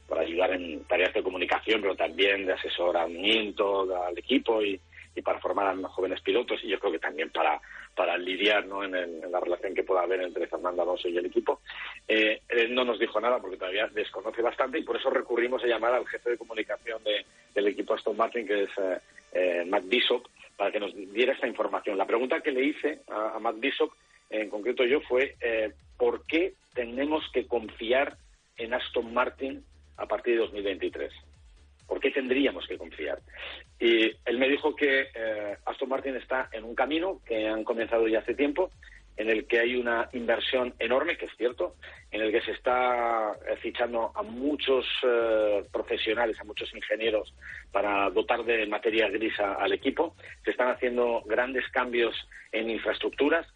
para 0.09 0.21
ayudar 0.23 0.53
en 0.53 0.85
tareas 0.85 1.13
de 1.13 1.23
comunicación, 1.23 1.81
pero 1.83 1.97
también 1.97 2.47
de 2.47 2.53
asesoramiento 2.53 3.83
al 4.05 4.17
equipo 4.17 4.63
y, 4.63 4.81
y 5.19 5.23
para 5.23 5.41
formar 5.41 5.67
a 5.67 5.89
jóvenes 5.89 6.21
pilotos 6.21 6.63
y 6.63 6.69
yo 6.69 6.79
creo 6.79 6.93
que 6.93 6.99
también 6.99 7.31
para, 7.31 7.61
para 7.95 8.17
lidiar 8.17 8.67
¿no? 8.67 8.85
en, 8.85 8.95
en 8.95 9.31
la 9.33 9.41
relación 9.41 9.75
que 9.75 9.83
pueda 9.83 10.03
haber 10.03 10.21
entre 10.23 10.47
Fernando 10.47 10.83
Alonso 10.83 11.09
y 11.09 11.17
el 11.19 11.27
equipo. 11.27 11.61
Eh, 12.07 12.41
él 12.49 12.75
no 12.75 12.85
nos 12.85 12.99
dijo 12.99 13.21
nada 13.21 13.39
porque 13.41 13.57
todavía 13.57 13.89
desconoce 13.89 14.41
bastante 14.43 14.79
y 14.79 14.83
por 14.85 14.97
eso 14.97 15.11
recurrimos 15.11 15.63
a 15.65 15.67
llamar 15.67 15.95
al 15.95 16.07
jefe 16.07 16.31
de 16.31 16.39
comunicación 16.39 17.03
de- 17.05 17.25
del 17.55 17.67
equipo 17.67 17.95
Aston 17.95 18.17
Martin, 18.17 18.47
que 18.47 18.63
es 18.65 18.71
eh, 18.79 18.99
eh, 19.33 19.65
Matt 19.67 19.85
Bishop, 19.87 20.25
para 20.57 20.71
que 20.71 20.81
nos 20.81 20.95
diera 21.13 21.33
esta 21.33 21.47
información. 21.49 21.99
La 21.99 22.07
pregunta 22.07 22.41
que 22.41 22.53
le 22.53 22.65
hice 22.65 23.01
a, 23.09 23.35
a 23.37 23.39
Matt 23.41 23.59
Bishop, 23.59 23.91
en 24.31 24.49
concreto 24.51 24.85
yo, 24.85 25.01
fue 25.01 25.35
eh, 25.41 25.73
¿por 25.97 26.25
qué 26.27 26.55
tenemos 26.75 27.25
que 27.33 27.47
confiar 27.47 28.17
en 28.57 28.75
Aston 28.75 29.13
Martin 29.13 29.65
a 29.97 30.07
partir 30.07 30.35
de 30.35 30.41
2023? 30.43 31.13
¿Por 31.89 32.01
qué 32.01 32.11
tendríamos 32.11 32.67
que 32.69 32.77
confiar? 32.77 33.19
Y 33.81 34.13
él 34.27 34.39
me 34.39 34.49
dijo 34.49 34.77
que 34.77 35.09
eh, 35.15 35.57
Aston 35.65 35.89
Martin 35.89 36.17
está 36.17 36.49
en 36.53 36.65
un 36.65 36.75
camino 36.75 37.21
que 37.27 37.49
han 37.49 37.65
comenzado 37.65 38.07
ya 38.07 38.19
hace 38.19 38.35
tiempo, 38.35 38.71
en 39.17 39.29
el 39.31 39.47
que 39.47 39.59
hay 39.59 39.75
una 39.75 40.09
inversión 40.13 40.75
enorme, 40.79 41.17
que 41.17 41.27
es 41.27 41.33
cierto, 41.37 41.75
en 42.13 42.21
el 42.21 42.31
que 42.31 42.41
se 42.43 42.53
está 42.53 43.33
eh, 43.49 43.57
fichando 43.57 44.13
a 44.15 44.23
muchos 44.23 44.87
eh, 45.03 45.65
profesionales, 45.73 46.39
a 46.41 46.45
muchos 46.45 46.73
ingenieros 46.73 47.35
para 47.73 48.09
dotar 48.11 48.45
de 48.45 48.65
materia 48.67 49.09
gris 49.09 49.39
al 49.41 49.73
equipo. 49.73 50.15
Se 50.45 50.53
están 50.53 50.69
haciendo 50.69 51.23
grandes 51.27 51.69
cambios 51.71 52.15
en 52.53 52.71
infraestructuras, 52.71 53.47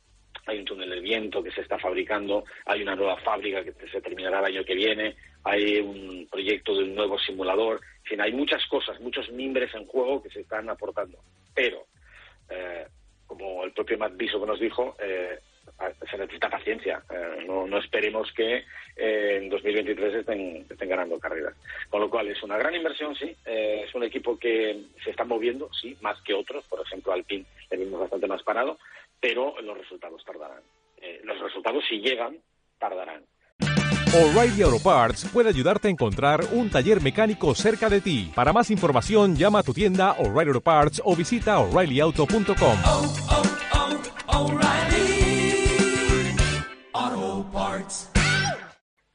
hay 0.46 0.58
un 0.58 0.64
túnel 0.64 0.90
de 0.90 1.00
viento 1.00 1.42
que 1.42 1.52
se 1.52 1.60
está 1.60 1.78
fabricando, 1.78 2.44
hay 2.66 2.82
una 2.82 2.96
nueva 2.96 3.16
fábrica 3.18 3.62
que 3.62 3.72
se 3.88 4.00
terminará 4.00 4.40
el 4.40 4.56
año 4.56 4.64
que 4.64 4.74
viene, 4.74 5.16
hay 5.44 5.78
un 5.78 6.26
proyecto 6.30 6.74
de 6.74 6.84
un 6.84 6.94
nuevo 6.94 7.18
simulador, 7.18 7.80
en 7.98 8.04
fin, 8.04 8.20
hay 8.20 8.32
muchas 8.32 8.64
cosas, 8.66 9.00
muchos 9.00 9.30
mimbres 9.30 9.72
en 9.74 9.86
juego 9.86 10.22
que 10.22 10.30
se 10.30 10.40
están 10.40 10.68
aportando. 10.68 11.18
Pero, 11.54 11.86
eh, 12.50 12.86
como 13.26 13.64
el 13.64 13.72
propio 13.72 13.98
Matt 13.98 14.16
Bishop 14.16 14.46
nos 14.46 14.60
dijo, 14.60 14.96
eh, 15.00 15.38
se 16.10 16.18
necesita 16.18 16.48
paciencia. 16.48 17.02
Eh, 17.10 17.44
no, 17.46 17.78
esperemos 17.78 18.30
que 18.32 18.64
eh, 18.96 19.38
en 19.40 19.48
2023 19.48 20.14
estén, 20.14 20.66
estén 20.68 20.88
ganando 20.88 21.18
carreras. 21.18 21.54
Con 21.88 22.00
lo 22.00 22.10
cual, 22.10 22.28
es 22.28 22.42
una 22.42 22.56
gran 22.56 22.74
inversión, 22.74 23.14
sí. 23.14 23.34
Eh, 23.44 23.84
es 23.86 23.94
un 23.94 24.04
equipo 24.04 24.38
que 24.38 24.84
se 25.02 25.10
está 25.10 25.24
moviendo, 25.24 25.70
sí, 25.72 25.96
más 26.00 26.20
que 26.22 26.34
otros. 26.34 26.64
Por 26.66 26.80
ejemplo, 26.80 27.12
Alpine 27.12 27.44
le 27.70 27.76
vimos 27.76 28.00
bastante 28.00 28.26
más 28.26 28.42
parado, 28.42 28.78
pero 29.22 29.54
los 29.62 29.78
resultados 29.78 30.22
tardarán. 30.24 30.62
Eh, 31.00 31.20
los 31.22 31.38
resultados, 31.38 31.84
si 31.88 32.00
llegan, 32.00 32.36
tardarán. 32.78 33.24
O'Reilly 34.14 34.62
Auto 34.62 34.82
Parts 34.82 35.30
puede 35.32 35.48
ayudarte 35.48 35.88
a 35.88 35.90
encontrar 35.90 36.40
un 36.52 36.68
taller 36.68 37.00
mecánico 37.00 37.54
cerca 37.54 37.88
de 37.88 38.00
ti. 38.02 38.30
Para 38.34 38.52
más 38.52 38.70
información, 38.70 39.36
llama 39.36 39.60
a 39.60 39.62
tu 39.62 39.72
tienda 39.72 40.12
O'Reilly 40.18 40.48
Auto 40.48 40.60
Parts 40.60 41.00
o 41.04 41.16
visita 41.16 41.60
oreillyauto.com. 41.60 42.78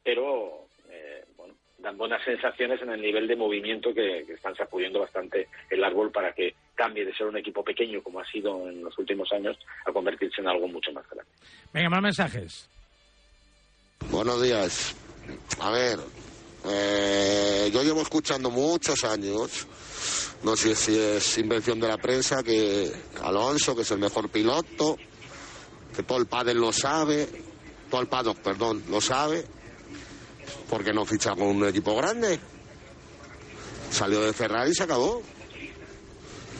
pero 0.04 0.68
eh, 0.90 1.26
bueno, 1.36 1.54
dan 1.80 1.98
buenas 1.98 2.24
sensaciones 2.24 2.82
en 2.82 2.92
el 2.92 3.02
nivel 3.02 3.28
de 3.28 3.36
movimiento 3.36 3.94
que, 3.94 4.24
que 4.26 4.34
están 4.34 4.56
sacudiendo 4.56 5.02
bastante 5.02 5.50
el 5.70 5.84
árbol 5.84 6.12
para 6.12 6.32
que 6.32 6.56
cambie 6.78 7.04
de 7.04 7.14
ser 7.14 7.28
un 7.28 7.36
equipo 7.36 7.64
pequeño 7.64 8.02
como 8.04 8.22
ha 8.22 8.26
sido 8.26 8.70
en 8.70 8.84
los 8.84 8.98
últimos 8.98 9.28
años 9.34 9.58
a 9.86 9.92
convertirse 9.92 10.42
en 10.42 10.48
algo 10.48 10.68
mucho 10.68 10.92
más 10.94 11.04
grande. 11.10 11.30
Venga, 11.74 11.90
más 11.90 12.02
mensajes. 12.02 12.70
Buenos 14.12 14.42
días. 14.42 14.96
A 15.60 15.72
ver, 15.72 16.00
eh, 16.70 17.70
yo 17.74 17.84
llevo 17.84 18.02
escuchando 18.02 18.52
muchos 18.52 19.04
años, 19.04 19.68
no 20.44 20.56
sé 20.56 20.76
si 20.76 20.98
es 20.98 21.38
invención 21.40 21.80
de 21.80 21.88
la 21.88 21.98
prensa, 21.98 22.44
que 22.44 22.92
Alonso, 23.24 23.76
que 23.76 23.82
es 23.82 23.92
el 23.92 24.00
mejor 24.00 24.30
piloto, 24.30 24.98
que 25.96 26.04
todo 26.04 26.20
el 26.20 26.28
padre 26.28 26.54
lo 26.54 26.72
sabe, 26.72 27.28
todo 27.90 28.02
el 28.02 28.08
paddock, 28.08 28.38
perdón, 28.38 28.84
lo 28.90 29.02
sabe, 29.02 29.44
porque 30.70 30.94
no 30.94 31.06
ficha 31.06 31.32
con 31.32 31.48
un 31.48 31.68
equipo 31.68 31.96
grande. 31.96 32.40
Salió 33.90 34.22
de 34.22 34.32
Ferrari 34.32 34.72
y 34.72 34.76
se 34.76 34.84
acabó. 34.84 35.24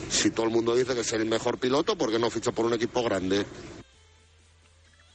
Si 0.08 0.30
todo 0.32 0.46
el 0.46 0.52
mundo 0.52 0.74
dice 0.74 0.94
que 0.94 1.00
es 1.00 1.12
el 1.12 1.26
mejor 1.26 1.58
piloto, 1.60 1.96
¿por 1.96 2.10
qué 2.10 2.18
no 2.18 2.30
ficha 2.30 2.52
por 2.52 2.64
un 2.66 2.74
equipo 2.74 3.02
grande? 3.02 3.44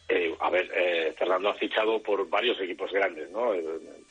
Eh, 0.09 0.35
a 0.39 0.49
ver, 0.49 0.69
eh, 0.75 1.13
Fernando 1.17 1.49
ha 1.49 1.55
fichado 1.55 2.01
por 2.03 2.29
varios 2.29 2.59
equipos 2.61 2.91
grandes, 2.91 3.29
¿no? 3.31 3.53
Eh, 3.53 3.63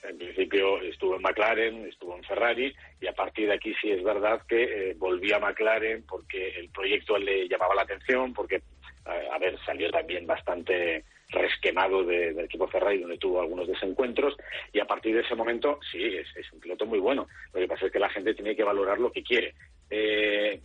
En 0.08 0.18
principio 0.18 0.80
estuvo 0.82 1.14
en 1.14 1.22
McLaren, 1.22 1.86
estuvo 1.86 2.16
en 2.16 2.24
Ferrari 2.24 2.74
y 3.00 3.06
a 3.06 3.12
partir 3.12 3.46
de 3.46 3.54
aquí 3.54 3.72
sí 3.80 3.90
es 3.92 4.02
verdad 4.02 4.42
que 4.48 4.94
volvió 4.98 5.36
a 5.36 5.38
McLaren 5.38 6.04
porque 6.08 6.48
el 6.58 6.70
proyecto 6.70 7.16
le 7.18 7.46
llamaba 7.48 7.74
la 7.76 7.82
atención, 7.82 8.32
porque, 8.34 8.60
a 9.04 9.38
ver, 9.38 9.56
salió 9.64 9.90
también 9.92 10.26
bastante 10.26 11.04
resquemado 11.28 12.02
de- 12.04 12.32
del 12.34 12.44
equipo 12.46 12.66
Ferrari 12.66 12.98
donde 12.98 13.16
tuvo 13.16 13.40
algunos 13.40 13.68
desencuentros 13.68 14.36
y 14.72 14.80
a 14.80 14.84
partir 14.86 15.14
de 15.14 15.20
ese 15.22 15.34
momento 15.36 15.78
sí, 15.90 16.02
es, 16.04 16.26
es 16.36 16.52
un 16.52 16.58
piloto 16.60 16.84
muy 16.84 16.98
bueno. 16.98 17.28
Lo 17.54 17.60
que 17.60 17.68
pasa 17.68 17.86
es 17.86 17.92
que 17.92 17.98
la 18.00 18.10
gente 18.10 18.34
tiene 18.34 18.56
que 18.56 18.64
valorar 18.64 18.98
lo 18.98 19.12
que 19.12 19.22
quiere. 19.22 19.54
Eh, 19.94 20.58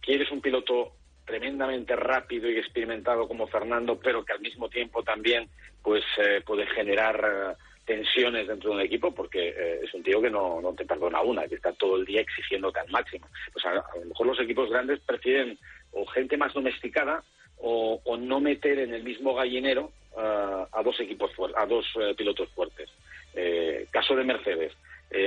quieres 0.00 0.30
un 0.30 0.40
piloto 0.40 0.92
tremendamente 1.24 1.96
rápido 1.96 2.48
y 2.48 2.56
experimentado 2.56 3.26
como 3.26 3.48
Fernando, 3.48 3.98
pero 3.98 4.24
que 4.24 4.32
al 4.32 4.40
mismo 4.40 4.68
tiempo 4.68 5.02
también 5.02 5.48
pues 5.82 6.04
eh, 6.18 6.40
puede 6.46 6.66
generar 6.68 7.16
eh, 7.24 7.62
tensiones 7.84 8.46
dentro 8.46 8.70
de 8.70 8.76
un 8.76 8.82
equipo, 8.82 9.12
porque 9.12 9.48
eh, 9.48 9.80
es 9.82 9.92
un 9.92 10.02
tío 10.02 10.22
que 10.22 10.30
no, 10.30 10.60
no 10.60 10.72
te 10.74 10.86
perdona 10.86 11.20
una, 11.20 11.48
que 11.48 11.56
está 11.56 11.72
todo 11.72 11.96
el 11.96 12.04
día 12.04 12.20
exigiéndote 12.20 12.78
al 12.80 12.90
máximo. 12.90 13.26
Pues 13.52 13.64
a, 13.66 13.70
a 13.70 13.96
lo 13.98 14.06
mejor 14.06 14.26
los 14.28 14.40
equipos 14.40 14.70
grandes 14.70 15.00
prefieren 15.00 15.58
o 15.92 16.06
gente 16.06 16.36
más 16.36 16.54
domesticada 16.54 17.24
o, 17.60 18.16
no 18.18 18.40
meter 18.40 18.78
en 18.78 18.94
el 18.94 19.02
mismo 19.02 19.34
gallinero 19.34 19.92
eh, 20.16 20.64
a 20.72 20.82
dos 20.82 20.98
equipos 21.00 21.30
a 21.56 21.66
dos 21.66 21.86
eh, 22.00 22.14
pilotos 22.16 22.48
fuertes. 22.50 22.90
Eh, 23.34 23.86
caso 23.90 24.16
de 24.16 24.24
Mercedes, 24.24 24.72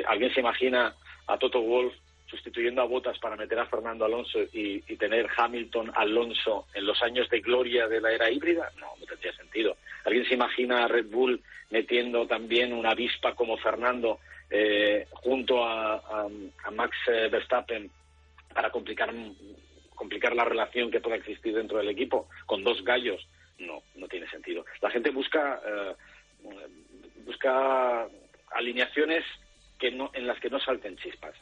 ¿alguien 0.05 0.33
se 0.33 0.41
imagina 0.41 0.93
a 1.27 1.37
Toto 1.37 1.61
Wolf 1.61 1.93
sustituyendo 2.31 2.81
a 2.81 2.85
Botas 2.85 3.19
para 3.19 3.35
meter 3.35 3.59
a 3.59 3.67
Fernando 3.67 4.05
Alonso 4.05 4.39
y, 4.53 4.79
tener 4.95 5.27
Hamilton 5.35 5.91
Alonso 5.95 6.67
en 6.73 6.85
los 6.85 7.01
años 7.03 7.29
de 7.29 7.41
gloria 7.41 7.87
de 7.87 7.99
la 7.99 8.11
era 8.11 8.31
híbrida? 8.31 8.71
No, 8.79 8.87
no 8.99 9.05
tendría 9.05 9.33
sentido. 9.33 9.75
¿Alguien 10.05 10.25
se 10.25 10.35
imagina 10.35 10.83
a 10.83 10.87
Red 10.87 11.07
Bull 11.07 11.41
metiendo 11.69 12.25
también 12.27 12.71
una 12.71 12.91
avispa 12.91 13.35
como 13.35 13.57
Fernando 13.57 14.19
eh, 14.49 15.07
junto 15.11 15.63
a 15.63 16.27
Max 16.71 16.95
eh, 17.07 17.29
Verstappen 17.29 17.89
para 18.53 18.69
complicar 18.69 19.13
complicar 19.95 20.35
la 20.35 20.45
relación 20.45 20.89
que 20.89 20.99
pueda 20.99 21.17
existir 21.17 21.53
dentro 21.53 21.77
del 21.77 21.89
equipo 21.89 22.27
con 22.45 22.63
dos 22.63 22.83
gallos? 22.83 23.27
No, 23.59 23.83
no 23.95 24.07
tiene 24.07 24.27
sentido. 24.29 24.65
La 24.81 24.89
gente 24.89 25.11
busca 25.11 25.61
eh, 25.65 25.95
busca 27.25 28.07
alineaciones 28.51 29.23
que 29.81 29.91
no, 29.91 30.11
en 30.13 30.27
las 30.27 30.39
que 30.39 30.49
no 30.49 30.59
salten 30.59 30.95
chispas. 30.97 31.35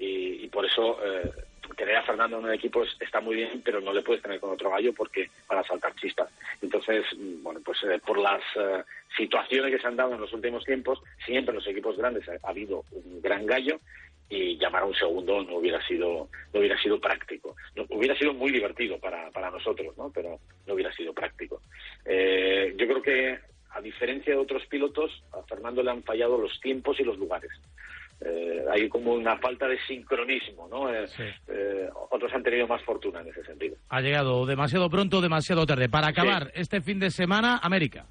Y, 0.00 0.44
y 0.44 0.48
por 0.48 0.64
eso 0.66 0.98
eh, 1.04 1.30
tener 1.76 1.94
a 1.96 2.02
Fernando 2.02 2.38
en 2.38 2.44
un 2.46 2.52
equipo 2.52 2.82
es- 2.82 2.96
está 3.00 3.20
muy 3.20 3.36
bien, 3.36 3.62
pero 3.64 3.80
no 3.80 3.92
le 3.92 4.02
puedes 4.02 4.22
tener 4.22 4.40
con 4.40 4.50
otro 4.50 4.70
gallo 4.70 4.92
porque 4.92 5.30
van 5.48 5.58
a 5.60 5.64
saltar 5.64 5.94
chispas. 5.94 6.28
Entonces, 6.60 7.04
mm, 7.16 7.42
bueno, 7.42 7.60
pues 7.64 7.78
eh, 7.84 8.00
por 8.04 8.18
las 8.18 8.42
eh, 8.56 8.82
situaciones 9.16 9.70
que 9.70 9.78
se 9.80 9.86
han 9.86 9.96
dado 9.96 10.14
en 10.14 10.20
los 10.20 10.32
últimos 10.32 10.64
tiempos, 10.64 11.00
siempre 11.24 11.52
en 11.52 11.56
los 11.56 11.66
equipos 11.68 11.96
grandes 11.96 12.28
ha, 12.28 12.32
ha 12.42 12.50
habido 12.50 12.82
un 12.92 13.20
gran 13.22 13.46
gallo 13.46 13.78
y 14.32 14.56
llamar 14.58 14.82
a 14.82 14.86
un 14.86 14.94
segundo 14.94 15.42
no 15.42 15.56
hubiera 15.56 15.84
sido 15.86 16.28
no 16.52 16.60
hubiera 16.60 16.80
sido 16.80 17.00
práctico. 17.00 17.54
No, 17.76 17.84
hubiera 17.90 18.16
sido 18.16 18.32
muy 18.32 18.50
divertido 18.52 18.98
para, 18.98 19.30
para 19.30 19.50
nosotros, 19.50 19.96
¿no? 19.98 20.10
Pero 20.14 20.38
no 20.66 20.74
hubiera 20.74 20.92
sido 20.92 21.12
práctico. 21.12 21.60
Eh, 22.04 22.74
yo 22.76 22.86
creo 22.86 23.02
que, 23.02 23.38
a 23.72 23.80
diferencia 23.80 24.32
de 24.32 24.38
otros 24.40 24.64
pilotos, 24.66 25.22
a 25.32 25.42
Fernando 25.42 25.82
le 25.82 25.90
han 25.90 26.02
fallado 26.04 26.38
los 26.38 26.58
tiempos 26.60 26.98
y 27.00 27.04
los 27.04 27.18
lugares. 27.18 27.50
Eh, 28.20 28.64
hay 28.70 28.88
como 28.88 29.14
una 29.14 29.36
falta 29.38 29.66
de 29.66 29.78
sincronismo, 29.86 30.68
¿no? 30.68 30.92
Eh, 30.92 31.06
eh, 31.48 31.88
otros 32.10 32.32
han 32.34 32.42
tenido 32.42 32.66
más 32.66 32.82
fortuna 32.82 33.20
en 33.20 33.28
ese 33.28 33.44
sentido. 33.44 33.76
Ha 33.88 34.00
llegado 34.00 34.44
demasiado 34.46 34.90
pronto, 34.90 35.20
demasiado 35.20 35.66
tarde. 35.66 35.88
Para 35.88 36.08
acabar, 36.08 36.50
este 36.54 36.80
fin 36.80 36.98
de 36.98 37.10
semana, 37.10 37.60
América. 37.62 38.06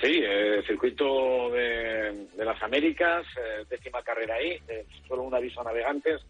Sí, 0.00 0.20
eh, 0.22 0.62
circuito 0.66 1.50
de, 1.50 2.26
de 2.36 2.44
las 2.44 2.62
Américas, 2.62 3.26
décima 3.68 4.02
carrera 4.02 4.36
ahí, 4.36 4.58
solo 5.06 5.22
un 5.22 5.34
aviso 5.34 5.60
a 5.60 5.64
navegantes. 5.64 6.22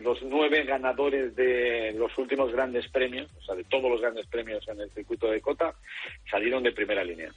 Los 0.00 0.22
nueve 0.22 0.64
ganadores 0.64 1.36
de 1.36 1.92
los 1.96 2.16
últimos 2.16 2.52
grandes 2.52 2.88
premios, 2.88 3.28
o 3.38 3.42
sea, 3.42 3.54
de 3.54 3.64
todos 3.64 3.90
los 3.90 4.00
grandes 4.00 4.26
premios 4.26 4.66
en 4.68 4.80
el 4.80 4.90
circuito 4.90 5.30
de 5.30 5.40
Cota, 5.40 5.74
salieron 6.30 6.62
de 6.62 6.72
primera 6.72 7.04
línea. 7.04 7.30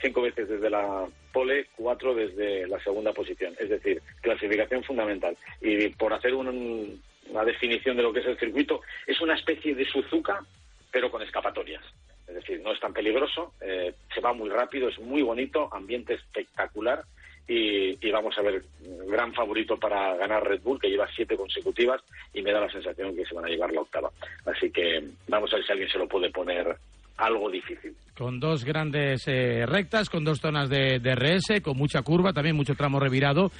Cinco 0.00 0.22
veces 0.22 0.48
desde 0.48 0.68
la 0.68 1.06
pole, 1.32 1.66
cuatro 1.76 2.14
desde 2.14 2.66
la 2.66 2.82
segunda 2.82 3.12
posición. 3.12 3.54
Es 3.58 3.68
decir, 3.68 4.02
clasificación 4.20 4.82
fundamental. 4.82 5.36
Y 5.60 5.88
por 5.90 6.12
hacer 6.12 6.34
un- 6.34 7.00
una 7.30 7.44
definición 7.44 7.96
de 7.96 8.02
lo 8.02 8.12
que 8.12 8.20
es 8.20 8.26
el 8.26 8.38
circuito, 8.38 8.80
es 9.06 9.20
una 9.20 9.34
especie 9.34 9.74
de 9.74 9.84
Suzuka, 9.84 10.44
pero 10.90 11.10
con 11.10 11.22
escapatorias. 11.22 11.84
Es 12.26 12.34
decir, 12.34 12.60
no 12.62 12.72
es 12.72 12.80
tan 12.80 12.92
peligroso, 12.92 13.54
eh, 13.60 13.92
se 14.12 14.20
va 14.20 14.32
muy 14.32 14.48
rápido, 14.50 14.88
es 14.88 14.98
muy 14.98 15.22
bonito, 15.22 15.68
ambiente 15.72 16.14
espectacular 16.14 17.04
y, 17.48 18.10
vamos 18.10 18.36
a 18.38 18.42
ver, 18.42 18.62
gran 19.08 19.32
favorito 19.34 19.76
para 19.76 20.16
ganar 20.16 20.44
Red 20.44 20.62
Bull, 20.62 20.80
que 20.80 20.88
lleva 20.88 21.08
siete 21.14 21.36
consecutivas 21.36 22.00
y 22.32 22.42
me 22.42 22.52
da 22.52 22.60
la 22.60 22.70
sensación 22.70 23.14
que 23.14 23.24
se 23.24 23.34
van 23.34 23.44
a 23.44 23.48
llevar 23.48 23.72
la 23.72 23.80
octava. 23.80 24.10
Así 24.46 24.70
que 24.70 25.02
vamos 25.28 25.52
a 25.52 25.56
ver 25.56 25.66
si 25.66 25.72
alguien 25.72 25.90
se 25.90 25.98
lo 25.98 26.08
puede 26.08 26.30
poner 26.30 26.76
algo 27.16 27.50
difícil. 27.50 27.94
Con 28.16 28.40
dos 28.40 28.64
grandes 28.64 29.26
eh, 29.26 29.66
rectas, 29.66 30.08
con 30.08 30.24
dos 30.24 30.40
zonas 30.40 30.68
de, 30.68 30.98
de 30.98 31.14
RS, 31.14 31.60
con 31.62 31.76
mucha 31.76 32.02
curva, 32.02 32.32
también 32.32 32.56
mucho 32.56 32.74
tramo 32.74 33.00
revirado 33.00 33.50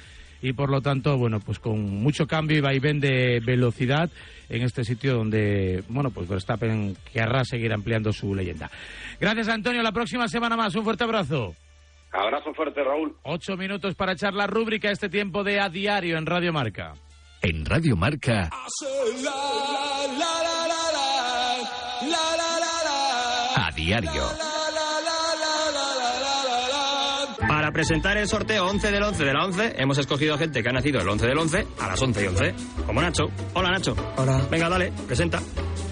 y 0.43 0.51
por 0.51 0.69
lo 0.69 0.81
tanto, 0.81 1.17
bueno, 1.17 1.39
pues 1.39 1.57
con 1.57 1.79
mucho 1.81 2.27
cambio 2.27 2.57
y 2.57 2.61
vaivén 2.61 2.99
de 2.99 3.39
velocidad 3.39 4.09
en 4.49 4.61
este 4.61 4.83
sitio 4.83 5.15
donde, 5.15 5.83
bueno, 5.87 6.11
pues 6.11 6.27
Verstappen 6.27 6.97
querrá 7.13 7.45
seguir 7.45 7.71
ampliando 7.71 8.11
su 8.11 8.35
leyenda. 8.35 8.69
Gracias, 9.21 9.47
Antonio. 9.47 9.81
La 9.81 9.93
próxima 9.93 10.27
semana 10.27 10.57
más. 10.57 10.75
Un 10.75 10.83
fuerte 10.83 11.05
abrazo. 11.05 11.55
Abrazo 12.13 12.53
fuerte, 12.53 12.83
Raúl. 12.83 13.15
Ocho 13.23 13.57
minutos 13.57 13.95
para 13.95 14.13
echar 14.13 14.33
la 14.33 14.45
rúbrica 14.45 14.91
este 14.91 15.09
tiempo 15.09 15.43
de 15.43 15.59
A 15.59 15.69
Diario 15.69 16.17
en 16.17 16.25
Radio 16.25 16.53
Marca. 16.53 16.93
En 17.41 17.65
Radio 17.65 17.95
Marca, 17.97 18.49
a 23.55 23.71
diario. 23.75 24.23
Para 27.47 27.71
presentar 27.71 28.17
el 28.17 28.27
sorteo 28.27 28.65
11 28.67 28.91
del 28.91 29.03
11 29.03 29.25
de 29.25 29.33
la 29.33 29.45
11, 29.45 29.75
hemos 29.77 29.97
escogido 29.97 30.35
a 30.35 30.37
gente 30.37 30.63
que 30.63 30.69
ha 30.69 30.71
nacido 30.71 31.01
el 31.01 31.09
11 31.09 31.27
del 31.27 31.37
11 31.37 31.67
a 31.79 31.87
las 31.87 32.01
11 32.01 32.23
y 32.23 32.27
11. 32.27 32.55
Como 32.85 33.01
Nacho. 33.01 33.25
Hola, 33.53 33.71
Nacho. 33.71 33.95
Hola. 34.17 34.41
Venga, 34.49 34.69
dale, 34.69 34.91
presenta. 35.07 35.41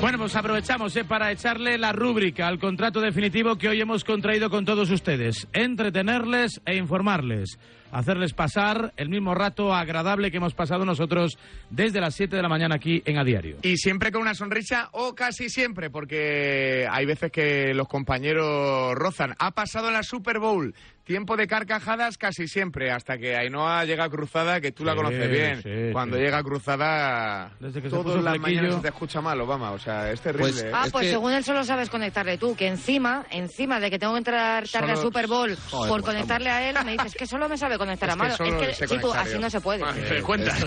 Bueno, 0.00 0.16
pues 0.16 0.34
aprovechamos 0.34 0.96
eh, 0.96 1.04
para 1.04 1.30
echarle 1.30 1.76
la 1.76 1.92
rúbrica 1.92 2.48
al 2.48 2.58
contrato 2.58 3.02
definitivo 3.02 3.56
que 3.56 3.68
hoy 3.68 3.82
hemos 3.82 4.02
contraído 4.02 4.48
con 4.48 4.64
todos 4.64 4.90
ustedes. 4.90 5.46
Entretenerles 5.52 6.62
e 6.64 6.76
informarles. 6.76 7.58
Hacerles 7.92 8.32
pasar 8.32 8.94
el 8.96 9.10
mismo 9.10 9.34
rato 9.34 9.74
agradable 9.74 10.30
que 10.30 10.38
hemos 10.38 10.54
pasado 10.54 10.86
nosotros 10.86 11.38
desde 11.68 12.00
las 12.00 12.14
7 12.14 12.34
de 12.34 12.42
la 12.42 12.48
mañana 12.48 12.76
aquí 12.76 13.02
en 13.04 13.18
A 13.18 13.24
Diario. 13.24 13.58
Y 13.62 13.76
siempre 13.76 14.10
con 14.10 14.22
una 14.22 14.34
sonrisa, 14.34 14.88
o 14.92 15.14
casi 15.14 15.50
siempre, 15.50 15.90
porque 15.90 16.86
hay 16.90 17.04
veces 17.04 17.30
que 17.30 17.74
los 17.74 17.88
compañeros 17.88 18.94
rozan. 18.94 19.34
Ha 19.38 19.50
pasado 19.50 19.90
la 19.90 20.02
Super 20.02 20.38
Bowl. 20.38 20.74
Tiempo 21.10 21.36
de 21.36 21.48
carcajadas 21.48 22.16
casi 22.16 22.46
siempre, 22.46 22.92
hasta 22.92 23.18
que 23.18 23.34
Ainhoa 23.36 23.84
llega 23.84 24.08
cruzada, 24.08 24.60
que 24.60 24.70
tú 24.70 24.84
la 24.84 24.92
Sí, 24.92 24.96
conoces 24.98 25.28
bien. 25.28 25.60
sí, 25.60 25.92
Cuando 25.92 26.16
sí. 26.16 26.22
llega 26.22 26.40
cruzada, 26.44 27.50
Desde 27.58 27.82
que 27.82 27.90
se 27.90 27.96
todas 27.96 28.22
las 28.22 28.38
mañanas 28.38 28.76
se 28.76 28.80
te 28.82 28.88
escucha 28.90 29.20
mal, 29.20 29.40
Obama. 29.40 29.72
O 29.72 29.78
sea, 29.80 30.08
es 30.12 30.20
terrible. 30.20 30.68
¿eh? 30.68 30.70
Ah, 30.72 30.86
pues 30.92 31.10
según 31.10 31.32
él 31.32 31.42
solo 31.42 31.64
sabes 31.64 31.90
conectarle 31.90 32.38
tú, 32.38 32.54
que 32.54 32.68
encima, 32.68 33.26
encima 33.32 33.80
de 33.80 33.90
que 33.90 33.98
tengo 33.98 34.12
que 34.12 34.18
entrar 34.18 34.68
tarde 34.68 34.92
a 34.92 34.94
Solo- 34.94 35.08
Super 35.08 35.26
Bowl 35.26 35.56
Joder, 35.56 35.88
por 35.88 36.00
pues, 36.00 36.14
conectarle 36.14 36.48
a 36.48 36.70
él, 36.70 36.76
me 36.84 36.92
dices 36.92 37.12
que 37.16 37.26
solo 37.26 37.48
me 37.48 37.58
sabe 37.58 37.76
conectar 37.76 38.08
a 38.08 38.14
que 38.14 38.30
solo 38.30 38.62
es 38.62 38.78
que, 38.78 38.86
chico, 38.86 39.12
así 39.12 39.36
no 39.36 39.50
se 39.50 39.60
puede. 39.60 39.82
Te 40.08 40.22
cuentas. 40.22 40.64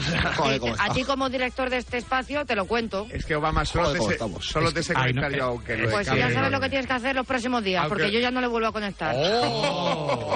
A 0.77 0.93
ti 0.93 1.05
como 1.05 1.29
director 1.29 1.69
de 1.69 1.77
este 1.77 1.99
espacio 1.99 2.45
te 2.45 2.57
lo 2.57 2.65
cuento. 2.65 3.07
Es 3.11 3.23
que 3.25 3.37
Obama 3.37 3.63
solo 3.63 3.85
Joder, 3.85 4.01
te 4.07 4.11
estamos. 4.15 4.45
solo 4.45 4.67
Es 4.67 4.73
te 4.73 4.79
que- 4.81 4.83
sé 4.83 4.93
conectar 4.93 5.31
yo, 5.33 5.43
aunque 5.45 5.77
lo 5.77 5.89
Pues 5.89 6.05
ya 6.07 6.29
sabes 6.33 6.51
lo 6.51 6.59
que 6.59 6.67
tienes 6.67 6.85
que 6.87 6.93
hacer 6.93 7.15
los 7.15 7.25
próximos 7.25 7.63
días, 7.63 7.87
porque 7.87 8.11
yo 8.11 8.19
ya 8.19 8.29
no 8.29 8.41
le 8.41 8.47
vuelvo 8.47 8.67
a 8.67 8.71
conectar. 8.73 9.15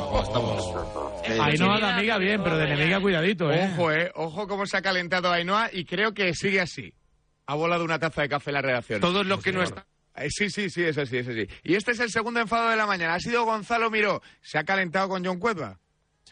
Ainhoa 1.40 1.80
de 1.80 1.86
amiga 1.86 2.18
bien, 2.18 2.42
pero 2.44 2.58
de 2.58 2.66
enemiga 2.66 3.00
cuidadito, 3.00 3.52
¿eh? 3.52 3.70
Ojo, 3.74 3.92
eh. 3.92 4.12
Ojo 4.16 4.48
cómo 4.48 4.66
se 4.66 4.78
ha 4.78 4.82
calentado 4.82 5.32
Ainhoa 5.32 5.70
y 5.72 5.86
creo 5.86 6.14
que 6.14 6.34
sigue 6.34 6.62
así. 6.62 6.94
Ha 7.46 7.56
volado 7.56 7.84
una 7.84 8.00
taza 8.00 8.22
de 8.22 8.30
café 8.30 8.50
en 8.50 8.56
la 8.56 8.62
redacción. 8.62 9.02
Todos 9.02 9.26
los 9.26 9.42
que 9.42 9.52
no 9.52 9.64
están. 9.64 9.84
Sí, 10.30 10.50
sí, 10.50 10.70
sí, 10.70 10.84
es 10.84 10.98
así, 10.98 11.18
es 11.18 11.28
así. 11.28 11.48
Y 11.64 11.76
este 11.76 11.92
es 11.92 12.00
el 12.00 12.10
segundo 12.10 12.40
enfado 12.40 12.70
de 12.70 12.76
la 12.76 12.88
mañana. 12.88 13.16
Ha 13.16 13.20
sido 13.20 13.46
Gonzalo 13.46 13.92
Miró. 13.92 14.22
Se 14.42 14.58
ha 14.58 14.64
calentado 14.64 15.10
con 15.10 15.24
John 15.24 15.40
Cueva. 15.40 15.80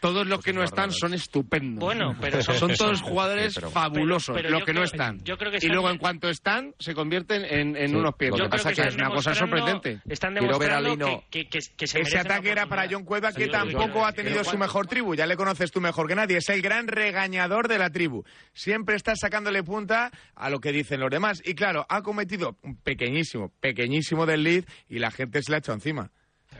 Todos 0.00 0.26
los 0.26 0.42
que 0.42 0.52
no 0.52 0.62
están 0.62 0.90
son 0.92 1.14
estupendos. 1.14 1.80
Bueno, 1.82 2.16
pero 2.20 2.42
son, 2.42 2.56
son- 2.56 2.74
todos 2.76 3.00
jugadores 3.02 3.54
sí, 3.54 3.60
pero- 3.60 3.70
fabulosos, 3.70 4.34
pero- 4.36 4.48
pero 4.48 4.58
los 4.58 4.64
que 4.66 4.72
no 4.74 4.82
están. 4.84 5.22
yo 5.24 5.36
creo 5.38 5.50
que 5.50 5.56
y 5.56 5.58
están- 5.58 5.72
luego 5.72 5.90
en 5.90 5.98
cuanto 5.98 6.28
están, 6.28 6.74
se 6.78 6.94
convierten 6.94 7.44
en, 7.44 7.76
en 7.76 7.88
Sí, 7.90 7.96
unos 7.96 8.14
pies. 8.14 8.30
lo 8.30 8.44
que 8.44 8.48
pasa 8.48 8.70
que 8.70 8.82
que 8.82 8.88
es 8.88 8.94
una 8.94 9.10
cosa 9.10 9.34
sorprendente. 9.34 10.00
Están 10.08 10.34
Quiero 10.34 10.58
ver 10.58 10.72
a 10.72 10.80
demostrando 10.80 11.06
Lino. 11.06 11.24
que, 11.30 11.44
que, 11.48 11.60
que, 11.60 11.66
que 11.76 11.84
Ese 11.84 12.14
la 12.14 12.20
ataque 12.20 12.50
era 12.50 12.66
para. 12.66 12.86
John 12.90 13.04
Cueva, 13.04 13.32
que 13.32 13.44
Sí, 13.46 13.50
tampoco 13.50 14.04
ha 14.06 14.12
tenido 14.12 14.44
su 14.44 14.56
mejor 14.58 14.86
tribu. 14.86 15.14
Ya 15.14 15.26
le 15.26 15.36
conoces 15.36 15.70
tú 15.72 15.80
mejor 15.80 16.06
que 16.06 16.14
nadie. 16.14 16.36
Es 16.38 16.48
el 16.50 16.62
gran 16.62 16.86
regañador 16.88 17.68
de 17.68 17.78
la 17.78 17.90
tribu. 17.90 18.22
Siempre 18.52 18.96
está 18.96 19.14
sacándole 19.16 19.62
punta 19.62 20.10
a 20.34 20.50
lo 20.50 20.60
que 20.60 20.72
dicen 20.72 21.00
los 21.00 21.10
demás. 21.10 21.42
Y 21.44 21.54
claro, 21.54 21.84
ha 21.88 22.02
cometido 22.02 22.56
un 22.62 22.76
pequeñísimo, 22.76 23.52
pequeñísimo 23.60 24.24
desliz 24.26 24.64
y 24.88 24.98
la 24.98 25.10
gente 25.10 25.42
se 25.42 25.50
le 25.50 25.56
ha 25.56 25.58
echado 25.58 25.74
encima. 25.74 26.10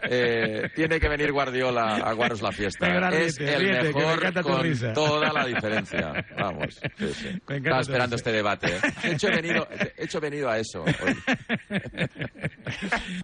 Eh, 0.02 0.70
tiene 0.74 0.98
que 1.00 1.08
venir 1.08 1.32
Guardiola 1.32 1.96
a 1.96 2.12
guardaros 2.12 2.42
la 2.42 2.52
fiesta. 2.52 2.86
Es 3.10 3.38
el 3.40 3.60
ríete, 3.60 3.92
me 3.92 3.92
mejor 3.94 4.32
tu 4.34 4.42
con 4.42 4.62
risa. 4.62 4.92
toda 4.92 5.32
la 5.32 5.46
diferencia. 5.46 6.26
Vamos. 6.38 6.80
sí. 6.98 7.40
Me 7.48 7.56
Estaba 7.56 7.80
esperando 7.80 8.16
risa. 8.16 8.16
este 8.16 8.32
debate. 8.32 8.66
¿eh? 8.76 8.80
Hecho, 9.04 9.28
he 9.28 9.36
venido, 9.36 9.68
hecho, 9.96 10.18
he 10.18 10.20
venido 10.20 10.50
a 10.50 10.58
eso. 10.58 10.82
hoy. 10.84 10.94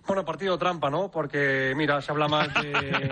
Bueno, 0.07 0.25
partido 0.25 0.57
trampa, 0.59 0.89
¿no? 0.89 1.11
Porque, 1.11 1.73
mira, 1.77 2.01
se 2.01 2.13
habla 2.13 2.29
más 2.29 2.49
de... 2.55 3.11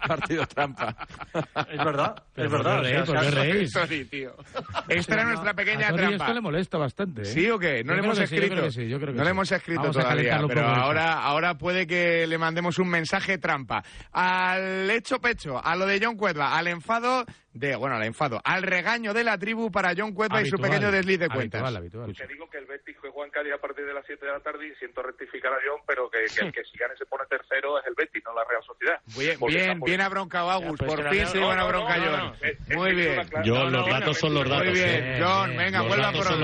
partido 0.08 0.46
trampa. 0.46 0.96
Es 1.34 1.84
verdad, 1.84 2.22
Pero 2.34 2.46
es 2.48 2.52
¿por 2.54 2.64
verdad. 2.64 2.82
reís? 2.82 3.00
o 3.02 3.06
sea, 3.06 3.14
¿Por 3.14 3.24
qué 3.24 3.30
se 3.68 3.78
ha- 3.78 3.86
reís? 3.86 4.10
Tío. 4.10 4.36
Esta 4.88 5.14
era 5.14 5.24
nuestra 5.24 5.54
pequeña 5.54 5.88
A 5.88 5.92
trampa. 5.92 6.16
esto 6.24 6.34
le 6.34 6.40
molesta 6.40 6.78
bastante. 6.78 7.22
¿eh? 7.22 7.24
¿Sí 7.26 7.48
o 7.50 7.58
qué? 7.58 7.84
No 7.84 7.92
Yo 7.94 8.00
le 8.00 8.04
hemos 8.06 8.18
sí, 8.18 8.24
escrito. 8.24 8.70
sí, 8.70 8.86
no 8.86 9.24
le 9.24 9.30
hemos 9.30 9.52
escrito 9.52 9.80
Vamos 9.82 9.96
todavía, 9.96 10.40
pero 10.48 10.66
ahora, 10.66 11.12
ahora 11.20 11.54
puede 11.58 11.86
que 11.86 12.26
le 12.26 12.38
mandemos 12.38 12.78
un 12.78 12.88
mensaje 12.88 13.38
trampa. 13.38 13.82
Al 14.12 14.90
hecho 14.90 15.20
pecho, 15.20 15.64
a 15.64 15.76
lo 15.76 15.86
de 15.86 16.00
John 16.02 16.16
Cueva, 16.16 16.56
al 16.56 16.66
enfado 16.68 17.24
de, 17.52 17.74
bueno, 17.76 17.96
al 17.96 18.04
enfado, 18.04 18.40
al 18.44 18.62
regaño 18.62 19.12
de 19.12 19.24
la 19.24 19.36
tribu 19.38 19.70
para 19.70 19.92
John 19.96 20.12
Cueva 20.12 20.40
y 20.40 20.46
su 20.46 20.54
Habitual, 20.56 20.70
pequeño 20.70 20.92
desliz 20.92 21.18
de 21.18 21.24
habitual, 21.26 21.50
cuentas. 21.50 21.76
habitual. 21.76 22.14
Te 22.16 22.26
digo 22.28 22.48
que 22.48 22.58
el 22.58 22.66
Betis 22.66 22.96
juega 23.20 23.26
en 23.26 23.30
Cádiz 23.30 23.52
a 23.52 23.58
partir 23.58 23.84
de 23.84 23.92
las 23.94 24.04
7 24.06 24.24
de 24.24 24.32
la 24.32 24.40
tarde 24.40 24.68
y 24.68 24.74
siento 24.76 25.02
rectificar 25.02 25.52
a 25.52 25.58
John, 25.66 25.80
pero 25.86 26.08
que, 26.10 26.24
que 26.34 26.46
el 26.46 26.52
que 26.52 26.64
si 26.70 26.78
gane 26.78 26.96
se 26.96 27.04
pone 27.06 27.24
tercero 27.28 27.78
es 27.78 27.86
el 27.86 27.94
Betis, 27.94 28.22
no 28.24 28.34
la 28.34 28.44
Real 28.44 28.62
Sociedad. 28.64 29.00
Bien, 29.16 29.38
bien, 29.46 29.80
bien 29.80 30.00
abroncado 30.00 30.50
Agus. 30.50 30.78
Pues, 30.78 30.94
Por 30.94 31.10
fin 31.10 31.26
se 31.26 31.38
lleva 31.38 31.52
una 31.52 31.56
no, 31.56 31.62
no, 31.62 31.68
bronca 31.68 31.96
no, 31.96 32.04
no, 32.04 32.10
John. 32.16 32.36
Muy 32.76 32.94
bien. 32.94 33.20
John, 33.44 33.72
los 33.72 33.86
datos 33.86 34.18
son 34.18 34.34
los 34.34 34.48
datos. 34.48 34.66
Muy 34.66 34.74
bien. 34.74 35.18
John, 35.20 35.56
venga, 35.56 35.78
Los 35.80 35.88
vuelva 35.88 36.12
los 36.12 36.28
John. 36.28 36.40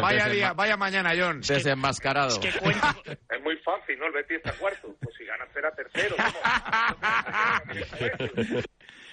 Vaya 0.00 0.28
día, 0.28 0.52
vaya 0.52 0.76
mañana, 0.76 1.12
John. 1.16 1.40
Desenmascarado. 1.40 2.38
Es 3.34 3.42
muy 3.42 3.56
fácil, 3.58 3.98
¿no? 3.98 4.06
El 4.06 4.12
Betis 4.12 4.36
está 4.38 4.52
cuarto. 4.52 4.96
Pues 5.00 5.14
si 5.16 5.24
gana 5.24 5.44
será 5.52 5.72
tercero. 5.72 6.14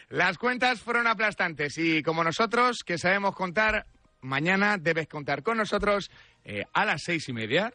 Las 0.09 0.37
cuentas 0.37 0.81
fueron 0.81 1.07
aplastantes 1.07 1.77
y 1.77 2.03
como 2.03 2.23
nosotros, 2.23 2.83
que 2.83 2.97
sabemos 2.97 3.35
contar, 3.35 3.85
mañana 4.21 4.77
debes 4.77 5.07
contar 5.07 5.43
con 5.43 5.57
nosotros 5.57 6.09
eh, 6.45 6.63
a 6.73 6.85
las 6.85 7.01
seis 7.03 7.27
y 7.29 7.33
media, 7.33 7.73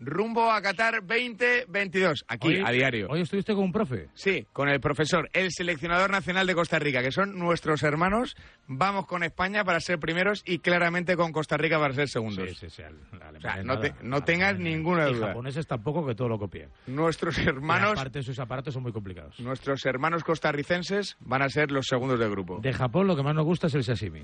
rumbo 0.00 0.50
a 0.52 0.62
Qatar 0.62 1.00
2022, 1.04 2.24
aquí 2.28 2.48
Hoy- 2.48 2.62
a 2.64 2.70
diario. 2.70 3.08
Hoy 3.10 3.20
estuviste 3.22 3.52
con 3.54 3.64
un 3.64 3.72
profe. 3.72 4.08
Sí, 4.14 4.46
con 4.52 4.68
el 4.68 4.80
profesor, 4.80 5.28
el 5.32 5.50
seleccionador 5.50 6.10
nacional 6.10 6.46
de 6.46 6.54
Costa 6.54 6.78
Rica, 6.78 7.02
que 7.02 7.10
son 7.10 7.36
nuestros 7.38 7.82
hermanos. 7.82 8.36
Vamos 8.68 9.06
con 9.06 9.24
España 9.24 9.64
para 9.64 9.80
ser 9.80 9.98
primeros 9.98 10.42
y 10.46 10.60
claramente 10.60 11.16
con 11.16 11.32
Costa 11.32 11.56
Rica 11.56 11.78
para 11.80 11.94
ser 11.94 12.08
segundos. 12.08 12.48
Sí, 12.50 12.54
sí, 12.54 12.70
sí, 12.70 12.82
al- 12.82 12.94
O 13.36 13.40
sea, 13.40 13.62
no, 13.64 13.80
te- 13.80 13.94
no 14.02 14.22
tengas 14.22 14.56
ninguna 14.58 15.06
duda. 15.06 15.28
japoneses 15.28 15.66
tampoco, 15.66 16.06
que 16.06 16.14
todo 16.14 16.28
lo 16.28 16.38
copian. 16.38 16.70
Nuestros 16.86 17.36
Y 17.38 17.42
hermanos, 17.48 17.92
aparte, 17.98 18.22
sus 18.22 18.38
aparatos 18.38 18.74
son 18.74 18.84
muy 18.84 18.92
complicados. 18.92 19.40
nuestros 19.40 19.84
hermanos 19.84 20.22
costarricenses 20.22 21.16
van 21.20 21.42
a 21.42 21.48
ser 21.48 21.70
los 21.72 21.86
segundos 21.86 22.18
del 22.20 22.30
grupo. 22.30 22.60
De 22.60 22.72
Japón 22.72 23.06
lo 23.08 23.16
que 23.16 23.22
más 23.22 23.34
nos 23.34 23.44
gusta 23.44 23.66
es 23.66 23.74
el 23.74 23.82
sashimi. 23.84 24.22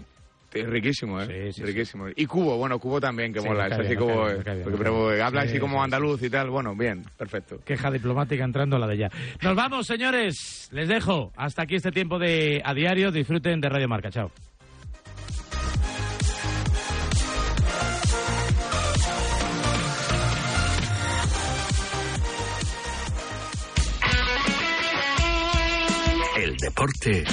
Es 0.55 0.67
riquísimo, 0.69 1.21
¿eh? 1.21 1.53
Sí, 1.53 1.53
sí, 1.61 1.63
riquísimo. 1.65 2.07
Y 2.15 2.27
Cubo, 2.27 2.57
bueno, 2.57 2.79
Cubo 2.79 3.01
también, 3.01 3.33
que 3.33 3.41
Sí, 3.41 3.49
mola. 3.49 3.67
Es 3.67 3.73
así 3.79 3.97
como... 3.97 4.25
cae 4.25 4.43
cae 4.45 4.57
porque- 4.63 4.79
pero 4.79 5.11
habla 5.25 5.43
Sí, 5.43 5.49
así 5.49 5.59
como 5.59 5.83
andaluz 5.83 6.23
y 6.23 6.31
tal. 6.31 6.51
Bueno, 6.51 6.75
bien, 6.77 7.03
perfecto. 7.19 7.59
Queja 7.65 7.91
diplomática 7.91 8.45
entrando 8.45 8.77
a 8.77 8.79
la 8.79 8.87
de 8.87 8.97
ya. 8.99 9.11
Nos 9.43 9.57
vamos, 9.57 9.87
señores. 9.87 10.69
Les 10.73 10.89
dejo. 10.89 11.33
Hasta 11.37 11.63
aquí 11.63 11.75
este 11.75 11.91
tiempo 11.91 12.19
de 12.19 12.63
a 12.65 12.73
diario. 12.73 13.11
Disfruten 13.11 13.61
de 13.61 13.69
Radio 13.69 13.89
Marca. 13.89 14.11
Chao. 14.11 14.31
El 26.37 26.57
deporte 26.57 27.25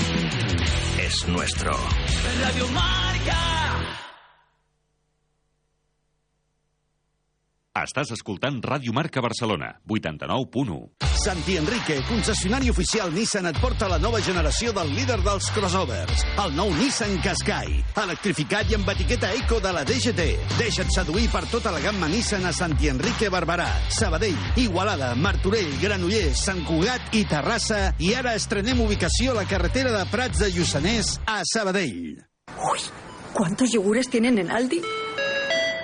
es 0.99 1.28
nuestro. 1.28 1.72
Radio 2.41 2.67
Marca. 2.69 3.11
Estàs 7.72 8.09
escoltant 8.11 8.57
Ràdio 8.59 8.91
Marca 8.91 9.22
Barcelona, 9.24 9.69
89.1. 9.88 11.05
Santi 11.22 11.53
Enrique, 11.55 12.01
concessionari 12.03 12.67
oficial 12.67 13.13
Nissan, 13.15 13.45
et 13.47 13.59
porta 13.63 13.88
la 13.88 13.95
nova 13.95 14.19
generació 14.19 14.74
del 14.76 14.89
líder 14.91 15.22
dels 15.24 15.47
crossovers, 15.55 16.26
el 16.43 16.51
nou 16.57 16.74
Nissan 16.76 17.15
Qashqai, 17.24 17.78
electrificat 18.03 18.67
i 18.67 18.76
amb 18.76 18.91
etiqueta 18.91 19.30
eco 19.39 19.61
de 19.63 19.72
la 19.72 19.86
DGT. 19.88 20.26
Deixa't 20.57 20.91
seduir 20.91 21.30
per 21.32 21.45
tota 21.47 21.72
la 21.72 21.80
gamma 21.80 22.09
Nissan 22.11 22.43
a 22.49 22.51
Santi 22.51 22.91
Enrique 22.91 23.32
Barberà, 23.32 23.69
Sabadell, 23.88 24.41
Igualada, 24.59 25.13
Martorell, 25.15 25.72
Granollers, 25.80 26.43
Sant 26.43 26.65
Cugat 26.67 27.15
i 27.15 27.24
Terrassa. 27.24 27.93
I 28.03 28.11
ara 28.19 28.36
estrenem 28.36 28.84
ubicació 28.84 29.32
a 29.32 29.39
la 29.39 29.47
carretera 29.47 29.95
de 29.95 30.03
Prats 30.11 30.43
de 30.43 30.51
Lluçanès 30.51 31.22
a 31.24 31.39
Sabadell. 31.47 32.19
¿Cuántos 33.32 33.72
yogures 33.72 34.09
tienen 34.11 34.43
en 34.43 34.51
Aldi? 34.51 34.82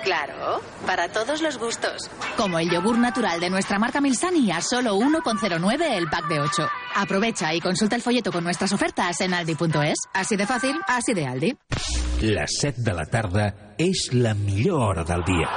Claro, 0.08 0.62
para 0.86 1.08
todos 1.08 1.42
los 1.42 1.58
gustos. 1.58 2.08
Como 2.38 2.58
el 2.58 2.70
yogur 2.70 2.96
natural 2.96 3.40
de 3.40 3.50
nuestra 3.50 3.78
marca 3.78 4.00
Milsani 4.00 4.50
a 4.50 4.62
solo 4.62 4.96
1,09 4.96 5.82
el 5.82 6.08
pack 6.08 6.28
de 6.28 6.40
8. 6.40 6.66
Aprovecha 6.96 7.52
y 7.52 7.60
consulta 7.60 7.94
el 7.94 8.00
folleto 8.00 8.32
con 8.32 8.42
nuestras 8.42 8.72
ofertas 8.72 9.20
en 9.20 9.34
aldi.es. 9.34 9.98
Así 10.14 10.36
de 10.36 10.46
fácil, 10.46 10.80
así 10.86 11.12
de 11.12 11.26
Aldi. 11.26 11.58
Les 12.22 12.56
7 12.58 12.80
de 12.80 12.94
la 12.94 13.04
tarda 13.04 13.52
és 13.76 14.08
la 14.14 14.32
millor 14.32 14.80
hora 14.80 15.04
del 15.04 15.20
dia. 15.28 15.52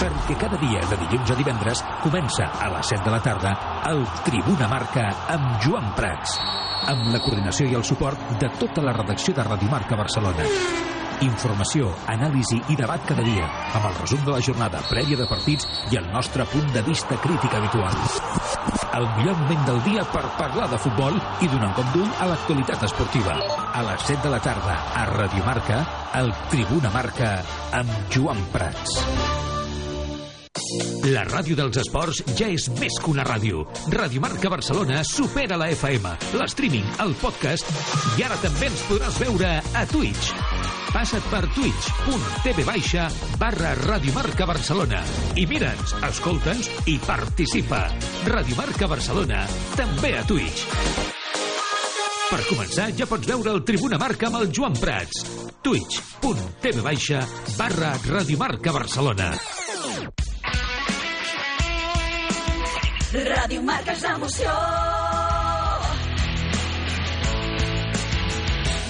Perquè 0.00 0.34
cada 0.34 0.58
dia, 0.58 0.82
de 0.90 0.98
dilluns 1.06 1.30
a 1.30 1.38
divendres, 1.38 1.84
comença 2.02 2.50
a 2.58 2.72
les 2.74 2.90
7 2.90 3.04
de 3.06 3.14
la 3.14 3.22
tarda 3.22 3.54
el 3.86 4.02
Tribuna 4.26 4.66
Marca 4.66 5.06
amb 5.30 5.62
Joan 5.62 5.94
Prats, 5.94 6.40
amb 6.90 7.12
la 7.14 7.22
coordinació 7.22 7.70
i 7.70 7.78
el 7.78 7.86
suport 7.86 8.34
de 8.42 8.50
tota 8.58 8.82
la 8.82 8.98
redacció 8.98 9.30
de 9.32 9.46
Radio 9.46 9.70
Marca 9.70 9.94
Barcelona. 9.94 10.50
Informació, 11.20 11.90
anàlisi 12.08 12.56
i 12.72 12.76
debat 12.78 13.02
cada 13.04 13.20
dia, 13.20 13.44
amb 13.76 13.84
el 13.90 13.96
resum 13.98 14.22
de 14.24 14.32
la 14.32 14.40
jornada 14.40 14.80
prèvia 14.88 15.18
de 15.20 15.26
partits 15.28 15.66
i 15.92 15.98
el 16.00 16.06
nostre 16.14 16.46
punt 16.48 16.70
de 16.72 16.80
vista 16.86 17.18
crític 17.20 17.56
habitual. 17.58 17.92
El 18.96 19.04
millor 19.18 19.36
moment 19.42 19.66
del 19.68 19.82
dia 19.84 20.06
per 20.14 20.24
parlar 20.38 20.70
de 20.72 20.78
futbol 20.80 21.18
i 21.44 21.50
donar 21.52 21.68
un 21.68 21.76
cop 21.76 21.92
d'ull 21.92 22.08
a 22.24 22.30
l'actualitat 22.30 22.88
esportiva. 22.88 23.36
A 23.76 23.84
les 23.90 24.08
7 24.08 24.24
de 24.24 24.32
la 24.32 24.40
tarda, 24.40 24.78
a 24.96 25.04
Radio 25.12 25.44
Marca, 25.44 25.82
el 26.22 26.32
Tribuna 26.48 26.90
Marca 26.96 27.36
amb 27.76 27.92
Joan 28.16 28.40
Prats. 28.54 28.96
La 31.10 31.26
ràdio 31.28 31.56
dels 31.58 31.80
esports 31.82 32.22
ja 32.38 32.48
és 32.48 32.68
més 32.80 32.96
que 32.96 33.12
una 33.12 33.26
ràdio. 33.28 33.66
Ràdio 33.92 34.24
Marca 34.24 34.52
Barcelona 34.52 35.04
supera 35.04 35.60
la 35.60 35.68
FM, 35.74 36.16
l'streaming, 36.40 36.86
el 37.04 37.16
podcast 37.20 37.74
i 38.16 38.24
ara 38.24 38.40
també 38.40 38.70
ens 38.72 38.86
podràs 38.88 39.20
veure 39.20 39.58
a 39.60 39.88
Twitch. 39.90 40.79
Passa't 40.90 41.22
per 41.30 41.44
twitch.tv 41.54 42.64
baixa 42.66 43.06
barra 43.38 43.72
Ràdio 43.78 44.12
Marca 44.16 44.46
Barcelona 44.48 45.00
i 45.38 45.44
mira'ns, 45.46 45.94
escolta'ns 46.08 46.66
i 46.90 46.96
participa. 47.04 47.84
Ràdio 48.26 48.58
Marca 48.58 48.88
Barcelona, 48.90 49.44
també 49.78 50.16
a 50.18 50.24
Twitch. 50.26 50.64
Per 52.30 52.40
començar, 52.48 52.90
ja 52.98 53.06
pots 53.10 53.26
veure 53.26 53.54
el 53.54 53.62
Tribuna 53.66 53.98
Marca 54.02 54.28
amb 54.28 54.40
el 54.40 54.50
Joan 54.54 54.74
Prats. 54.78 55.24
twitch.tv 55.62 56.82
baixa 56.82 57.22
barra 57.56 57.94
Ràdio 58.06 58.38
Marca 58.38 58.74
Barcelona. 58.74 59.30
Ràdio 63.10 63.62
Marca 63.66 63.94
és 63.94 64.02
l'emoció. 64.06 64.56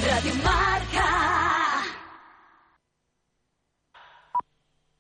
Ràdio 0.05 0.35
Marca. 0.45 1.70